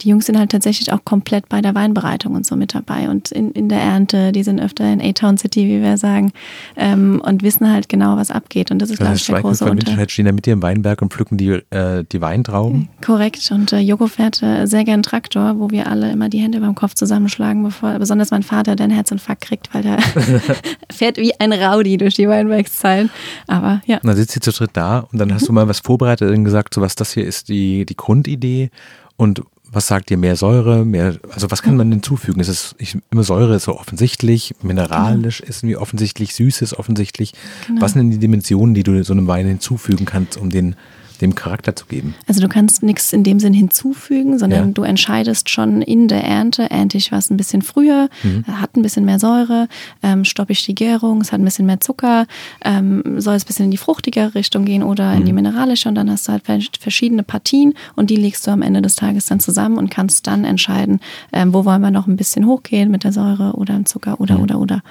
die 0.00 0.08
Jungs 0.08 0.26
sind 0.26 0.38
halt 0.38 0.50
tatsächlich 0.50 0.92
auch 0.92 1.04
komplett 1.04 1.48
bei 1.48 1.60
der 1.60 1.74
Weinbereitung 1.74 2.34
und 2.34 2.46
so 2.46 2.56
mit 2.56 2.74
dabei 2.74 3.08
und 3.08 3.32
in, 3.32 3.50
in 3.52 3.68
der 3.68 3.80
Ernte, 3.80 4.32
die 4.32 4.42
sind 4.42 4.60
öfter 4.60 4.90
in 4.92 5.00
A-Town 5.00 5.38
City, 5.38 5.66
wie 5.66 5.82
wir 5.82 5.96
sagen, 5.98 6.32
ähm, 6.76 7.20
und 7.24 7.42
wissen 7.42 7.70
halt 7.70 7.88
genau, 7.88 8.16
was 8.16 8.30
abgeht. 8.30 8.70
Und 8.70 8.80
das 8.80 8.90
ist, 8.90 8.98
glaube 8.98 9.14
ich, 9.14 9.26
der 9.26 9.40
große 9.40 9.64
Unterschied. 9.64 10.10
Stehen 10.10 10.26
da 10.26 10.32
mit 10.32 10.46
dir 10.46 10.52
im 10.52 10.62
Weinberg 10.62 11.02
und 11.02 11.12
pflücken 11.12 11.38
die, 11.38 11.60
äh, 11.70 12.04
die 12.10 12.20
Weintrauben. 12.20 12.88
Korrekt. 13.04 13.50
Und 13.50 13.72
äh, 13.72 13.78
Joko 13.78 14.06
fährt 14.06 14.42
äh, 14.42 14.66
sehr 14.66 14.84
gern 14.84 15.02
Traktor, 15.02 15.58
wo 15.58 15.70
wir 15.70 15.88
alle 15.88 16.10
immer 16.12 16.28
die 16.28 16.38
Hände 16.38 16.60
beim 16.60 16.74
Kopf 16.74 16.94
zusammenschlagen, 16.94 17.62
bevor, 17.62 17.98
besonders 17.98 18.30
mein 18.30 18.42
Vater, 18.42 18.76
der 18.76 18.84
einen 18.84 18.94
Herzinfarkt 18.94 19.42
kriegt, 19.42 19.74
weil 19.74 19.82
der 19.82 19.98
fährt 20.92 21.16
wie 21.16 21.32
ein 21.38 21.52
Rowdy 21.52 21.96
durch 21.96 22.14
die 22.14 22.28
Weinbergszeilen. 22.28 23.10
Aber 23.46 23.82
ja. 23.86 23.96
Und 23.96 24.06
dann 24.06 24.16
sitzt 24.16 24.32
sie 24.32 24.40
zu 24.40 24.52
dritt 24.52 24.70
da 24.74 25.00
und 25.12 25.18
dann 25.18 25.32
hast 25.32 25.48
du 25.48 25.52
mal 25.52 25.68
was 25.68 25.80
vorbereitet 25.80 26.30
und 26.30 26.44
gesagt, 26.44 26.74
so 26.74 26.80
was 26.80 26.94
das 26.94 27.12
hier 27.12 27.24
ist 27.24 27.48
die, 27.48 27.86
die 27.86 27.96
Grundidee 27.96 28.70
und 29.16 29.42
was 29.74 29.86
sagt 29.86 30.10
ihr, 30.10 30.16
mehr 30.16 30.36
Säure, 30.36 30.84
mehr, 30.84 31.16
also 31.30 31.50
was 31.50 31.62
kann 31.62 31.76
man 31.76 31.90
hinzufügen? 31.90 32.40
Es 32.40 32.48
ist 32.48 32.76
ich, 32.78 32.96
immer 33.10 33.24
Säure 33.24 33.56
ist 33.56 33.64
so 33.64 33.78
offensichtlich, 33.78 34.54
mineralisch 34.62 35.38
genau. 35.38 35.50
ist 35.50 35.62
irgendwie 35.62 35.76
offensichtlich, 35.76 36.34
süß 36.34 36.62
ist 36.62 36.74
offensichtlich. 36.74 37.32
Genau. 37.66 37.80
Was 37.82 37.92
sind 37.92 38.02
denn 38.02 38.10
die 38.12 38.18
Dimensionen, 38.18 38.74
die 38.74 38.84
du 38.84 39.02
so 39.04 39.12
einem 39.12 39.26
Wein 39.26 39.46
hinzufügen 39.46 40.04
kannst, 40.04 40.36
um 40.36 40.50
den 40.50 40.76
dem 41.20 41.34
Charakter 41.34 41.76
zu 41.76 41.86
geben. 41.86 42.14
Also 42.26 42.40
du 42.40 42.48
kannst 42.48 42.82
nichts 42.82 43.12
in 43.12 43.24
dem 43.24 43.40
Sinn 43.40 43.54
hinzufügen, 43.54 44.38
sondern 44.38 44.66
ja. 44.66 44.72
du 44.72 44.82
entscheidest 44.82 45.48
schon 45.48 45.82
in 45.82 46.08
der 46.08 46.24
Ernte, 46.24 46.70
ernte 46.70 46.96
ich 46.96 47.12
was 47.12 47.30
ein 47.30 47.36
bisschen 47.36 47.62
früher, 47.62 48.08
mhm. 48.22 48.44
hat 48.46 48.76
ein 48.76 48.82
bisschen 48.82 49.04
mehr 49.04 49.18
Säure, 49.18 49.68
ähm, 50.02 50.24
stoppe 50.24 50.52
ich 50.52 50.64
die 50.64 50.74
Gärung, 50.74 51.20
es 51.20 51.32
hat 51.32 51.40
ein 51.40 51.44
bisschen 51.44 51.66
mehr 51.66 51.80
Zucker, 51.80 52.26
ähm, 52.64 53.02
soll 53.18 53.34
es 53.34 53.44
ein 53.44 53.46
bisschen 53.46 53.64
in 53.66 53.70
die 53.70 53.76
fruchtigere 53.76 54.34
Richtung 54.34 54.64
gehen 54.64 54.82
oder 54.82 55.12
mhm. 55.12 55.18
in 55.18 55.24
die 55.26 55.32
mhm. 55.32 55.36
mineralische 55.36 55.88
und 55.88 55.94
dann 55.94 56.10
hast 56.10 56.28
du 56.28 56.32
halt 56.32 56.42
verschiedene 56.78 57.22
Partien 57.22 57.74
und 57.96 58.10
die 58.10 58.16
legst 58.16 58.46
du 58.46 58.50
am 58.50 58.62
Ende 58.62 58.82
des 58.82 58.96
Tages 58.96 59.26
dann 59.26 59.40
zusammen 59.40 59.78
und 59.78 59.90
kannst 59.90 60.26
dann 60.26 60.44
entscheiden, 60.44 61.00
ähm, 61.32 61.54
wo 61.54 61.64
wollen 61.64 61.82
wir 61.82 61.90
noch 61.90 62.06
ein 62.06 62.16
bisschen 62.16 62.46
hochgehen 62.46 62.90
mit 62.90 63.04
der 63.04 63.12
Säure 63.12 63.52
oder 63.52 63.74
im 63.74 63.86
Zucker 63.86 64.20
oder 64.20 64.36
mhm. 64.36 64.42
oder 64.42 64.60
oder. 64.60 64.82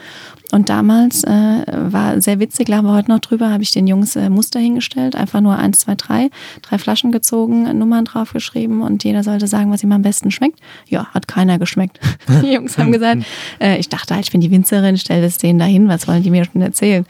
Und 0.54 0.70
damals 0.70 1.24
äh, 1.24 1.64
war 1.66 2.22
sehr 2.22 2.40
witzig, 2.40 2.68
lachen 2.68 2.86
wir 2.86 2.94
heute 2.94 3.10
noch 3.10 3.22
drüber, 3.22 3.50
habe 3.50 3.64
ich 3.64 3.72
den 3.72 3.88
Jungs 3.88 4.16
äh, 4.16 4.30
Muster 4.30 4.60
hingestellt, 4.60 5.16
einfach 5.16 5.42
nur 5.42 5.58
eins, 5.58 5.80
zwei, 5.80 5.96
drei, 5.96 6.30
drei 6.62 6.78
Flaschen 6.78 7.12
gezogen, 7.12 7.76
Nummern 7.76 8.06
draufgeschrieben 8.06 8.84
und 8.84 9.04
jeder 9.04 9.24
sollte 9.24 9.48
sagen, 9.48 9.72
was 9.72 9.82
ihm 9.82 9.92
am 9.94 10.04
besten 10.04 10.30
schmeckt. 10.30 10.60
Ja, 10.88 11.08
hat 11.08 11.28
keiner 11.28 11.58
geschmeckt. 11.58 12.00
Die 12.44 12.54
Jungs 12.54 12.78
haben 12.78 12.92
gesagt, 12.92 13.24
äh, 13.60 13.80
ich 13.80 13.90
dachte 13.90 14.14
halt, 14.14 14.26
ich 14.26 14.32
bin 14.32 14.42
die 14.42 14.52
Winzerin, 14.52 14.96
stell 14.96 15.24
das 15.24 15.40
denen 15.40 15.58
dahin, 15.58 15.88
was 15.88 16.08
wollen 16.08 16.22
die 16.22 16.30
mir 16.30 16.46
schon 16.46 16.62
erzählen? 16.62 17.04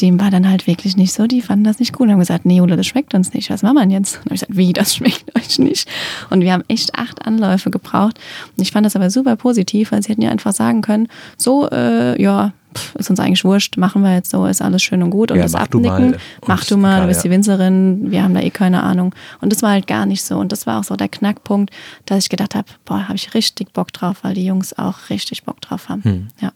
Dem 0.00 0.20
war 0.20 0.30
dann 0.30 0.48
halt 0.48 0.66
wirklich 0.66 0.96
nicht 0.96 1.12
so. 1.12 1.26
Die 1.26 1.42
fanden 1.42 1.64
das 1.64 1.78
nicht 1.78 1.92
gut 1.92 2.06
und 2.06 2.12
haben 2.12 2.18
gesagt, 2.18 2.46
nee, 2.46 2.60
Ole, 2.60 2.76
das 2.76 2.86
schmeckt 2.86 3.14
uns 3.14 3.34
nicht. 3.34 3.50
Was 3.50 3.62
machen 3.62 3.76
wir 3.76 3.96
jetzt? 3.96 4.16
Und 4.16 4.24
habe 4.26 4.34
ich 4.34 4.40
gesagt, 4.40 4.56
wie, 4.56 4.72
das 4.72 4.94
schmeckt 4.96 5.36
euch 5.36 5.58
nicht? 5.58 5.88
Und 6.30 6.40
wir 6.40 6.52
haben 6.52 6.64
echt 6.68 6.94
acht 6.94 7.26
Anläufe 7.26 7.70
gebraucht. 7.70 8.18
Und 8.56 8.62
ich 8.62 8.72
fand 8.72 8.86
das 8.86 8.96
aber 8.96 9.10
super 9.10 9.36
positiv, 9.36 9.92
weil 9.92 10.02
sie 10.02 10.10
hätten 10.10 10.22
ja 10.22 10.30
einfach 10.30 10.52
sagen 10.52 10.82
können, 10.82 11.08
so, 11.36 11.68
äh, 11.70 12.20
ja, 12.20 12.52
ist 12.94 13.10
uns 13.10 13.18
eigentlich 13.18 13.44
wurscht, 13.44 13.76
machen 13.76 14.02
wir 14.02 14.14
jetzt 14.14 14.30
so, 14.30 14.46
ist 14.46 14.62
alles 14.62 14.82
schön 14.82 15.02
und 15.02 15.10
gut. 15.10 15.30
Und 15.30 15.38
ja, 15.38 15.44
das 15.44 15.52
mach 15.52 15.62
Abnicken, 15.62 16.12
du 16.12 16.18
mach 16.46 16.64
du 16.64 16.76
mal, 16.76 17.02
du 17.02 17.08
bist 17.08 17.24
die 17.24 17.30
Winzerin, 17.30 18.10
wir 18.10 18.22
haben 18.22 18.34
da 18.34 18.40
eh 18.40 18.50
keine 18.50 18.82
Ahnung. 18.82 19.14
Und 19.40 19.52
das 19.52 19.62
war 19.62 19.70
halt 19.70 19.86
gar 19.86 20.06
nicht 20.06 20.22
so. 20.22 20.38
Und 20.38 20.52
das 20.52 20.66
war 20.66 20.80
auch 20.80 20.84
so 20.84 20.96
der 20.96 21.08
Knackpunkt, 21.08 21.72
dass 22.06 22.24
ich 22.24 22.28
gedacht 22.28 22.54
habe, 22.54 22.68
boah, 22.84 23.04
habe 23.08 23.16
ich 23.16 23.34
richtig 23.34 23.72
Bock 23.72 23.92
drauf, 23.92 24.18
weil 24.22 24.34
die 24.34 24.44
Jungs 24.44 24.76
auch 24.78 25.10
richtig 25.10 25.44
Bock 25.44 25.60
drauf 25.60 25.88
haben. 25.88 26.04
Hm. 26.04 26.28
Ja. 26.40 26.52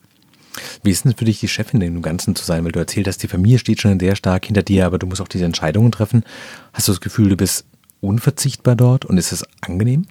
Wie 0.82 0.90
ist 0.90 1.04
denn 1.04 1.14
für 1.14 1.24
dich 1.24 1.40
die 1.40 1.48
Chefin 1.48 1.80
in 1.80 1.94
dem 1.94 2.02
Ganzen 2.02 2.34
zu 2.34 2.44
sein? 2.44 2.64
Weil 2.64 2.72
du 2.72 2.78
erzählt 2.78 3.08
hast, 3.08 3.22
die 3.22 3.28
Familie 3.28 3.58
steht 3.58 3.80
schon 3.80 3.98
sehr 3.98 4.16
stark 4.16 4.46
hinter 4.46 4.62
dir, 4.62 4.86
aber 4.86 4.98
du 4.98 5.06
musst 5.06 5.20
auch 5.20 5.28
diese 5.28 5.44
Entscheidungen 5.44 5.92
treffen. 5.92 6.24
Hast 6.72 6.88
du 6.88 6.92
das 6.92 7.00
Gefühl, 7.00 7.28
du 7.28 7.36
bist 7.36 7.64
unverzichtbar 8.00 8.76
dort 8.76 9.04
und 9.04 9.16
ist 9.16 9.32
es 9.32 9.44
angenehm? 9.60 10.06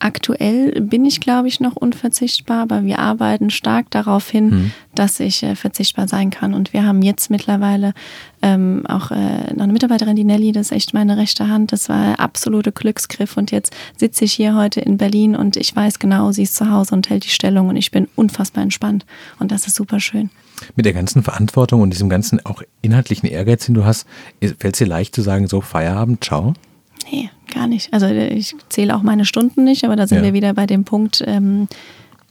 Aktuell 0.00 0.80
bin 0.80 1.04
ich, 1.04 1.20
glaube 1.20 1.48
ich, 1.48 1.58
noch 1.58 1.74
unverzichtbar, 1.74 2.62
aber 2.62 2.84
wir 2.84 3.00
arbeiten 3.00 3.50
stark 3.50 3.90
darauf 3.90 4.28
hin, 4.28 4.50
mhm. 4.50 4.72
dass 4.94 5.18
ich 5.18 5.42
äh, 5.42 5.56
verzichtbar 5.56 6.06
sein 6.06 6.30
kann. 6.30 6.54
Und 6.54 6.72
wir 6.72 6.84
haben 6.84 7.02
jetzt 7.02 7.30
mittlerweile 7.30 7.94
ähm, 8.40 8.84
auch 8.86 9.10
äh, 9.10 9.52
noch 9.54 9.64
eine 9.64 9.72
Mitarbeiterin, 9.72 10.14
die 10.14 10.22
Nelly, 10.22 10.52
das 10.52 10.66
ist 10.66 10.72
echt 10.72 10.94
meine 10.94 11.16
rechte 11.16 11.48
Hand. 11.48 11.72
Das 11.72 11.88
war 11.88 11.96
ein 11.96 12.14
absoluter 12.14 12.70
Glücksgriff. 12.70 13.36
Und 13.36 13.50
jetzt 13.50 13.74
sitze 13.96 14.24
ich 14.24 14.32
hier 14.32 14.54
heute 14.54 14.80
in 14.80 14.98
Berlin 14.98 15.34
und 15.34 15.56
ich 15.56 15.74
weiß 15.74 15.98
genau, 15.98 16.30
sie 16.30 16.44
ist 16.44 16.54
zu 16.54 16.70
Hause 16.70 16.94
und 16.94 17.10
hält 17.10 17.24
die 17.24 17.30
Stellung 17.30 17.68
und 17.68 17.76
ich 17.76 17.90
bin 17.90 18.06
unfassbar 18.14 18.62
entspannt. 18.62 19.04
Und 19.40 19.50
das 19.50 19.66
ist 19.66 19.74
super 19.74 19.98
schön. 19.98 20.30
Mit 20.76 20.86
der 20.86 20.92
ganzen 20.92 21.24
Verantwortung 21.24 21.82
und 21.82 21.90
diesem 21.90 22.08
ganzen 22.08 22.44
auch 22.46 22.62
inhaltlichen 22.82 23.28
Ehrgeiz, 23.28 23.66
den 23.66 23.74
du 23.74 23.84
hast, 23.84 24.06
fällt 24.40 24.74
es 24.74 24.78
dir 24.78 24.86
leicht 24.86 25.14
zu 25.14 25.22
sagen, 25.22 25.48
so 25.48 25.60
Feierabend, 25.60 26.22
ciao? 26.22 26.54
Nee, 27.10 27.30
gar 27.58 27.66
nicht. 27.66 27.92
Also 27.92 28.06
ich 28.06 28.54
zähle 28.68 28.94
auch 28.94 29.02
meine 29.02 29.24
Stunden 29.24 29.64
nicht, 29.64 29.84
aber 29.84 29.96
da 29.96 30.06
sind 30.06 30.18
ja. 30.18 30.24
wir 30.24 30.32
wieder 30.32 30.54
bei 30.54 30.66
dem 30.66 30.84
Punkt, 30.84 31.22
ähm, 31.26 31.68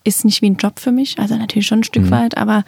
ist 0.04 0.24
nicht 0.24 0.42
wie 0.42 0.50
ein 0.50 0.56
Job 0.56 0.80
für 0.80 0.94
mich. 0.94 1.20
Also 1.20 1.36
natürlich 1.36 1.68
schon 1.68 1.80
ein 1.80 1.84
Stück 1.84 2.06
mhm. 2.06 2.12
weit, 2.12 2.38
aber 2.38 2.64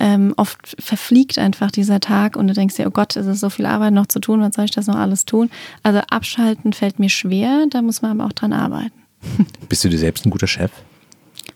ähm, 0.00 0.32
oft 0.36 0.76
verfliegt 0.78 1.38
einfach 1.38 1.70
dieser 1.70 2.00
Tag 2.00 2.36
und 2.36 2.48
du 2.48 2.54
denkst 2.54 2.76
dir, 2.76 2.86
oh 2.86 2.90
Gott, 2.90 3.14
es 3.16 3.26
ist 3.26 3.40
so 3.40 3.50
viel 3.50 3.66
Arbeit 3.66 3.92
noch 3.92 4.06
zu 4.06 4.20
tun, 4.20 4.40
was 4.40 4.54
soll 4.54 4.64
ich 4.64 4.70
das 4.70 4.86
noch 4.86 4.96
alles 4.96 5.26
tun? 5.26 5.50
Also 5.82 6.00
abschalten 6.08 6.72
fällt 6.72 6.98
mir 6.98 7.10
schwer, 7.10 7.66
da 7.68 7.82
muss 7.82 8.00
man 8.00 8.12
aber 8.12 8.26
auch 8.26 8.32
dran 8.32 8.54
arbeiten. 8.54 8.92
Bist 9.68 9.84
du 9.84 9.90
dir 9.90 9.98
selbst 9.98 10.24
ein 10.24 10.30
guter 10.30 10.46
Chef? 10.46 10.70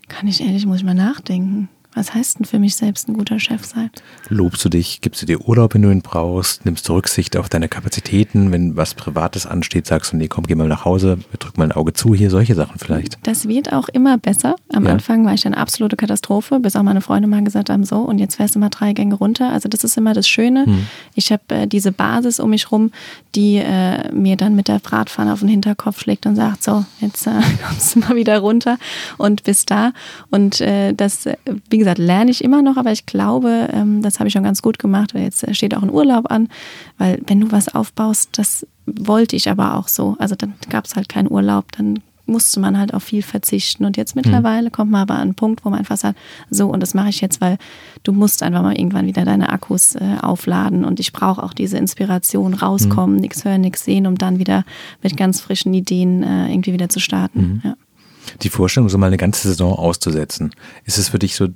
Kann 0.08 0.28
ich 0.28 0.42
ehrlich, 0.42 0.66
muss 0.66 0.78
ich 0.78 0.84
mal 0.84 0.94
nachdenken. 0.94 1.70
Was 1.94 2.14
heißt 2.14 2.38
denn 2.38 2.46
für 2.46 2.58
mich 2.58 2.76
selbst 2.76 3.08
ein 3.08 3.14
guter 3.14 3.38
Chef 3.38 3.64
sein? 3.66 3.90
Lobst 4.28 4.64
du 4.64 4.70
dich, 4.70 5.02
gibst 5.02 5.20
du 5.20 5.26
dir 5.26 5.46
Urlaub, 5.46 5.74
wenn 5.74 5.82
du 5.82 5.90
ihn 5.90 6.00
brauchst, 6.00 6.64
nimmst 6.64 6.88
du 6.88 6.94
Rücksicht 6.94 7.36
auf 7.36 7.50
deine 7.50 7.68
Kapazitäten, 7.68 8.50
wenn 8.50 8.76
was 8.76 8.94
Privates 8.94 9.46
ansteht, 9.46 9.86
sagst 9.86 10.12
du, 10.12 10.16
nee, 10.16 10.28
komm, 10.28 10.46
geh 10.46 10.54
mal 10.54 10.68
nach 10.68 10.86
Hause, 10.86 11.18
drück 11.38 11.58
mal 11.58 11.64
ein 11.64 11.72
Auge 11.72 11.92
zu, 11.92 12.14
hier 12.14 12.30
solche 12.30 12.54
Sachen 12.54 12.78
vielleicht. 12.78 13.18
Das 13.26 13.46
wird 13.46 13.72
auch 13.72 13.90
immer 13.90 14.16
besser. 14.16 14.56
Am 14.72 14.86
ja. 14.86 14.92
Anfang 14.92 15.26
war 15.26 15.34
ich 15.34 15.44
eine 15.44 15.56
absolute 15.58 15.96
Katastrophe, 15.96 16.60
bis 16.60 16.76
auch 16.76 16.82
meine 16.82 17.02
Freunde 17.02 17.28
mal 17.28 17.44
gesagt 17.44 17.68
haben, 17.68 17.84
so, 17.84 17.98
und 17.98 18.18
jetzt 18.18 18.36
fährst 18.36 18.54
du 18.54 18.58
mal 18.58 18.70
drei 18.70 18.94
Gänge 18.94 19.14
runter. 19.14 19.50
Also 19.50 19.68
das 19.68 19.84
ist 19.84 19.98
immer 19.98 20.14
das 20.14 20.26
Schöne. 20.26 20.64
Hm. 20.64 20.86
Ich 21.14 21.30
habe 21.30 21.42
äh, 21.48 21.66
diese 21.66 21.92
Basis 21.92 22.40
um 22.40 22.50
mich 22.50 22.72
rum, 22.72 22.90
die 23.34 23.56
äh, 23.56 24.10
mir 24.12 24.36
dann 24.36 24.54
mit 24.54 24.68
der 24.68 24.78
Bratpfanne 24.78 25.32
auf 25.32 25.40
den 25.40 25.48
Hinterkopf 25.48 26.00
schlägt 26.00 26.24
und 26.24 26.36
sagt, 26.36 26.62
so, 26.62 26.86
jetzt 27.00 27.26
äh, 27.26 27.32
kommst 27.68 27.94
du 27.94 27.98
mal 28.00 28.16
wieder 28.16 28.38
runter 28.38 28.78
und 29.18 29.42
bist 29.44 29.70
da. 29.70 29.92
Und 30.30 30.60
äh, 30.62 30.94
das, 30.94 31.26
äh, 31.26 31.36
wie 31.68 31.81
gesagt, 31.82 31.98
lerne 31.98 32.30
ich 32.30 32.42
immer 32.42 32.62
noch, 32.62 32.76
aber 32.76 32.92
ich 32.92 33.06
glaube, 33.06 33.68
ähm, 33.72 34.02
das 34.02 34.18
habe 34.18 34.28
ich 34.28 34.32
schon 34.32 34.42
ganz 34.42 34.62
gut 34.62 34.78
gemacht. 34.78 35.12
Jetzt 35.14 35.54
steht 35.54 35.76
auch 35.76 35.82
ein 35.82 35.90
Urlaub 35.90 36.30
an, 36.30 36.48
weil 36.98 37.20
wenn 37.26 37.40
du 37.40 37.52
was 37.52 37.74
aufbaust, 37.74 38.30
das 38.32 38.66
wollte 38.86 39.36
ich 39.36 39.48
aber 39.48 39.76
auch 39.76 39.88
so. 39.88 40.16
Also 40.18 40.34
dann 40.34 40.54
gab 40.70 40.86
es 40.86 40.96
halt 40.96 41.08
keinen 41.08 41.30
Urlaub, 41.30 41.72
dann 41.72 42.00
musste 42.26 42.60
man 42.60 42.78
halt 42.78 42.94
auf 42.94 43.02
viel 43.02 43.22
verzichten. 43.22 43.84
Und 43.84 43.96
jetzt 43.96 44.16
mittlerweile 44.16 44.68
mhm. 44.68 44.72
kommt 44.72 44.90
man 44.90 45.02
aber 45.02 45.14
an 45.14 45.20
einen 45.22 45.34
Punkt, 45.34 45.64
wo 45.64 45.70
man 45.70 45.78
einfach 45.78 45.96
sagt, 45.96 46.18
so, 46.50 46.68
und 46.68 46.80
das 46.80 46.94
mache 46.94 47.08
ich 47.08 47.20
jetzt, 47.20 47.40
weil 47.40 47.58
du 48.02 48.12
musst 48.12 48.42
einfach 48.42 48.62
mal 48.62 48.76
irgendwann 48.76 49.06
wieder 49.06 49.24
deine 49.24 49.50
Akkus 49.50 49.94
äh, 49.94 50.16
aufladen. 50.20 50.84
Und 50.84 51.00
ich 51.00 51.12
brauche 51.12 51.42
auch 51.42 51.52
diese 51.52 51.78
Inspiration, 51.78 52.54
rauskommen, 52.54 53.16
mhm. 53.16 53.22
nichts 53.22 53.44
hören, 53.44 53.60
nichts 53.60 53.84
sehen, 53.84 54.06
um 54.06 54.16
dann 54.16 54.38
wieder 54.38 54.64
mit 55.02 55.16
ganz 55.16 55.40
frischen 55.40 55.74
Ideen 55.74 56.22
äh, 56.22 56.50
irgendwie 56.50 56.72
wieder 56.72 56.88
zu 56.88 57.00
starten. 57.00 57.40
Mhm. 57.40 57.60
Ja. 57.64 57.76
Die 58.42 58.50
Vorstellung, 58.50 58.88
so 58.88 58.98
mal 58.98 59.08
eine 59.08 59.16
ganze 59.16 59.48
Saison 59.48 59.72
auszusetzen, 59.72 60.52
ist 60.84 60.98
es 60.98 61.08
für 61.08 61.18
dich 61.18 61.34
so 61.34 61.48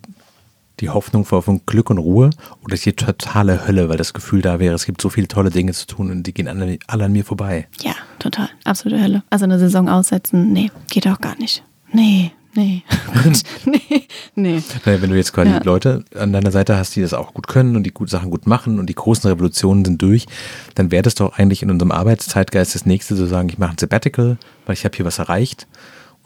die 0.81 0.91
Hoffnung 0.91 1.25
vor 1.25 1.43
von 1.43 1.63
Glück 1.67 1.91
und 1.91 1.99
Ruhe 1.99 2.31
oder 2.63 2.75
ist 2.75 2.87
die 2.87 2.93
totale 2.93 3.67
Hölle, 3.67 3.89
weil 3.89 3.97
das 3.97 4.15
Gefühl 4.15 4.43
da 4.43 4.59
wäre, 4.59 4.75
es 4.75 4.87
gibt 4.87 5.01
so 5.01 5.09
viele 5.09 5.29
tolle 5.29 5.51
Dinge 5.51 5.73
zu 5.73 5.87
tun 5.87 6.11
und 6.11 6.25
die 6.25 6.35
gehen 6.35 6.49
alle, 6.49 6.79
alle 6.87 7.05
an 7.05 7.13
mir 7.13 7.25
vorbei? 7.25 7.69
Ja, 7.81 7.95
total. 8.19 8.49
Absolute 8.65 9.03
Hölle. 9.03 9.23
Also 9.31 9.45
eine 9.45 9.59
Saison 9.59 9.89
aussetzen, 9.89 10.53
nee, 10.53 10.71
geht 10.89 11.07
auch 11.09 11.21
gar 11.21 11.39
nicht. 11.39 11.63
Nee, 11.93 12.33
Nee. 12.57 12.83
nee, 13.67 14.07
nee. 14.35 14.63
Naja, 14.87 15.03
wenn 15.03 15.11
du 15.11 15.17
jetzt 15.17 15.35
quasi 15.35 15.51
ja. 15.51 15.61
Leute 15.63 16.05
an 16.19 16.33
deiner 16.33 16.51
Seite 16.51 16.77
hast, 16.77 16.97
die 16.97 17.03
das 17.03 17.13
auch 17.13 17.35
gut 17.35 17.49
können 17.49 17.77
und 17.77 17.83
die 17.83 17.93
gut 17.93 18.09
Sachen 18.09 18.31
gut 18.31 18.47
machen 18.47 18.79
und 18.79 18.87
die 18.87 18.95
großen 18.95 19.29
Revolutionen 19.29 19.85
sind 19.85 20.01
durch, 20.01 20.27
dann 20.75 20.91
wäre 20.91 21.03
das 21.03 21.17
doch 21.17 21.37
eigentlich 21.37 21.63
in 21.63 21.71
unserem 21.71 21.93
Arbeitszeitgeist 21.93 22.75
das 22.75 22.87
nächste 22.87 23.15
zu 23.15 23.27
sagen, 23.27 23.51
ich 23.51 23.59
mache 23.59 23.73
ein 23.73 23.79
Sabbatical, 23.79 24.39
weil 24.65 24.73
ich 24.73 24.87
habe 24.87 24.97
hier 24.97 25.05
was 25.05 25.19
erreicht 25.19 25.67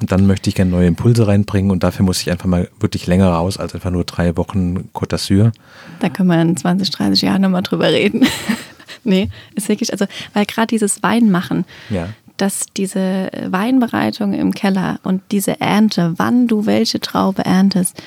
und 0.00 0.10
dann 0.10 0.26
möchte 0.26 0.48
ich 0.48 0.56
gerne 0.56 0.70
neue 0.70 0.86
Impulse 0.86 1.26
reinbringen 1.26 1.70
und 1.70 1.82
dafür 1.82 2.04
muss 2.04 2.20
ich 2.20 2.30
einfach 2.30 2.46
mal 2.46 2.68
wirklich 2.80 3.06
länger 3.06 3.28
raus 3.28 3.58
als 3.58 3.74
einfach 3.74 3.90
nur 3.90 4.04
drei 4.04 4.36
Wochen 4.36 4.88
Côte 4.94 5.10
d'Azur. 5.10 5.52
Da 6.00 6.08
können 6.08 6.28
wir 6.28 6.40
in 6.40 6.56
20, 6.56 6.90
30 6.90 7.22
Jahren 7.22 7.42
nochmal 7.42 7.62
drüber 7.62 7.90
reden. 7.90 8.26
nee, 9.04 9.28
ist 9.54 9.68
wirklich, 9.68 9.92
also, 9.92 10.06
weil 10.32 10.46
gerade 10.46 10.68
dieses 10.68 11.02
Weinmachen, 11.02 11.64
ja. 11.90 12.08
dass 12.38 12.66
diese 12.76 13.30
Weinbereitung 13.46 14.32
im 14.32 14.54
Keller 14.54 15.00
und 15.02 15.22
diese 15.30 15.60
Ernte, 15.60 16.14
wann 16.16 16.48
du 16.48 16.66
welche 16.66 17.00
Traube 17.00 17.44
erntest, 17.44 18.02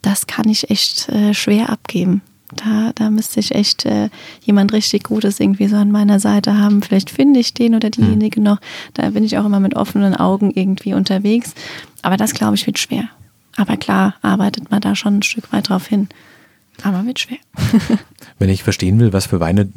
das 0.00 0.26
kann 0.26 0.48
ich 0.48 0.70
echt 0.70 1.08
äh, 1.08 1.34
schwer 1.34 1.70
abgeben. 1.70 2.22
Da, 2.56 2.92
da 2.94 3.10
müsste 3.10 3.40
ich 3.40 3.54
echt 3.54 3.84
äh, 3.86 4.10
jemand 4.42 4.72
richtig 4.72 5.04
Gutes 5.04 5.40
irgendwie 5.40 5.68
so 5.68 5.76
an 5.76 5.90
meiner 5.90 6.20
Seite 6.20 6.58
haben. 6.58 6.82
Vielleicht 6.82 7.10
finde 7.10 7.40
ich 7.40 7.54
den 7.54 7.74
oder 7.74 7.90
diejenige 7.90 8.36
hm. 8.36 8.44
noch. 8.44 8.58
Da 8.94 9.10
bin 9.10 9.24
ich 9.24 9.38
auch 9.38 9.44
immer 9.44 9.60
mit 9.60 9.74
offenen 9.74 10.14
Augen 10.14 10.50
irgendwie 10.50 10.94
unterwegs. 10.94 11.54
Aber 12.02 12.16
das, 12.16 12.34
glaube 12.34 12.54
ich, 12.56 12.66
wird 12.66 12.78
schwer. 12.78 13.08
Aber 13.56 13.76
klar, 13.76 14.14
arbeitet 14.22 14.70
man 14.70 14.80
da 14.80 14.94
schon 14.94 15.18
ein 15.18 15.22
Stück 15.22 15.52
weit 15.52 15.68
drauf 15.68 15.86
hin. 15.86 16.08
Aber 16.82 17.04
wird 17.06 17.20
schwer. 17.20 17.38
Wenn 18.38 18.48
ich 18.48 18.62
verstehen 18.62 18.98
will, 18.98 19.12
was 19.12 19.26
für 19.26 19.40
Weine 19.40 19.68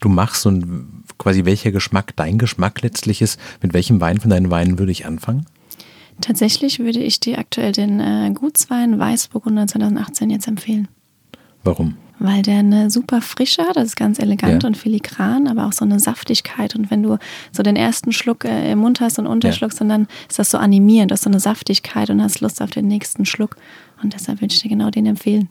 du 0.00 0.08
machst 0.08 0.46
und 0.46 1.04
quasi 1.18 1.44
welcher 1.44 1.72
Geschmack 1.72 2.14
dein 2.16 2.38
Geschmack 2.38 2.82
letztlich 2.82 3.22
ist, 3.22 3.40
mit 3.60 3.74
welchem 3.74 4.00
Wein 4.00 4.20
von 4.20 4.30
deinen 4.30 4.50
Weinen 4.50 4.78
würde 4.78 4.92
ich 4.92 5.06
anfangen? 5.06 5.46
Tatsächlich 6.20 6.78
würde 6.78 7.00
ich 7.00 7.20
dir 7.20 7.38
aktuell 7.38 7.72
den 7.72 8.00
äh, 8.00 8.30
Gutswein 8.34 8.98
Weißburgunder 8.98 9.66
2018 9.66 10.30
jetzt 10.30 10.48
empfehlen. 10.48 10.88
Warum? 11.64 11.96
Weil 12.20 12.42
der 12.42 12.58
eine 12.58 12.90
super 12.90 13.20
Frische 13.22 13.62
hat, 13.62 13.76
das 13.76 13.84
ist 13.88 13.96
ganz 13.96 14.18
elegant 14.18 14.64
Ja. 14.64 14.66
und 14.68 14.76
filigran, 14.76 15.46
aber 15.46 15.66
auch 15.66 15.72
so 15.72 15.84
eine 15.84 16.00
Saftigkeit. 16.00 16.74
Und 16.74 16.90
wenn 16.90 17.02
du 17.04 17.16
so 17.52 17.62
den 17.62 17.76
ersten 17.76 18.10
Schluck 18.10 18.44
äh, 18.44 18.72
im 18.72 18.80
Mund 18.80 19.00
hast 19.00 19.20
und 19.20 19.28
unterschluckst, 19.28 19.80
und 19.80 19.88
dann 19.88 20.08
ist 20.28 20.38
das 20.38 20.50
so 20.50 20.58
animierend, 20.58 21.12
das 21.12 21.20
ist 21.20 21.24
so 21.24 21.30
eine 21.30 21.38
Saftigkeit 21.40 22.10
und 22.10 22.20
hast 22.20 22.40
Lust 22.40 22.60
auf 22.60 22.70
den 22.70 22.88
nächsten 22.88 23.24
Schluck. 23.24 23.56
Und 24.02 24.14
deshalb 24.14 24.40
würde 24.40 24.52
ich 24.52 24.60
dir 24.62 24.68
genau 24.68 24.90
den 24.90 25.06
empfehlen. 25.06 25.48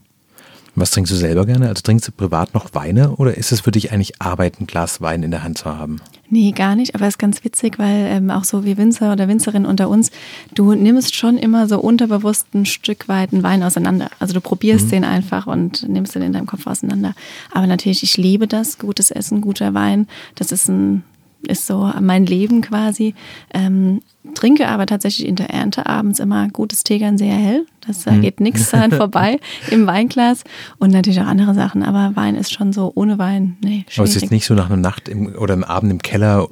Was 0.80 0.92
trinkst 0.92 1.12
du 1.12 1.16
selber 1.16 1.48
gerne? 1.48 1.70
Also 1.70 1.82
trinkst 1.82 2.08
du 2.08 2.12
privat 2.12 2.54
noch 2.54 2.76
Weine 2.76 3.16
oder 3.16 3.36
ist 3.36 3.52
es 3.52 3.62
für 3.62 3.72
dich 3.72 3.92
eigentlich 3.92 4.22
Arbeit, 4.22 4.62
ein 4.62 4.68
Glas 4.68 5.02
Wein 5.02 5.24
in 5.24 5.32
der 5.32 5.42
Hand 5.44 5.58
zu 5.58 5.66
haben? 5.66 6.00
Nee, 6.30 6.52
gar 6.52 6.76
nicht, 6.76 6.94
aber 6.94 7.06
es 7.06 7.16
ist 7.16 7.18
ganz 7.18 7.44
witzig, 7.44 7.80
weil 7.80 8.06
ähm, 8.12 8.30
auch 8.30 8.44
so 8.44 8.64
wie 8.64 8.78
Winzer 8.78 9.12
oder 9.12 9.28
Winzerin 9.28 9.66
unter 9.66 9.90
uns, 9.90 10.12
du 10.54 10.76
nimmst 10.76 11.16
schon 11.16 11.40
immer 11.40 11.68
so 11.68 11.80
unterbewusst 11.80 12.54
ein 12.54 12.68
Stück 12.68 13.08
weit 13.08 13.34
einen 13.34 13.42
Wein 13.42 13.64
auseinander. 13.64 14.12
Also 14.20 14.36
du 14.36 14.42
probierst 14.42 14.92
den 14.92 15.04
einfach 15.04 15.48
und 15.48 15.90
nimmst 15.90 16.14
den 16.14 16.22
in 16.22 16.34
deinem 16.34 16.46
Kopf 16.46 16.68
auseinander. 16.68 17.16
Aber 17.52 17.66
natürlich, 17.66 18.04
ich 18.04 18.16
liebe 18.16 18.46
das, 18.46 18.78
gutes 18.78 19.10
Essen, 19.10 19.42
guter 19.42 19.74
Wein, 19.74 20.08
das 20.36 20.52
ist 20.52 20.70
ein 20.70 21.04
ist 21.48 21.66
so 21.68 21.92
mein 22.02 22.26
Leben 22.26 22.62
quasi. 22.62 23.16
Ähm, 23.54 24.02
trinke 24.36 24.68
aber 24.68 24.86
tatsächlich 24.86 25.28
in 25.28 25.36
der 25.36 25.50
Ernte 25.50 25.86
abends 25.86 26.20
immer 26.20 26.50
gutes 26.50 26.84
Tegern 26.84 27.18
sehr 27.18 27.34
hell. 27.34 27.66
Das 27.86 28.04
da 28.04 28.16
geht 28.18 28.40
nichts 28.40 28.72
daran 28.72 28.92
vorbei 28.98 29.40
im 29.72 29.88
Weinglas 29.88 30.44
und 30.78 30.92
natürlich 30.92 31.22
auch 31.22 31.28
andere 31.28 31.54
Sachen. 31.54 31.84
Aber 31.84 32.16
Wein 32.16 32.36
ist 32.36 32.54
schon 32.54 32.74
so 32.74 32.92
ohne 32.96 33.18
Wein. 33.18 33.58
Nee, 33.62 33.86
Aber 33.96 34.04
es 34.04 34.10
ist 34.10 34.14
schwierig. 34.14 34.22
jetzt 34.24 34.32
nicht 34.32 34.46
so 34.46 34.54
nach 34.54 34.68
einer 34.68 34.78
Nacht 34.78 35.08
im, 35.10 35.34
oder 35.36 35.54
am 35.54 35.64
Abend 35.64 35.92
im 35.92 36.02
Keller, 36.02 36.48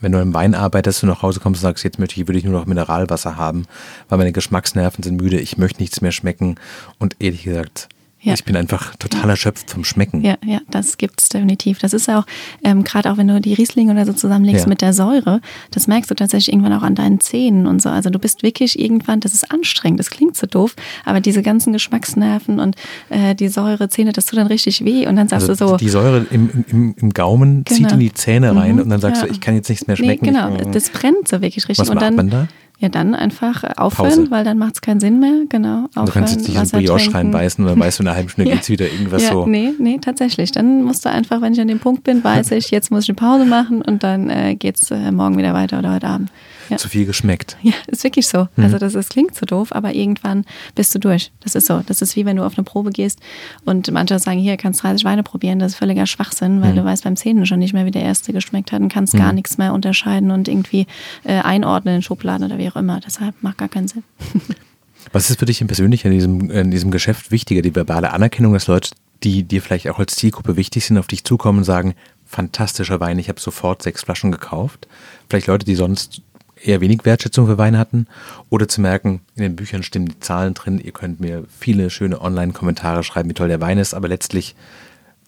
wenn 0.00 0.12
du 0.12 0.18
im 0.20 0.34
Wein 0.34 0.54
arbeitest, 0.54 1.02
du 1.02 1.06
nach 1.06 1.22
Hause 1.22 1.40
kommst 1.40 1.60
und 1.60 1.68
sagst, 1.68 1.84
jetzt 1.84 1.98
möchte 1.98 2.20
ich, 2.20 2.28
würde 2.28 2.38
ich 2.38 2.44
nur 2.44 2.52
noch 2.58 2.66
Mineralwasser 2.66 3.36
haben, 3.36 3.66
weil 4.08 4.18
meine 4.18 4.32
Geschmacksnerven 4.32 5.02
sind 5.02 5.20
müde, 5.20 5.40
ich 5.40 5.58
möchte 5.58 5.82
nichts 5.82 6.00
mehr 6.00 6.12
schmecken. 6.12 6.56
Und 6.98 7.16
ehrlich 7.18 7.44
gesagt, 7.44 7.88
Ja. 8.26 8.34
ich 8.34 8.44
bin 8.44 8.56
einfach 8.56 8.94
total 8.96 9.30
erschöpft 9.30 9.70
vom 9.70 9.84
Schmecken. 9.84 10.22
Ja, 10.22 10.36
ja, 10.44 10.60
das 10.70 10.98
gibt's 10.98 11.28
definitiv. 11.28 11.78
Das 11.78 11.92
ist 11.92 12.08
auch, 12.10 12.24
ähm, 12.64 12.84
gerade 12.84 13.10
auch 13.12 13.16
wenn 13.16 13.28
du 13.28 13.40
die 13.40 13.54
Riesling 13.54 13.90
oder 13.90 14.04
so 14.04 14.12
zusammenlegst 14.12 14.64
Ja. 14.64 14.68
mit 14.68 14.82
der 14.82 14.92
Säure, 14.92 15.40
das 15.70 15.86
merkst 15.86 16.10
du 16.10 16.14
tatsächlich 16.14 16.52
irgendwann 16.52 16.72
auch 16.72 16.82
an 16.82 16.94
deinen 16.94 17.20
Zähnen 17.20 17.66
und 17.66 17.80
so. 17.80 17.88
Also 17.88 18.10
du 18.10 18.18
bist 18.18 18.42
wirklich 18.42 18.78
irgendwann, 18.78 19.20
das 19.20 19.32
ist 19.32 19.50
anstrengend, 19.50 20.00
das 20.00 20.10
klingt 20.10 20.36
so 20.36 20.46
doof, 20.46 20.74
aber 21.04 21.20
diese 21.20 21.42
ganzen 21.42 21.72
Geschmacksnerven 21.72 22.60
und 22.60 22.76
äh, 23.10 23.34
die 23.34 23.48
Säure, 23.48 23.88
Zähne, 23.88 24.12
das 24.12 24.26
tut 24.26 24.38
dann 24.38 24.46
richtig 24.48 24.84
weh 24.84 25.06
und 25.06 25.16
dann 25.16 25.28
sagst 25.28 25.48
Also 25.48 25.64
du 25.64 25.70
so. 25.72 25.76
die 25.76 25.88
Säure 25.88 26.26
im, 26.30 26.64
im, 26.68 26.94
im 27.00 27.10
Gaumen 27.12 27.64
zieht 27.66 27.78
Genau. 27.78 27.94
in 27.94 28.00
die 28.00 28.12
Zähne 28.12 28.54
rein 28.56 28.76
Mhm, 28.76 28.82
und 28.82 28.88
dann 28.90 29.00
sagst 29.00 29.22
ja. 29.22 29.28
du, 29.28 29.32
ich 29.32 29.40
kann 29.40 29.54
jetzt 29.54 29.68
nichts 29.68 29.86
mehr 29.86 29.96
Nee, 29.98 30.04
schmecken. 30.04 30.26
genau, 30.26 30.54
Ich, 30.56 30.66
das 30.72 30.90
brennt 30.90 31.28
so 31.28 31.40
wirklich 31.40 31.68
richtig. 31.68 31.78
Was 31.78 31.90
und 31.90 32.00
dann, 32.02 32.16
man 32.16 32.30
da? 32.30 32.48
Ja, 32.78 32.90
dann 32.90 33.14
einfach 33.14 33.64
aufhören, 33.78 34.10
Pause. 34.10 34.30
weil 34.30 34.44
dann 34.44 34.58
macht 34.58 34.74
es 34.74 34.80
keinen 34.82 35.00
Sinn 35.00 35.18
mehr. 35.18 35.44
Genau. 35.48 35.88
du 35.94 36.04
kannst 36.12 36.34
jetzt 36.34 36.46
nicht 36.46 36.56
in 36.56 36.60
Wasser 36.60 36.76
Brioche 36.76 36.98
trinken. 36.98 37.16
reinbeißen 37.16 37.64
und 37.64 37.70
dann 37.70 37.80
weißt 37.80 37.98
du, 37.98 38.02
in 38.02 38.08
einer 38.08 38.16
halben 38.16 38.28
Stunde 38.28 38.50
Ja. 38.50 38.56
geht's 38.56 38.68
wieder 38.68 38.84
irgendwas 38.86 39.22
ja, 39.22 39.32
so. 39.32 39.46
Nee, 39.46 39.72
nee, 39.78 39.98
tatsächlich. 39.98 40.52
Dann 40.52 40.82
musst 40.84 41.04
du 41.06 41.10
einfach, 41.10 41.40
wenn 41.40 41.54
ich 41.54 41.60
an 41.60 41.68
dem 41.68 41.78
Punkt 41.78 42.04
bin, 42.04 42.22
weiß 42.22 42.50
ich, 42.52 42.70
jetzt 42.70 42.90
muss 42.90 43.04
ich 43.04 43.08
eine 43.08 43.16
Pause 43.16 43.46
machen 43.46 43.80
und 43.80 44.02
dann 44.02 44.28
äh, 44.28 44.56
geht's 44.56 44.90
äh, 44.90 45.10
morgen 45.10 45.38
wieder 45.38 45.54
weiter 45.54 45.78
oder 45.78 45.94
heute 45.94 46.06
Abend. 46.06 46.30
Ja. 46.68 46.76
Zu 46.78 46.88
viel 46.88 47.06
geschmeckt. 47.06 47.56
Ja, 47.62 47.72
ist 47.86 48.02
wirklich 48.04 48.26
so. 48.26 48.48
Mhm. 48.56 48.64
Also 48.64 48.78
das, 48.78 48.92
das 48.94 49.08
klingt 49.08 49.34
so 49.34 49.46
doof, 49.46 49.72
aber 49.72 49.94
irgendwann 49.94 50.44
bist 50.74 50.94
du 50.94 50.98
durch. 50.98 51.32
Das 51.40 51.54
ist 51.54 51.66
so. 51.66 51.82
Das 51.86 52.02
ist 52.02 52.16
wie 52.16 52.24
wenn 52.24 52.36
du 52.36 52.44
auf 52.44 52.56
eine 52.56 52.64
Probe 52.64 52.90
gehst 52.90 53.20
und 53.64 53.90
manche 53.92 54.18
sagen, 54.18 54.38
hier 54.38 54.56
kannst 54.56 54.82
30 54.82 55.04
Weine 55.04 55.22
probieren. 55.22 55.58
Das 55.58 55.72
ist 55.72 55.78
völliger 55.78 56.06
Schwachsinn, 56.06 56.58
Mhm. 56.58 56.62
weil 56.62 56.74
du 56.74 56.84
weißt 56.84 57.04
beim 57.04 57.16
Zähnen 57.16 57.46
schon 57.46 57.58
nicht 57.58 57.72
mehr, 57.72 57.86
wie 57.86 57.90
der 57.90 58.02
erste 58.02 58.32
geschmeckt 58.32 58.72
hat 58.72 58.80
und 58.80 58.88
kannst 58.92 59.14
gar 59.16 59.32
nichts 59.32 59.58
mehr 59.58 59.72
unterscheiden 59.74 60.30
und 60.30 60.48
irgendwie 60.48 60.86
äh, 61.24 61.34
einordnen 61.40 61.96
in 61.96 62.02
Schubladen 62.02 62.44
oder 62.46 62.58
wie 62.58 62.68
auch 62.68 62.76
immer. 62.76 63.00
Deshalb 63.04 63.34
macht 63.42 63.58
gar 63.58 63.68
keinen 63.68 63.88
Sinn. 63.88 64.02
Was 65.12 65.30
ist 65.30 65.38
für 65.38 65.46
dich 65.46 65.64
persönlich 65.66 66.04
in 66.04 66.10
diesem, 66.10 66.50
in 66.50 66.70
diesem 66.70 66.90
Geschäft 66.90 67.30
wichtiger? 67.30 67.62
Die 67.62 67.74
verbale 67.74 68.12
Anerkennung, 68.12 68.52
dass 68.54 68.66
Leute, 68.66 68.90
die 69.22 69.44
dir 69.44 69.62
vielleicht 69.62 69.88
auch 69.88 69.98
als 69.98 70.16
Zielgruppe 70.16 70.56
wichtig 70.56 70.84
sind, 70.84 70.98
auf 70.98 71.06
dich 71.06 71.24
zukommen 71.24 71.58
und 71.58 71.64
sagen, 71.64 71.94
fantastischer 72.24 72.98
Wein, 73.00 73.18
ich 73.18 73.28
habe 73.28 73.40
sofort 73.40 73.82
sechs 73.82 74.02
Flaschen 74.02 74.32
gekauft. 74.32 74.88
Vielleicht 75.30 75.46
Leute, 75.46 75.64
die 75.64 75.76
sonst 75.76 76.22
eher 76.62 76.80
wenig 76.80 77.04
Wertschätzung 77.04 77.46
für 77.46 77.58
Wein 77.58 77.78
hatten. 77.78 78.06
Oder 78.50 78.68
zu 78.68 78.80
merken, 78.80 79.20
in 79.34 79.42
den 79.42 79.56
Büchern 79.56 79.82
stimmen 79.82 80.08
die 80.08 80.20
Zahlen 80.20 80.54
drin, 80.54 80.80
ihr 80.82 80.92
könnt 80.92 81.20
mir 81.20 81.44
viele 81.48 81.90
schöne 81.90 82.20
Online-Kommentare 82.20 83.02
schreiben, 83.02 83.28
wie 83.30 83.34
toll 83.34 83.48
der 83.48 83.60
Wein 83.60 83.78
ist, 83.78 83.94
aber 83.94 84.08
letztlich 84.08 84.54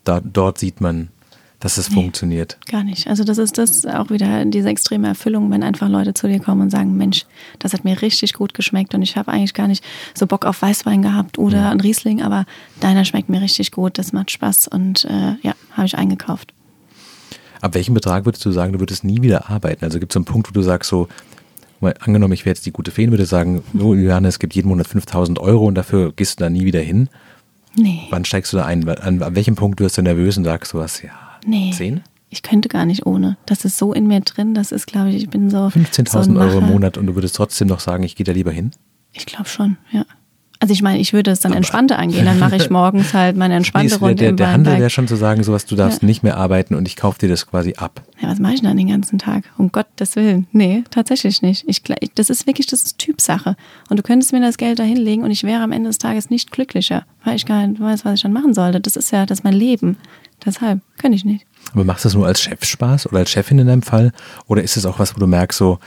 da, 0.05 0.21
dort 0.21 0.59
sieht 0.59 0.81
man, 0.81 1.09
dass 1.61 1.77
es 1.77 1.89
funktioniert. 1.89 2.57
Gar 2.71 2.85
nicht. 2.85 3.09
Also 3.09 3.25
das 3.25 3.39
ist 3.39 3.59
das 3.59 3.85
auch 3.85 4.11
wieder 4.11 4.45
diese 4.45 4.69
extreme 4.69 5.09
Erfüllung, 5.09 5.51
wenn 5.51 5.65
einfach 5.65 5.89
Leute 5.89 6.15
zu 6.15 6.29
dir 6.29 6.39
kommen 6.39 6.63
und 6.63 6.71
sagen, 6.71 6.97
Mensch, 6.97 7.27
das 7.59 7.73
hat 7.73 7.85
mir 7.85 8.01
richtig 8.01 8.35
gut 8.35 8.55
geschmeckt 8.55 8.95
und 8.95 9.03
ich 9.03 9.17
habe 9.17 9.33
eigentlich 9.33 9.55
gar 9.55 9.67
nicht 9.67 9.85
so 10.15 10.27
Bock 10.27 10.45
auf 10.45 10.63
Weißwein 10.63 11.03
gehabt 11.03 11.37
oder 11.37 11.71
einen 11.71 11.81
Riesling, 11.81 12.23
aber 12.23 12.47
deiner 12.81 13.05
schmeckt 13.05 13.29
mir 13.29 13.41
richtig 13.41 13.73
gut, 13.73 13.99
das 13.99 14.13
macht 14.13 14.31
Spaß 14.31 14.69
und 14.69 15.05
äh, 15.07 15.35
ja, 15.43 15.55
habe 15.73 15.87
ich 15.87 15.99
eingekauft. 15.99 16.53
Ab 17.61 17.75
welchem 17.75 17.95
Betrag 17.95 18.25
würdest 18.25 18.45
du 18.45 18.53
sagen, 18.53 18.73
du 18.73 18.81
würdest 18.81 19.05
nie 19.05 19.23
wieder 19.23 19.51
arbeiten? 19.51 19.85
Also 19.85 19.99
gibt 19.99 20.13
es 20.13 20.15
so 20.15 20.21
einen 20.21 20.25
Punkt, 20.25 20.49
wo 20.49 20.53
du 20.53 20.63
sagst, 20.63 20.91
so, 20.91 21.09
mal 21.81 21.95
angenommen, 22.01 22.33
ich 22.33 22.45
wäre 22.45 22.55
jetzt 22.55 22.67
die 22.67 22.73
gute 22.73 22.91
Feen, 22.91 23.11
würde 23.11 23.27
sagen, 23.27 23.63
so, 23.75 23.95
Juliane, 23.95 24.29
es 24.29 24.39
gibt 24.39 24.55
jeden 24.55 24.69
Monat 24.69 24.87
5000 24.87 25.39
Euro 25.39 25.67
und 25.67 25.75
dafür 25.75 26.13
gehst 26.13 26.41
du 26.41 26.45
da 26.45 26.51
nie 26.51 26.65
wieder 26.65 26.81
hin. 26.81 27.09
Nee, 27.77 28.03
Wann 28.11 28.25
steigst 28.25 28.53
du 28.53 28.57
da 28.57 28.65
ein? 28.65 28.89
An, 28.89 29.23
an 29.23 29.37
welchem 29.37 29.55
Punkt 29.55 29.81
wirst 29.81 29.99
du 29.99 30.03
nervös 30.03 30.37
und 30.37 30.45
sagst 30.45 30.73
du 30.73 30.79
was, 30.79 31.03
ja, 31.03 31.11
nee. 31.47 31.71
10? 31.73 32.03
Ich 32.31 32.43
könnte 32.43 32.69
gar 32.69 32.85
nicht 32.85 33.07
ohne. 33.07 33.39
Das 33.47 33.65
ist 33.65 33.79
so 33.79 33.93
in 33.93 34.07
mir 34.07 34.21
drin, 34.21 34.55
das 34.55 34.73
ist, 34.73 34.87
glaube 34.87 35.11
ich, 35.11 35.17
ich 35.17 35.31
bin 35.31 35.51
so. 35.51 35.59
15.000 35.69 36.35
so 36.35 36.41
Euro 36.41 36.59
im. 36.59 36.67
Monat 36.67 36.99
und 36.99 37.07
du 37.07 37.15
würdest 37.15 37.37
trotzdem 37.37 37.69
noch 37.69 37.81
sagen, 37.81 38.03
ich 38.03 38.17
gehe 38.17 38.25
da 38.25 38.33
lieber 38.33 38.51
hin? 38.51 38.73
Ich 39.13 39.27
glaube 39.27 39.49
schon, 39.49 39.79
ja. 39.93 40.05
Also 40.61 40.75
ich 40.75 40.83
meine, 40.83 40.99
ich 40.99 41.13
würde 41.13 41.31
es 41.31 41.39
dann 41.41 41.53
entspannter 41.53 41.99
angehen. 41.99 42.25
Dann 42.25 42.39
mache 42.41 42.57
ich 42.57 42.69
morgens 42.71 43.15
halt 43.15 43.37
meine 43.37 43.55
entspannte 43.55 43.97
Runde 44.01 44.17
der, 44.17 44.33
der 44.33 44.51
Handel 44.53 44.79
wäre 44.79 44.91
schon 44.91 45.07
zu 45.07 45.15
sagen, 45.15 45.43
sowas, 45.45 45.67
du 45.67 45.77
darfst 45.77 46.03
Ja. 46.03 46.07
nicht 46.07 46.23
mehr 46.25 46.37
arbeiten 46.37 46.75
und 46.75 46.89
ich 46.89 46.97
kaufe 46.97 47.19
dir 47.21 47.29
das 47.29 47.47
quasi 47.47 47.75
ab. 47.77 48.03
Ja, 48.21 48.29
was 48.29 48.41
mache 48.41 48.55
ich 48.55 48.63
denn 48.63 48.77
den 48.77 48.89
ganzen 48.89 49.19
Tag? 49.19 49.45
Um 49.57 49.71
Gottes 49.71 50.17
Willen. 50.17 50.49
Nee, 50.51 50.83
tatsächlich 50.91 51.43
nicht. 51.43 51.65
Ich, 51.69 51.83
das 52.17 52.29
ist 52.29 52.47
wirklich, 52.49 52.67
das 52.67 52.83
ist 52.83 52.99
Typsache. 52.99 53.57
Und 53.89 53.99
du 53.99 54.03
könntest 54.03 54.33
mir 54.33 54.41
das 54.41 54.57
Geld 54.59 54.81
da 54.81 54.83
hinlegen 54.83 55.23
und 55.23 55.31
ich 55.31 55.45
wäre 55.45 55.63
am 55.63 55.71
Ende 55.71 55.91
des 55.91 55.99
Tages 55.99 56.29
nicht 56.29 56.51
glücklicher, 56.51 57.05
weil 57.25 57.37
ich 57.37 57.47
gar 57.47 57.65
nicht 57.67 57.81
weiß, 57.81 58.05
was 58.05 58.15
ich 58.15 58.23
dann 58.23 58.33
machen 58.33 58.53
sollte. 58.53 58.81
Das 58.81 58.97
ist 58.97 59.13
ja, 59.13 59.27
das 59.27 59.39
ist 59.39 59.45
mein 59.45 59.55
Leben. 59.55 59.97
Deshalb 60.45 60.81
kann 60.99 61.13
ich 61.13 61.25
nicht. 61.25 61.47
Aber 61.73 61.85
machst 61.85 62.05
du 62.05 62.09
das 62.09 62.15
nur 62.15 62.27
als 62.27 62.41
Chef 62.41 62.65
Spaß 62.65 63.07
oder 63.07 63.19
als 63.19 63.31
Chefin 63.31 63.59
in 63.61 63.67
deinem 63.69 63.83
Fall? 63.83 64.13
Oder 64.47 64.63
ist 64.63 64.77
es 64.77 64.87
auch 64.87 64.99
was, 64.99 65.15
wo 65.15 65.21
du 65.21 65.27
merkst, 65.27 65.59
so, 65.59 65.79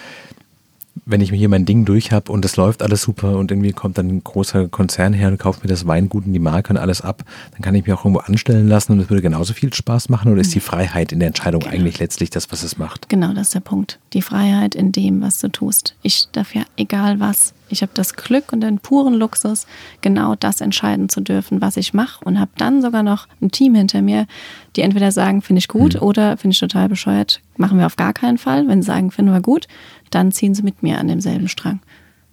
wenn 1.06 1.21
ich 1.21 1.32
mir 1.32 1.38
hier 1.38 1.49
mein 1.49 1.65
Ding 1.65 1.86
durch 1.86 2.12
habe 2.12 2.32
und 2.32 2.43
es 2.45 2.58
läuft 2.58 2.82
alles 2.82 3.01
super 3.01 3.38
und 3.38 3.51
irgendwie 3.51 3.71
kommt 3.71 3.97
dann 3.97 4.08
ein 4.08 4.23
großer 4.23 4.67
Konzern 4.67 5.13
her 5.13 5.30
und 5.30 5.38
kauft 5.38 5.63
mir 5.63 5.69
das 5.69 5.88
Weingut 5.88 6.25
und 6.25 6.34
die 6.34 6.39
Marke 6.39 6.71
und 6.71 6.77
alles 6.77 7.01
ab, 7.01 7.23
dann 7.51 7.62
kann 7.62 7.75
ich 7.75 7.86
mich 7.86 7.93
auch 7.93 8.06
irgendwo 8.06 8.19
anstellen 8.19 8.67
lassen 8.67 8.93
und 8.93 8.99
es 8.99 9.10
würde 9.10 9.21
genauso 9.21 9.54
viel 9.54 9.73
Spaß 9.73 10.10
machen 10.10 10.32
oder 10.32 10.41
ist 10.41 10.54
die 10.54 10.60
Freiheit 10.60 11.12
in 11.12 11.19
der 11.19 11.27
Entscheidung 11.27 11.63
eigentlich 11.63 11.99
letztlich 11.99 12.30
das, 12.30 12.51
was 12.51 12.63
es 12.63 12.77
macht? 12.77 13.10
Genau, 13.10 13.34
das 13.34 13.47
ist 13.47 13.56
der 13.56 13.62
Punkt. 13.62 13.99
Die 14.13 14.21
Freiheit 14.21 14.75
in 14.75 14.91
dem, 14.91 15.21
was 15.21 15.39
du 15.39 15.47
tust. 15.49 15.95
Ich 16.01 16.27
darf 16.34 16.54
ja, 16.54 16.63
egal 16.75 17.19
was, 17.19 17.54
ich 17.69 17.82
habe 17.82 17.91
das 17.95 18.15
Glück 18.15 18.51
und 18.51 18.62
den 18.62 18.80
puren 18.80 19.13
Luxus, 19.13 19.65
genau 20.01 20.36
das 20.36 20.60
entscheiden 20.60 21.08
zu 21.08 21.21
dürfen, 21.21 21.62
was 21.62 21.77
ich 21.77 21.93
mache 21.93 22.23
und 22.25 22.39
habe 22.39 22.51
dann 22.58 22.82
sogar 22.82 23.04
noch 23.04 23.27
ein 23.41 23.51
Team 23.51 23.75
hinter 23.75 24.01
mir, 24.01 24.27
die 24.75 24.82
entweder 24.82 25.12
sagen, 25.12 25.41
finde 25.41 25.60
ich 25.60 25.67
gut 25.67 26.01
oder 26.01 26.38
finde 26.38 26.54
ich 26.54 26.60
total 26.60 26.89
bescheuert, 26.89 27.41
machen 27.58 27.77
wir 27.80 27.86
auf 27.86 27.95
gar 27.95 28.13
keinen 28.13 28.38
Fall. 28.38 28.67
Wenn 28.67 28.82
sie 28.82 28.88
sagen, 28.88 29.12
finden 29.12 29.34
wir 29.34 29.41
gut, 29.41 29.67
dann 30.15 30.32
ziehen 30.32 30.54
sie 30.54 30.63
mit 30.63 30.84
mir 30.84 31.00
an 31.00 31.08
demselben 31.08 31.47
Strang. 31.47 31.82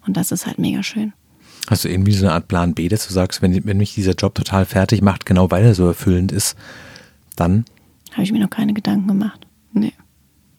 Und 0.06 0.16
das 0.16 0.32
ist 0.32 0.46
halt 0.46 0.58
mega 0.58 0.82
schön. 0.82 1.12
Hast 1.68 1.84
du 1.84 1.88
irgendwie 1.88 2.12
so 2.12 2.26
eine 2.26 2.34
Art 2.34 2.48
Plan 2.48 2.74
B, 2.74 2.88
dass 2.88 3.06
du 3.06 3.12
sagst, 3.12 3.42
wenn, 3.42 3.64
wenn 3.66 3.76
mich 3.76 3.94
dieser 3.94 4.14
Job 4.14 4.34
total 4.34 4.64
fertig 4.64 5.02
macht, 5.02 5.26
genau 5.26 5.50
weil 5.50 5.64
er 5.64 5.74
so 5.74 5.86
erfüllend 5.86 6.32
ist, 6.32 6.56
dann 7.36 7.64
Habe 8.12 8.22
ich 8.22 8.32
mir 8.32 8.40
noch 8.40 8.50
keine 8.50 8.72
Gedanken 8.72 9.08
gemacht. 9.08 9.46
Nee. 9.72 9.92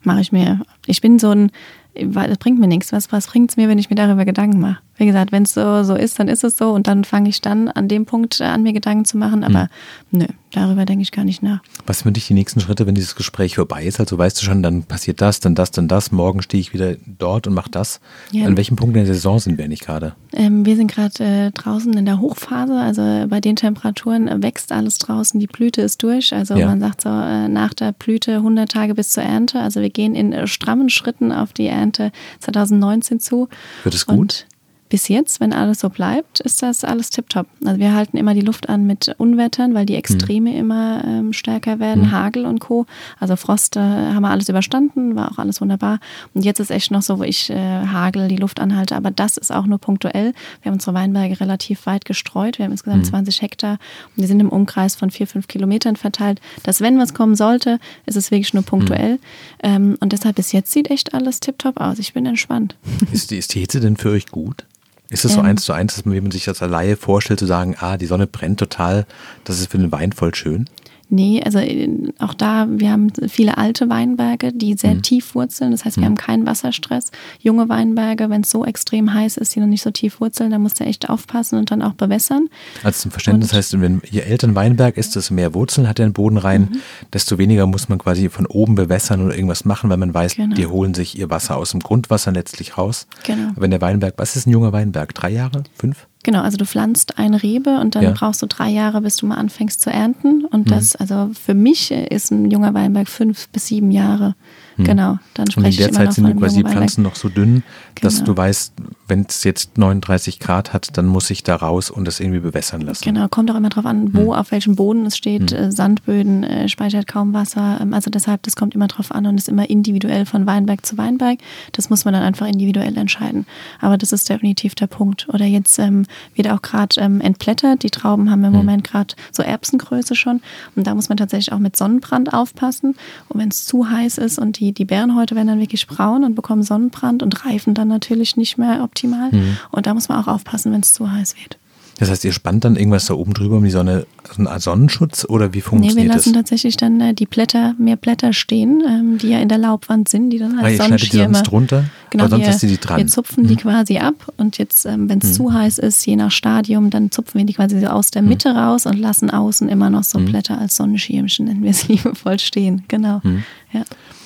Mache 0.03 0.21
ich 0.21 0.31
mir. 0.31 0.61
Ich 0.85 1.01
bin 1.01 1.19
so 1.19 1.31
ein, 1.31 1.51
das 1.93 2.37
bringt 2.37 2.59
mir 2.59 2.67
nichts. 2.67 2.91
Was, 2.91 3.11
was 3.11 3.27
bringt 3.27 3.49
es 3.51 3.57
mir, 3.57 3.67
wenn 3.67 3.79
ich 3.79 3.89
mir 3.89 3.95
darüber 3.95 4.23
Gedanken 4.23 4.59
mache? 4.59 4.79
Wie 4.99 5.05
gesagt, 5.05 5.31
wenn 5.31 5.43
es 5.43 5.53
so, 5.53 5.83
so 5.83 5.95
ist, 5.95 6.19
dann 6.19 6.27
ist 6.27 6.43
es 6.43 6.57
so 6.57 6.71
und 6.71 6.87
dann 6.87 7.05
fange 7.05 7.29
ich 7.29 7.41
dann 7.41 7.69
an 7.69 7.87
dem 7.87 8.05
Punkt 8.05 8.39
äh, 8.41 8.43
an 8.43 8.63
mir 8.63 8.73
Gedanken 8.73 9.05
zu 9.05 9.17
machen, 9.17 9.43
aber 9.43 9.69
nö, 10.11 10.25
darüber 10.51 10.85
denke 10.85 11.01
ich 11.01 11.11
gar 11.11 11.23
nicht 11.23 11.41
nach. 11.41 11.61
Was 11.87 11.99
sind 11.99 12.03
für 12.09 12.11
dich 12.11 12.27
die 12.27 12.33
nächsten 12.33 12.59
Schritte, 12.59 12.85
wenn 12.85 12.95
dieses 12.95 13.15
Gespräch 13.15 13.55
vorbei 13.55 13.85
ist? 13.85 13.99
Also 13.99 14.17
weißt 14.17 14.39
du 14.41 14.45
schon, 14.45 14.61
dann 14.61 14.83
passiert 14.83 15.21
das, 15.21 15.39
dann 15.39 15.55
das, 15.55 15.71
dann 15.71 15.87
das, 15.87 16.11
morgen 16.11 16.41
stehe 16.41 16.59
ich 16.59 16.73
wieder 16.73 16.95
dort 17.05 17.47
und 17.47 17.53
mache 17.53 17.71
das. 17.71 18.01
Ja. 18.31 18.45
An 18.45 18.57
welchem 18.57 18.75
Punkt 18.75 18.95
in 18.97 19.05
der 19.05 19.13
Saison 19.13 19.39
sind 19.39 19.57
wir 19.57 19.65
eigentlich 19.65 19.79
gerade? 19.79 20.15
Ähm, 20.33 20.65
wir 20.65 20.75
sind 20.75 20.91
gerade 20.91 21.23
äh, 21.23 21.51
draußen 21.51 21.93
in 21.93 22.05
der 22.05 22.19
Hochphase, 22.19 22.75
also 22.77 23.01
bei 23.29 23.39
den 23.39 23.55
Temperaturen 23.55 24.43
wächst 24.43 24.71
alles 24.71 24.97
draußen, 24.97 25.39
die 25.39 25.47
Blüte 25.47 25.81
ist 25.81 26.03
durch. 26.03 26.33
Also 26.33 26.55
Ja. 26.55 26.65
man 26.67 26.81
sagt 26.81 27.01
so, 27.01 27.09
äh, 27.09 27.47
nach 27.47 27.73
der 27.73 27.93
Blüte 27.93 28.35
100 28.35 28.69
Tage 28.69 28.95
bis 28.95 29.11
zur 29.11 29.23
Ernte. 29.23 29.61
Also 29.61 29.79
wir 29.81 29.89
gehen 29.89 30.13
in 30.13 30.33
äh, 30.33 30.45
strammen 30.45 30.89
Schritten 30.89 31.31
auf 31.31 31.53
die 31.53 31.67
Ernte 31.67 32.11
2019 32.39 33.19
zu. 33.21 33.47
Wird 33.83 33.95
es 33.95 34.05
gut? 34.05 34.17
Und 34.19 34.45
bis 34.89 35.07
jetzt, 35.07 35.39
wenn 35.39 35.53
alles 35.53 35.79
so 35.79 35.89
bleibt, 35.89 36.39
ist 36.39 36.63
das 36.63 36.83
alles 36.83 37.11
tiptop. 37.11 37.45
Also 37.63 37.79
wir 37.79 37.93
halten 37.93 38.17
immer 38.17 38.33
die 38.33 38.41
Luft 38.41 38.69
an 38.69 38.87
mit 38.87 39.13
Unwettern, 39.19 39.75
weil 39.75 39.85
die 39.85 39.95
Extreme 39.95 40.49
mhm. 40.49 40.57
immer 40.57 41.03
ähm, 41.05 41.33
stärker 41.33 41.79
werden, 41.79 42.05
mhm. 42.05 42.11
Hagel 42.11 42.45
und 42.45 42.59
Co. 42.59 42.87
Also 43.19 43.35
Frost 43.35 43.77
äh, 43.77 43.79
haben 43.79 44.21
wir 44.21 44.31
alles 44.31 44.49
überstanden, 44.49 45.15
war 45.15 45.31
auch 45.31 45.37
alles 45.37 45.61
wunderbar. 45.61 45.99
Und 46.33 46.43
jetzt 46.43 46.59
ist 46.59 46.71
echt 46.71 46.89
noch 46.89 47.03
so, 47.03 47.19
wo 47.19 47.23
ich 47.23 47.51
äh, 47.51 47.55
Hagel 47.55 48.27
die 48.27 48.35
Luft 48.35 48.59
anhalte, 48.59 48.95
aber 48.95 49.11
das 49.11 49.37
ist 49.37 49.51
auch 49.51 49.67
nur 49.67 49.77
punktuell. 49.77 50.33
Wir 50.61 50.69
haben 50.69 50.77
unsere 50.77 50.95
Weinberge 50.95 51.39
relativ 51.39 51.85
weit 51.85 52.05
gestreut. 52.05 52.57
Wir 52.57 52.65
haben 52.65 52.71
insgesamt 52.71 53.03
mhm. 53.03 53.09
20 53.09 53.41
Hektar 53.43 53.73
und 54.15 54.23
die 54.23 54.27
sind 54.27 54.39
im 54.39 54.49
Umkreis 54.49 54.95
von 54.95 55.11
vier, 55.11 55.27
fünf 55.27 55.47
Kilometern 55.47 55.97
verteilt. 55.97 56.41
Dass 56.63 56.81
wenn 56.81 56.97
was 56.97 57.13
kommen 57.13 57.35
sollte, 57.35 57.79
ist 58.07 58.17
es 58.17 58.31
wirklich 58.31 58.55
nur 58.55 58.63
punktuell. 58.63 59.13
Mhm. 59.13 59.19
Ähm, 59.61 59.97
und 59.99 60.13
deshalb 60.13 60.35
bis 60.35 60.51
jetzt 60.51 60.71
sieht 60.71 60.89
echt 60.89 61.13
alles 61.13 61.39
tiptop 61.39 61.79
aus. 61.79 61.99
Ich 61.99 62.13
bin 62.13 62.25
entspannt. 62.25 62.75
Ist 63.11 63.31
die, 63.31 63.37
ist 63.37 63.53
die 63.53 63.59
Hitze 63.59 63.79
denn 63.79 63.97
für 63.97 64.09
euch 64.09 64.27
gut? 64.27 64.65
Ist 65.09 65.25
es 65.25 65.33
so 65.33 65.39
ähm, 65.39 65.45
eins 65.45 65.63
zu 65.63 65.73
eins, 65.73 65.95
dass 65.95 66.05
man, 66.05 66.13
wie 66.13 66.21
man 66.21 66.31
sich 66.31 66.45
das 66.45 66.61
als 66.61 66.71
Laie 66.71 66.95
vorstellt, 66.95 67.39
zu 67.39 67.47
sagen, 67.47 67.75
ah, 67.79 67.97
die 67.97 68.05
Sonne 68.05 68.27
brennt 68.27 68.59
total, 68.59 69.05
das 69.43 69.59
ist 69.59 69.71
für 69.71 69.79
den 69.79 69.91
Wein 69.91 70.11
voll 70.11 70.35
schön? 70.35 70.69
Nee, 71.11 71.41
also 71.43 71.57
äh, 71.57 71.89
auch 72.19 72.35
da, 72.35 72.67
wir 72.69 72.91
haben 72.91 73.11
viele 73.27 73.57
alte 73.57 73.89
Weinberge, 73.89 74.53
die 74.53 74.75
sehr 74.75 74.93
mhm. 74.93 75.01
tief 75.01 75.33
wurzeln. 75.33 75.71
Das 75.71 75.83
heißt, 75.83 75.97
wir 75.97 76.01
mhm. 76.01 76.05
haben 76.05 76.15
keinen 76.15 76.45
Wasserstress. 76.45 77.11
Junge 77.39 77.67
Weinberge, 77.67 78.29
wenn 78.29 78.41
es 78.41 78.51
so 78.51 78.63
extrem 78.63 79.11
heiß 79.11 79.37
ist, 79.37 79.55
die 79.55 79.59
noch 79.59 79.67
nicht 79.67 79.81
so 79.81 79.89
tief 79.89 80.21
wurzeln, 80.21 80.51
da 80.51 80.59
musst 80.59 80.79
du 80.79 80.83
echt 80.83 81.09
aufpassen 81.09 81.57
und 81.57 81.71
dann 81.71 81.81
auch 81.81 81.93
bewässern. 81.93 82.47
Also 82.83 83.01
zum 83.01 83.11
Verständnis 83.11 83.51
und, 83.51 83.57
heißt, 83.57 83.81
wenn 83.81 84.01
je 84.09 84.21
älter 84.21 84.47
ein 84.47 84.55
Weinberg 84.55 84.97
ist, 84.97 85.15
desto 85.15 85.33
mehr 85.33 85.55
Wurzeln 85.55 85.87
hat 85.87 85.99
er 85.99 86.05
in 86.05 86.11
den 86.11 86.13
Boden 86.13 86.37
rein, 86.37 86.69
mhm. 86.71 86.79
desto 87.11 87.39
weniger 87.39 87.65
muss 87.65 87.89
man 87.89 87.97
quasi 87.97 88.29
von 88.29 88.45
oben 88.45 88.75
bewässern 88.75 89.25
oder 89.25 89.33
irgendwas 89.33 89.65
machen, 89.65 89.89
weil 89.89 89.97
man 89.97 90.13
weiß, 90.13 90.35
genau. 90.35 90.55
die 90.55 90.67
holen 90.67 90.93
sich 90.93 91.17
ihr 91.17 91.31
Wasser 91.31 91.57
aus 91.57 91.71
dem 91.71 91.79
Grundwasser 91.79 92.31
letztlich 92.31 92.77
raus. 92.77 93.07
Genau. 93.23 93.49
Aber 93.49 93.61
wenn 93.61 93.71
der 93.71 93.81
Weinberg, 93.81 94.13
was 94.17 94.35
ist 94.35 94.45
ein 94.45 94.51
junger 94.51 94.73
Weinberg? 94.73 95.15
Drei 95.15 95.31
Jahre? 95.31 95.63
Fünf? 95.75 96.08
Genau, 96.23 96.41
also 96.41 96.57
du 96.57 96.65
pflanzt 96.65 97.17
eine 97.17 97.41
Rebe 97.41 97.79
und 97.79 97.95
dann 97.95 98.03
ja. 98.03 98.11
brauchst 98.11 98.41
du 98.41 98.45
drei 98.45 98.69
Jahre, 98.69 99.01
bis 99.01 99.15
du 99.15 99.25
mal 99.25 99.35
anfängst 99.35 99.81
zu 99.81 99.89
ernten. 99.89 100.43
Und 100.45 100.65
mhm. 100.65 100.71
das, 100.71 100.95
also 100.95 101.31
für 101.33 101.53
mich 101.53 101.91
ist 101.91 102.31
ein 102.31 102.51
junger 102.51 102.73
Weinberg 102.73 103.07
fünf 103.07 103.47
bis 103.49 103.67
sieben 103.67 103.91
Jahre. 103.91 104.35
Hm. 104.79 104.85
Genau, 104.85 105.17
dann 105.33 105.51
spreche 105.51 105.67
ich 105.67 105.79
Und 105.79 105.87
in 105.87 105.93
der 105.93 106.05
Zeit 106.05 106.13
sind 106.13 106.37
quasi 106.37 106.63
die 106.63 106.69
Pflanzen 106.69 107.03
noch 107.03 107.15
so 107.15 107.27
dünn, 107.27 107.63
dass 108.01 108.15
genau. 108.15 108.27
du 108.27 108.37
weißt, 108.37 108.73
wenn 109.09 109.25
es 109.27 109.43
jetzt 109.43 109.77
39 109.77 110.39
Grad 110.39 110.71
hat, 110.71 110.97
dann 110.97 111.05
muss 111.05 111.29
ich 111.29 111.43
da 111.43 111.55
raus 111.55 111.89
und 111.89 112.05
das 112.05 112.21
irgendwie 112.21 112.39
bewässern 112.39 112.79
lassen. 112.79 113.03
Genau, 113.03 113.27
kommt 113.27 113.51
auch 113.51 113.55
immer 113.55 113.69
darauf 113.69 113.85
an, 113.85 114.13
wo, 114.13 114.33
hm. 114.33 114.39
auf 114.39 114.51
welchem 114.51 114.77
Boden 114.77 115.05
es 115.05 115.17
steht. 115.17 115.51
Hm. 115.51 115.57
Äh, 115.57 115.71
Sandböden 115.71 116.43
äh, 116.43 116.69
speichert 116.69 117.07
kaum 117.07 117.33
Wasser. 117.33 117.79
Ähm, 117.81 117.93
also 117.93 118.09
deshalb, 118.09 118.43
das 118.43 118.55
kommt 118.55 118.73
immer 118.73 118.87
darauf 118.87 119.11
an 119.11 119.25
und 119.25 119.37
ist 119.37 119.49
immer 119.49 119.69
individuell 119.69 120.25
von 120.25 120.45
Weinberg 120.45 120.85
zu 120.85 120.97
Weinberg. 120.97 121.39
Das 121.73 121.89
muss 121.89 122.05
man 122.05 122.13
dann 122.13 122.23
einfach 122.23 122.47
individuell 122.47 122.95
entscheiden. 122.97 123.45
Aber 123.81 123.97
das 123.97 124.13
ist 124.13 124.29
definitiv 124.29 124.75
der 124.75 124.87
Punkt. 124.87 125.27
Oder 125.29 125.45
jetzt 125.45 125.77
ähm, 125.77 126.05
wird 126.35 126.49
auch 126.49 126.61
gerade 126.61 127.01
ähm, 127.01 127.19
entblättert. 127.19 127.83
Die 127.83 127.89
Trauben 127.89 128.31
haben 128.31 128.45
im 128.45 128.53
hm. 128.53 128.59
Moment 128.59 128.83
gerade 128.85 129.13
so 129.33 129.43
Erbsengröße 129.43 130.15
schon. 130.15 130.41
Und 130.77 130.87
da 130.87 130.95
muss 130.95 131.09
man 131.09 131.17
tatsächlich 131.17 131.51
auch 131.51 131.59
mit 131.59 131.75
Sonnenbrand 131.75 132.33
aufpassen. 132.33 132.95
Und 133.27 133.41
wenn 133.41 133.49
es 133.49 133.65
zu 133.65 133.89
heiß 133.89 134.17
ist 134.19 134.39
und 134.39 134.59
die 134.59 134.68
die, 134.69 134.73
die 134.73 134.85
Bärenhäute 134.85 135.35
werden 135.35 135.47
dann 135.47 135.59
wirklich 135.59 135.87
braun 135.87 136.23
und 136.23 136.35
bekommen 136.35 136.63
Sonnenbrand 136.63 137.23
und 137.23 137.45
reifen 137.45 137.73
dann 137.73 137.87
natürlich 137.87 138.37
nicht 138.37 138.57
mehr 138.57 138.83
optimal. 138.83 139.31
Mhm. 139.31 139.57
Und 139.71 139.87
da 139.87 139.93
muss 139.93 140.09
man 140.09 140.21
auch 140.23 140.27
aufpassen, 140.27 140.71
wenn 140.71 140.81
es 140.81 140.93
zu 140.93 141.11
heiß 141.11 141.35
wird. 141.41 141.57
Das 141.99 142.09
heißt, 142.09 142.23
ihr 142.23 142.31
spannt 142.31 142.63
dann 142.63 142.77
irgendwas 142.77 143.07
da 143.07 143.13
oben 143.13 143.33
drüber 143.33 143.57
um 143.57 143.63
die 143.65 143.71
Sonne, 143.71 144.07
so 144.31 144.39
eine 144.39 144.49
Art 144.49 144.61
Sonnenschutz 144.61 145.25
oder 145.25 145.53
wie 145.53 145.59
funktioniert 145.59 145.97
das? 145.97 145.97
Nee, 145.97 146.03
wir 146.03 146.15
lassen 146.15 146.33
das? 146.33 146.43
tatsächlich 146.43 146.77
dann 146.77 147.01
äh, 147.01 147.13
die 147.13 147.25
Blätter, 147.25 147.75
mehr 147.77 147.97
Blätter 147.97 148.31
stehen, 148.31 148.81
ähm, 148.87 149.17
die 149.17 149.29
ja 149.29 149.39
in 149.39 149.49
der 149.49 149.57
Laubwand 149.57 150.07
sind, 150.07 150.29
die 150.29 150.37
dann 150.37 150.57
als 150.57 150.65
ah, 150.65 150.69
ihr 150.69 150.77
Sonnenschirme. 150.77 151.27
Die 151.27 151.33
sonst 151.33 151.43
drunter, 151.51 151.83
genau, 152.09 152.23
aber 152.23 152.41
sonst 152.41 152.61
wir, 152.61 152.69
die 152.69 152.77
dran. 152.77 152.97
Wir 152.99 153.07
zupfen 153.07 153.43
mhm. 153.43 153.47
die 153.49 153.55
quasi 153.57 153.97
ab 153.97 154.31
und 154.37 154.57
jetzt, 154.57 154.85
ähm, 154.85 155.09
wenn 155.09 155.19
es 155.19 155.27
mhm. 155.27 155.33
zu 155.33 155.53
heiß 155.53 155.77
ist, 155.79 156.05
je 156.05 156.15
nach 156.15 156.31
Stadium, 156.31 156.89
dann 156.89 157.11
zupfen 157.11 157.39
wir 157.39 157.45
die 157.45 157.53
quasi 157.53 157.85
aus 157.85 158.11
der 158.11 158.21
mhm. 158.21 158.29
Mitte 158.29 158.53
mhm. 158.53 158.59
raus 158.59 158.85
und 158.85 158.97
lassen 158.97 159.29
außen 159.29 159.67
immer 159.67 159.89
noch 159.89 160.05
so 160.05 160.19
mhm. 160.19 160.25
Blätter 160.25 160.57
als 160.57 160.77
Sonnenschirmchen, 160.77 161.47
nennen 161.47 161.63
wir 161.63 161.71
es 161.71 161.85
liebevoll 161.89 162.39
stehen. 162.39 162.83
Genau. 162.87 163.19
Mhm. 163.23 163.43
Ja. 163.73 163.83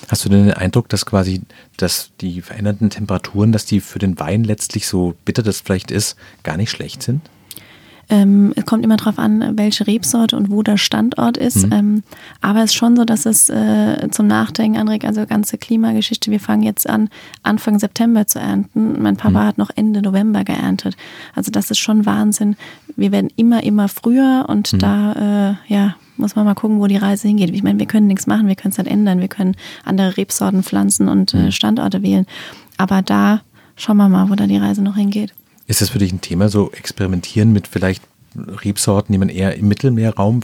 Hast 0.08 0.24
du 0.24 0.28
denn 0.28 0.46
den 0.46 0.54
Eindruck, 0.54 0.88
dass 0.88 1.06
quasi, 1.06 1.42
dass 1.76 2.10
die 2.20 2.40
veränderten 2.42 2.90
Temperaturen, 2.90 3.52
dass 3.52 3.64
die 3.64 3.80
für 3.80 3.98
den 3.98 4.18
Wein 4.18 4.44
letztlich 4.44 4.86
so 4.86 5.14
bitter 5.24 5.42
das 5.42 5.60
vielleicht 5.60 5.90
ist, 5.90 6.16
gar 6.42 6.56
nicht 6.56 6.70
schlecht 6.70 7.02
sind? 7.02 7.22
Ähm, 8.10 8.52
es 8.56 8.66
kommt 8.66 8.84
immer 8.84 8.96
darauf 8.96 9.18
an, 9.18 9.56
welche 9.56 9.86
Rebsorte 9.86 10.36
und 10.36 10.50
wo 10.50 10.62
der 10.62 10.76
Standort 10.76 11.36
ist. 11.36 11.66
Mhm. 11.66 11.72
Ähm, 11.72 12.02
aber 12.40 12.60
es 12.60 12.66
ist 12.66 12.74
schon 12.74 12.96
so, 12.96 13.04
dass 13.04 13.26
es 13.26 13.48
äh, 13.48 14.08
zum 14.10 14.26
Nachdenken 14.26 14.78
anregt, 14.78 15.04
also 15.04 15.24
ganze 15.26 15.58
Klimageschichte. 15.58 16.30
Wir 16.30 16.40
fangen 16.40 16.62
jetzt 16.62 16.88
an, 16.88 17.08
Anfang 17.42 17.78
September 17.78 18.26
zu 18.26 18.38
ernten. 18.38 19.00
Mein 19.02 19.16
Papa 19.16 19.42
mhm. 19.42 19.46
hat 19.46 19.58
noch 19.58 19.70
Ende 19.74 20.02
November 20.02 20.44
geerntet. 20.44 20.96
Also 21.34 21.50
das 21.50 21.70
ist 21.70 21.78
schon 21.78 22.04
Wahnsinn. 22.04 22.56
Wir 22.96 23.12
werden 23.12 23.30
immer, 23.36 23.62
immer 23.62 23.88
früher 23.88 24.46
und 24.48 24.74
mhm. 24.74 24.78
da, 24.78 25.12
äh, 25.68 25.72
ja, 25.72 25.96
muss 26.16 26.36
man 26.36 26.44
mal 26.44 26.54
gucken, 26.54 26.80
wo 26.80 26.86
die 26.86 26.96
Reise 26.96 27.28
hingeht. 27.28 27.50
Ich 27.50 27.62
meine, 27.62 27.78
wir 27.78 27.86
können 27.86 28.06
nichts 28.06 28.26
machen, 28.26 28.48
wir 28.48 28.56
können 28.56 28.72
es 28.72 28.78
halt 28.78 28.88
ändern. 28.88 29.20
Wir 29.20 29.28
können 29.28 29.56
andere 29.84 30.16
Rebsorten 30.16 30.62
pflanzen 30.62 31.08
und 31.08 31.34
äh, 31.34 31.38
mhm. 31.38 31.52
Standorte 31.52 32.02
wählen. 32.02 32.26
Aber 32.76 33.02
da 33.02 33.42
schauen 33.76 33.96
wir 33.96 34.08
mal, 34.08 34.30
wo 34.30 34.34
da 34.34 34.46
die 34.46 34.56
Reise 34.56 34.82
noch 34.82 34.96
hingeht. 34.96 35.34
Ist 35.66 35.80
das 35.80 35.88
für 35.88 35.98
dich 35.98 36.12
ein 36.12 36.20
Thema, 36.20 36.48
so 36.48 36.70
experimentieren 36.72 37.52
mit 37.52 37.66
vielleicht 37.66 38.02
Rebsorten, 38.36 39.12
die 39.12 39.18
man 39.18 39.28
eher 39.28 39.56
im 39.56 39.68
Mittelmeerraum 39.68 40.40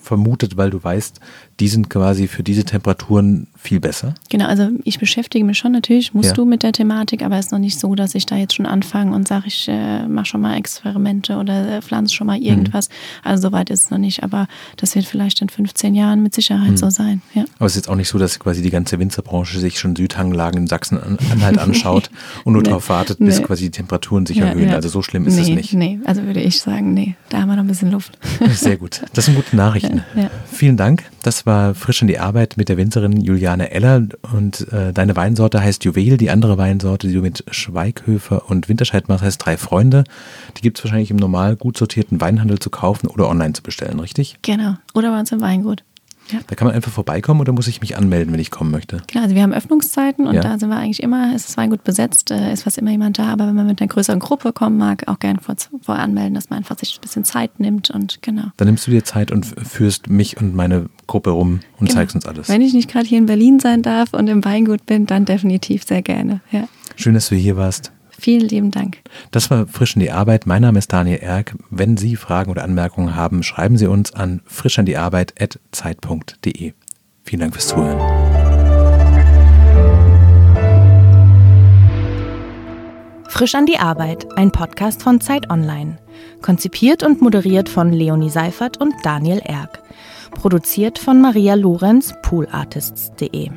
vermutet, 0.00 0.56
weil 0.56 0.70
du 0.70 0.82
weißt, 0.82 1.20
die 1.60 1.68
sind 1.68 1.88
quasi 1.88 2.26
für 2.26 2.42
diese 2.42 2.64
Temperaturen 2.64 3.46
viel 3.56 3.80
besser? 3.80 4.14
Genau, 4.28 4.46
also 4.46 4.70
ich 4.84 4.98
beschäftige 4.98 5.44
mich 5.44 5.58
schon 5.58 5.72
natürlich, 5.72 6.14
musst 6.14 6.30
ja. 6.30 6.34
du 6.34 6.44
mit 6.44 6.62
der 6.62 6.72
Thematik, 6.72 7.22
aber 7.22 7.38
es 7.38 7.46
ist 7.46 7.52
noch 7.52 7.58
nicht 7.58 7.78
so, 7.78 7.94
dass 7.94 8.14
ich 8.14 8.26
da 8.26 8.36
jetzt 8.36 8.54
schon 8.54 8.66
anfange 8.66 9.14
und 9.14 9.28
sage, 9.28 9.44
ich 9.46 9.68
äh, 9.68 10.06
mache 10.06 10.26
schon 10.26 10.40
mal 10.40 10.56
Experimente 10.56 11.36
oder 11.36 11.76
äh, 11.76 11.82
pflanze 11.82 12.14
schon 12.14 12.26
mal 12.26 12.38
mhm. 12.38 12.44
irgendwas. 12.44 12.88
Mhm. 12.88 12.94
Also 13.22 13.48
soweit 13.48 13.70
ist 13.70 13.84
es 13.84 13.90
noch 13.90 13.98
nicht, 13.98 14.22
aber 14.22 14.48
das 14.76 14.94
wird 14.94 15.06
vielleicht 15.06 15.40
in 15.42 15.48
15 15.48 15.94
Jahren 15.94 16.22
mit 16.22 16.34
Sicherheit 16.34 16.72
mhm. 16.72 16.76
so 16.76 16.90
sein. 16.90 17.22
Ja. 17.34 17.44
Aber 17.58 17.66
es 17.66 17.72
ist 17.72 17.76
jetzt 17.76 17.88
auch 17.88 17.96
nicht 17.96 18.08
so, 18.08 18.18
dass 18.18 18.38
quasi 18.38 18.62
die 18.62 18.70
ganze 18.70 18.98
Winzerbranche 18.98 19.58
sich 19.60 19.78
schon 19.78 19.94
Südhanglagen 19.94 20.62
in 20.62 20.66
Sachsen-Anhalt 20.66 21.58
anschaut 21.58 22.10
und 22.44 22.54
nur 22.54 22.62
nee. 22.62 22.68
darauf 22.68 22.88
wartet, 22.88 23.18
bis 23.18 23.38
nee. 23.38 23.44
quasi 23.44 23.64
die 23.64 23.70
Temperaturen 23.70 24.26
sich 24.26 24.38
ja, 24.38 24.46
erhöhen. 24.46 24.70
Ja. 24.70 24.74
Also 24.74 24.88
so 24.88 25.02
schlimm 25.02 25.26
ist 25.26 25.36
nee, 25.36 25.42
es 25.42 25.48
nicht. 25.48 25.74
Nee, 25.74 26.00
also 26.04 26.24
würde 26.24 26.40
ich 26.40 26.60
sagen, 26.60 26.94
nee, 26.94 27.16
da 27.28 27.40
haben 27.40 27.48
wir 27.48 27.56
noch 27.56 27.64
ein 27.64 27.68
bisschen 27.68 27.90
Luft. 27.90 28.18
Sehr 28.50 28.76
gut. 28.76 29.02
Das 29.12 29.26
sind 29.26 29.34
gute 29.34 29.54
Nachrichten. 29.56 30.02
Vielen 30.52 30.76
Dank. 30.76 31.04
Das 31.22 31.43
war 31.44 31.74
frisch 31.74 32.02
in 32.02 32.08
die 32.08 32.18
Arbeit 32.18 32.56
mit 32.56 32.68
der 32.68 32.76
Winzerin 32.76 33.20
Juliane 33.20 33.70
Eller 33.70 34.06
und 34.32 34.72
äh, 34.72 34.92
deine 34.92 35.16
Weinsorte 35.16 35.60
heißt 35.60 35.84
Juwel, 35.84 36.16
die 36.16 36.30
andere 36.30 36.58
Weinsorte, 36.58 37.08
die 37.08 37.14
du 37.14 37.20
mit 37.20 37.44
Schweighöfer 37.50 38.50
und 38.50 38.68
Winterscheid 38.68 39.08
machst, 39.08 39.24
heißt 39.24 39.44
Drei 39.44 39.56
Freunde. 39.56 40.04
Die 40.56 40.62
gibt 40.62 40.78
es 40.78 40.84
wahrscheinlich 40.84 41.10
im 41.10 41.16
normal 41.16 41.56
gut 41.56 41.76
sortierten 41.76 42.20
Weinhandel 42.20 42.58
zu 42.58 42.70
kaufen 42.70 43.06
oder 43.08 43.28
online 43.28 43.52
zu 43.52 43.62
bestellen, 43.62 44.00
richtig? 44.00 44.36
Genau, 44.42 44.74
oder 44.94 45.10
bei 45.10 45.20
uns 45.20 45.32
im 45.32 45.40
Weingut. 45.40 45.84
Ja. 46.30 46.40
Da 46.46 46.54
kann 46.54 46.66
man 46.66 46.74
einfach 46.74 46.92
vorbeikommen 46.92 47.40
oder 47.40 47.52
muss 47.52 47.66
ich 47.66 47.80
mich 47.80 47.96
anmelden, 47.96 48.32
wenn 48.32 48.40
ich 48.40 48.50
kommen 48.50 48.70
möchte? 48.70 49.02
Genau, 49.06 49.24
also 49.24 49.34
wir 49.34 49.42
haben 49.42 49.52
Öffnungszeiten 49.52 50.26
und 50.26 50.34
ja. 50.34 50.40
da 50.40 50.58
sind 50.58 50.68
wir 50.70 50.76
eigentlich 50.76 51.02
immer, 51.02 51.34
ist 51.34 51.48
das 51.48 51.56
Weingut 51.56 51.84
besetzt, 51.84 52.30
äh, 52.30 52.52
ist 52.52 52.62
fast 52.62 52.78
immer 52.78 52.90
jemand 52.90 53.18
da, 53.18 53.26
aber 53.26 53.46
wenn 53.46 53.54
man 53.54 53.66
mit 53.66 53.80
einer 53.80 53.88
größeren 53.88 54.20
Gruppe 54.20 54.52
kommen 54.52 54.78
mag, 54.78 55.06
auch 55.08 55.18
gern 55.18 55.38
vor, 55.38 55.56
vor 55.82 55.96
anmelden, 55.96 56.34
dass 56.34 56.50
man 56.50 56.58
einfach 56.58 56.78
sich 56.78 56.96
ein 56.96 57.00
bisschen 57.00 57.24
Zeit 57.24 57.60
nimmt 57.60 57.90
und 57.90 58.22
genau. 58.22 58.44
Dann 58.56 58.68
nimmst 58.68 58.86
du 58.86 58.90
dir 58.90 59.04
Zeit 59.04 59.30
und 59.30 59.44
führst 59.44 60.08
mich 60.08 60.38
und 60.38 60.54
meine 60.54 60.86
Gruppe 61.06 61.30
rum 61.30 61.60
und 61.78 61.88
genau. 61.88 62.00
zeigst 62.00 62.14
uns 62.14 62.26
alles. 62.26 62.48
Wenn 62.48 62.62
ich 62.62 62.72
nicht 62.72 62.90
gerade 62.90 63.06
hier 63.06 63.18
in 63.18 63.26
Berlin 63.26 63.60
sein 63.60 63.82
darf 63.82 64.14
und 64.14 64.28
im 64.28 64.44
Weingut 64.44 64.86
bin, 64.86 65.06
dann 65.06 65.24
definitiv 65.24 65.84
sehr 65.84 66.02
gerne. 66.02 66.40
Ja. 66.50 66.68
Schön, 66.96 67.14
dass 67.14 67.28
du 67.28 67.34
hier 67.34 67.56
warst. 67.56 67.92
Vielen 68.24 68.48
lieben 68.48 68.70
Dank. 68.70 69.02
Das 69.32 69.50
war 69.50 69.66
Frisch 69.66 69.96
in 69.96 70.00
die 70.00 70.10
Arbeit. 70.10 70.46
Mein 70.46 70.62
Name 70.62 70.78
ist 70.78 70.90
Daniel 70.90 71.18
Erck. 71.18 71.56
Wenn 71.68 71.98
Sie 71.98 72.16
Fragen 72.16 72.50
oder 72.50 72.64
Anmerkungen 72.64 73.14
haben, 73.14 73.42
schreiben 73.42 73.76
Sie 73.76 73.86
uns 73.86 74.14
an 74.14 74.40
frischandiearbeit.zeit.de. 74.46 76.72
Vielen 77.22 77.40
Dank 77.40 77.52
fürs 77.52 77.68
Zuhören. 77.68 78.00
Frisch 83.28 83.54
an 83.54 83.66
die 83.66 83.76
Arbeit, 83.76 84.26
ein 84.38 84.52
Podcast 84.52 85.02
von 85.02 85.20
Zeit 85.20 85.50
Online. 85.50 85.98
Konzipiert 86.40 87.02
und 87.02 87.20
moderiert 87.20 87.68
von 87.68 87.92
Leonie 87.92 88.30
Seifert 88.30 88.80
und 88.80 88.94
Daniel 89.02 89.42
Erck. 89.44 89.82
Produziert 90.30 90.98
von 90.98 91.20
Maria 91.20 91.56
Lorenz, 91.56 92.14
poolartists.de. 92.22 93.50